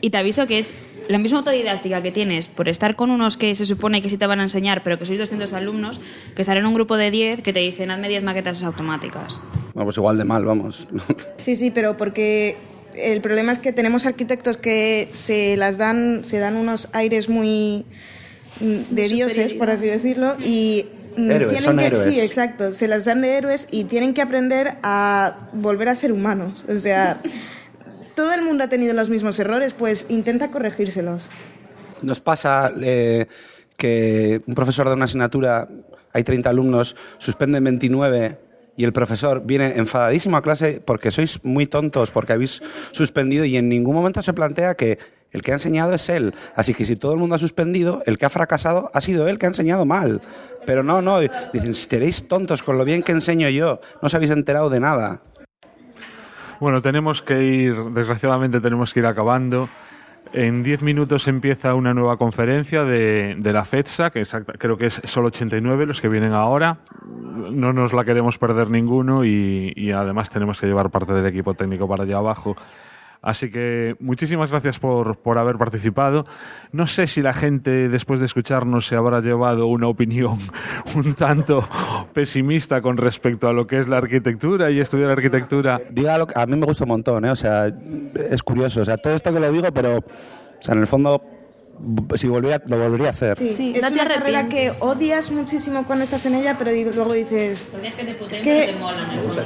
[0.00, 0.74] y te aviso que es
[1.08, 4.26] la misma autodidáctica que tienes por estar con unos que se supone que sí te
[4.26, 6.00] van a enseñar, pero que sois 200 alumnos,
[6.34, 9.40] que estar en un grupo de 10 que te dicen hazme 10 maquetas automáticas.
[9.72, 10.88] Bueno, pues igual de mal, vamos.
[11.38, 12.56] Sí, sí, pero porque
[12.96, 17.84] el problema es que tenemos arquitectos que se las dan, se dan unos aires muy
[18.60, 22.04] de dioses, por así decirlo, y mm, Héroes, tienen son que héroes.
[22.04, 26.12] sí, exacto, se las dan de héroes y tienen que aprender a volver a ser
[26.12, 26.64] humanos.
[26.68, 27.20] O sea,
[28.14, 31.28] todo el mundo ha tenido los mismos errores, pues intenta corregírselos.
[32.02, 33.26] Nos pasa eh,
[33.76, 35.68] que un profesor de una asignatura,
[36.12, 38.38] hay 30 alumnos, suspenden 29
[38.76, 42.62] y el profesor viene enfadadísimo a clase porque sois muy tontos, porque habéis
[42.92, 44.98] suspendido y en ningún momento se plantea que
[45.32, 46.34] el que ha enseñado es él.
[46.54, 49.38] Así que si todo el mundo ha suspendido, el que ha fracasado ha sido él
[49.38, 50.22] que ha enseñado mal.
[50.66, 51.18] Pero no, no,
[51.52, 54.80] dicen, si tenéis tontos con lo bien que enseño yo, no os habéis enterado de
[54.80, 55.20] nada.
[56.60, 59.68] Bueno, tenemos que ir, desgraciadamente tenemos que ir acabando.
[60.32, 64.86] En 10 minutos empieza una nueva conferencia de, de la FEDSA, que exacta- creo que
[64.86, 66.78] es solo 89 los que vienen ahora.
[67.50, 71.86] No nos la queremos perder ninguno y además tenemos que llevar parte del equipo técnico
[71.86, 72.56] para allá abajo.
[73.22, 76.26] Así que muchísimas gracias por, por haber participado.
[76.72, 80.38] No sé si la gente después de escucharnos se habrá llevado una opinión
[80.94, 81.64] un tanto
[82.12, 85.80] pesimista con respecto a lo que es la arquitectura y estudiar arquitectura.
[85.90, 87.30] Diga lo que- a mí me gusta un montón, ¿eh?
[87.30, 87.66] O sea,
[88.30, 88.80] es curioso.
[88.82, 90.04] O sea, todo esto que lo digo, pero, o
[90.60, 91.22] sea, en el fondo,
[92.14, 93.38] si volviera, lo volvería a hacer.
[93.38, 97.70] Sí, es una carrera que odias muchísimo cuando estás en ella, pero luego dices...
[98.30, 98.74] Es que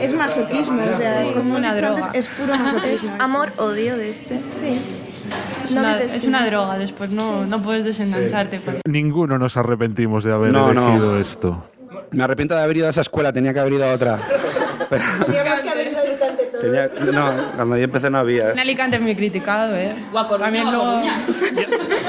[0.01, 2.07] es masoquismo, o sea, Sí, como como una droga.
[2.07, 3.16] antes, es puro Es masoquismo.
[3.19, 4.81] amor-odio de este, sí.
[5.65, 8.61] Es, No una, es droga, después no, no puedes desengancharte.
[8.61, 10.86] porque- Ninguno nos arrepentimos de haber No, no.
[10.89, 11.65] elegido esto.
[12.12, 14.19] Me arrepiento de haber ido a esa escuela, tenía que haber ido a otra.
[16.61, 18.51] Tenía- no, cuando yo empecé no había.
[18.51, 19.94] En Alicante es muy criticado, ¿eh?
[20.39, 20.78] También o lo...
[20.81, 21.20] Coruña.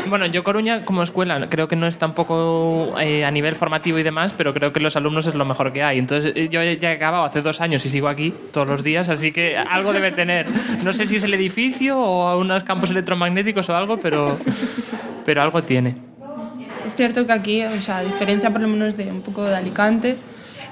[0.09, 4.03] Bueno, yo Coruña como escuela creo que no es tampoco eh, a nivel formativo y
[4.03, 5.99] demás, pero creo que los alumnos es lo mejor que hay.
[5.99, 9.09] Entonces eh, yo ya he acabado hace dos años y sigo aquí todos los días,
[9.09, 10.47] así que algo debe tener.
[10.83, 14.37] No sé si es el edificio o unos campos electromagnéticos o algo, pero,
[15.25, 15.95] pero algo tiene.
[16.85, 19.55] Es cierto que aquí, o sea, a diferencia por lo menos de un poco de
[19.55, 20.17] Alicante,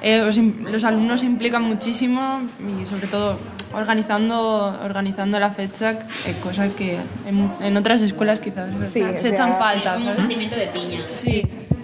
[0.01, 2.41] eh, los, im- los alumnos se implican muchísimo
[2.81, 3.37] y sobre todo
[3.73, 5.91] organizando, organizando la fecha,
[6.25, 9.89] eh, cosa que en, en otras escuelas quizás Sí, o se sea, echan falta.
[9.89, 10.17] Es como un ¿sabes?
[10.17, 11.03] sentimiento de piña.
[11.07, 11.43] Sí.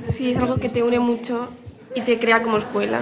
[0.09, 1.49] Sí, es algo que te une mucho
[1.95, 3.01] y te crea como escuela.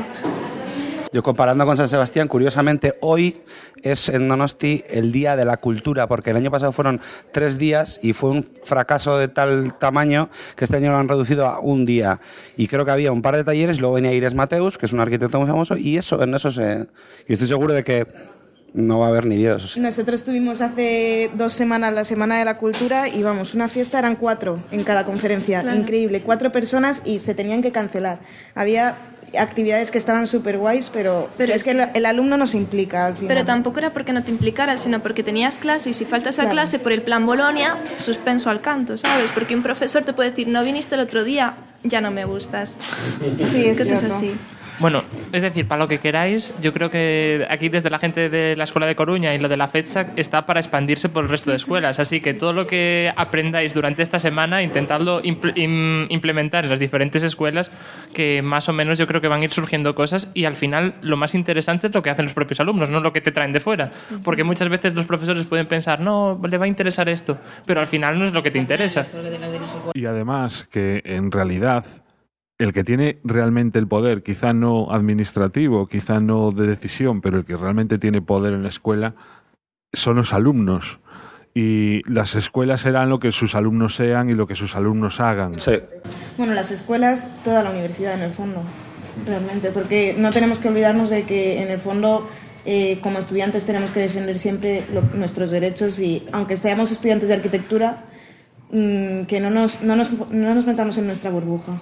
[1.11, 3.41] Yo comparando con San Sebastián, curiosamente, hoy
[3.83, 7.01] es en Donosti el Día de la Cultura, porque el año pasado fueron
[7.31, 11.45] tres días y fue un fracaso de tal tamaño que este año lo han reducido
[11.47, 12.19] a un día.
[12.57, 15.01] Y creo que había un par de talleres, luego venía Iris Mateus, que es un
[15.01, 16.87] arquitecto muy famoso, y eso, en eso se...
[17.27, 18.07] Y estoy seguro de que
[18.73, 19.63] no va a haber ni Dios.
[19.63, 23.69] o sea, Nosotros tuvimos hace dos semanas la Semana de la Cultura y vamos, una
[23.69, 25.77] fiesta eran cuatro en cada conferencia, Claro.
[25.79, 28.19] increíble, cuatro personas y se tenían que cancelar.
[28.55, 28.97] Había
[29.37, 32.57] actividades que estaban súper guays, pero, Pero es, es que el, el alumno no se
[32.57, 33.27] implica al final.
[33.29, 36.43] Pero tampoco era porque no te implicaras, sino porque tenías clase y si faltas a
[36.43, 36.53] Claro.
[36.55, 39.31] clase por el plan Bolonia, suspenso al canto, ¿sabes?
[39.31, 42.77] Porque un profesor te puede decir, no viniste el otro día, ya no me gustas.
[43.43, 44.15] Sí, es Cosas cierto.
[44.15, 44.31] así.
[44.83, 45.01] Bueno,
[45.31, 48.65] es decir, para lo que queráis, yo creo que aquí desde la gente de la
[48.65, 51.55] Escuela de Coruña y lo de la fecha está para expandirse por el resto de
[51.55, 52.01] escuelas.
[52.01, 56.79] Así que todo lo que aprendáis durante esta semana, intentadlo impl- im- implementar en las
[56.79, 57.71] diferentes escuelas,
[58.13, 60.95] que más o menos yo creo que van a ir surgiendo cosas y al final
[61.01, 63.53] lo más interesante es lo que hacen los propios alumnos, no lo que te traen
[63.53, 63.89] de fuera.
[64.21, 67.87] Porque muchas veces los profesores pueden pensar, no, le va a interesar esto, pero al
[67.87, 69.05] final no es lo que te interesa.
[69.93, 71.85] Y además que en realidad
[72.63, 77.45] el que tiene realmente el poder, quizá no administrativo, quizá no de decisión, pero el
[77.45, 79.15] que realmente tiene poder en la escuela
[79.91, 80.99] son los alumnos.
[81.55, 85.59] Y las escuelas serán lo que sus alumnos sean y lo que sus alumnos hagan.
[86.37, 88.63] Bueno, las escuelas, toda la universidad en el fondo,
[89.27, 92.27] realmente, porque no tenemos que olvidarnos de que en el fondo
[92.65, 97.35] eh, como estudiantes tenemos que defender siempre lo- nuestros derechos y aunque seamos estudiantes de
[97.35, 98.05] arquitectura,
[98.71, 101.73] mm, que no nos, no, nos, no nos metamos en nuestra burbuja.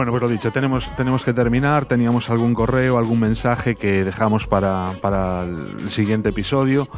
[0.00, 1.84] Bueno, pues lo dicho, tenemos, tenemos que terminar.
[1.84, 6.88] Teníamos algún correo, algún mensaje que dejamos para, para el siguiente episodio.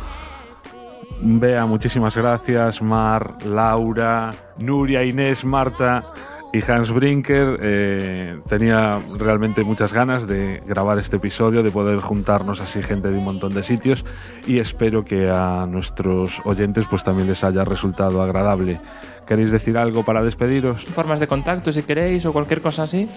[1.21, 2.81] Bea, muchísimas gracias.
[2.81, 6.13] Mar, Laura, Nuria, Inés, Marta
[6.53, 7.59] y Hans Brinker.
[7.61, 13.19] Eh, tenía realmente muchas ganas de grabar este episodio, de poder juntarnos así gente de
[13.19, 14.05] un montón de sitios
[14.47, 18.81] y espero que a nuestros oyentes pues también les haya resultado agradable.
[19.27, 20.85] ¿Queréis decir algo para despediros?
[20.85, 23.09] Formas de contacto si queréis o cualquier cosa así.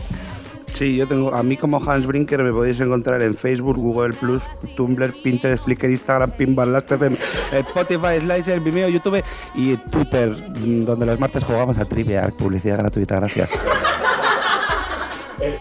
[0.75, 4.43] Sí, yo tengo, a mí como Hans Brinker me podéis encontrar en Facebook, Google Plus,
[4.75, 7.15] Tumblr, Pinterest, Flickr, Instagram, Pinball, Last.fm,
[7.53, 9.23] Spotify, Slicer, Vimeo, YouTube
[9.55, 13.57] y Twitter, mm, donde los martes jugamos a Trivia, publicidad gratuita, gracias.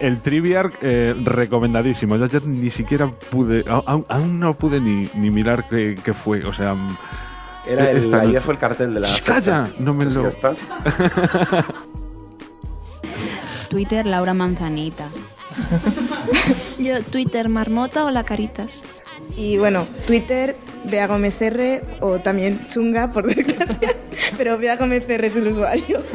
[0.01, 2.17] El Triviar eh, recomendadísimo.
[2.17, 6.45] Yo ayer ni siquiera pude, aún, aún no pude ni, ni mirar qué, qué fue.
[6.45, 6.75] O sea,
[7.69, 8.41] Era el, esta ayer noche.
[8.41, 9.25] fue el cartel de la fecha.
[9.35, 9.69] ¡Calla!
[9.79, 10.25] No me Pues lo.
[13.75, 15.09] Twitter, Laura Manzanita.
[16.79, 18.85] Yo, Twitter, Marmota o La Caritas.
[19.37, 20.55] Y bueno, Twitter,
[20.89, 23.91] Bea Gómez R, o también Chunga, por desgracia,
[24.37, 26.05] pero Bea Gómez R es el usuario.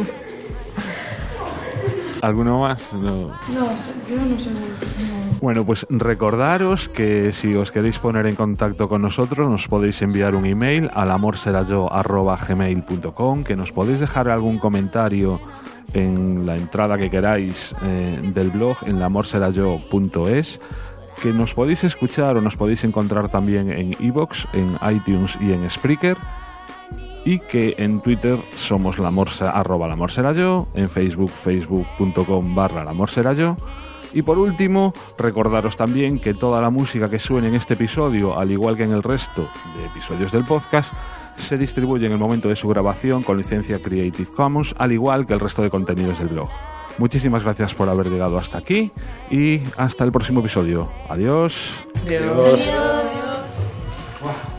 [2.22, 2.82] ¿Alguno más?
[2.94, 3.28] No.
[3.28, 3.66] No, yo
[4.26, 4.52] no sé.
[4.52, 4.60] no.
[5.42, 10.34] Bueno, pues recordaros que si os queréis poner en contacto con nosotros, nos podéis enviar
[10.34, 15.42] un email al amorserayo.gmail.com, que nos podéis dejar algún comentario
[15.94, 20.60] en la entrada que queráis eh, del blog en lamorserayo.es,
[21.22, 25.70] que nos podéis escuchar o nos podéis encontrar también en iVoox, en iTunes y en
[25.70, 26.18] Spreaker
[27.26, 33.56] y que en Twitter somos la morsa, arroba la en Facebook, facebook.com barra la.
[34.14, 38.52] Y por último, recordaros también que toda la música que suene en este episodio, al
[38.52, 39.48] igual que en el resto
[39.78, 40.94] de episodios del podcast,
[41.40, 45.34] se distribuye en el momento de su grabación con licencia Creative Commons, al igual que
[45.34, 46.50] el resto de contenidos del blog.
[46.98, 48.92] Muchísimas gracias por haber llegado hasta aquí
[49.32, 50.90] y hasta el próximo episodio.
[51.08, 51.74] Adiós.
[52.06, 52.74] Adiós.
[52.74, 54.50] Adiós.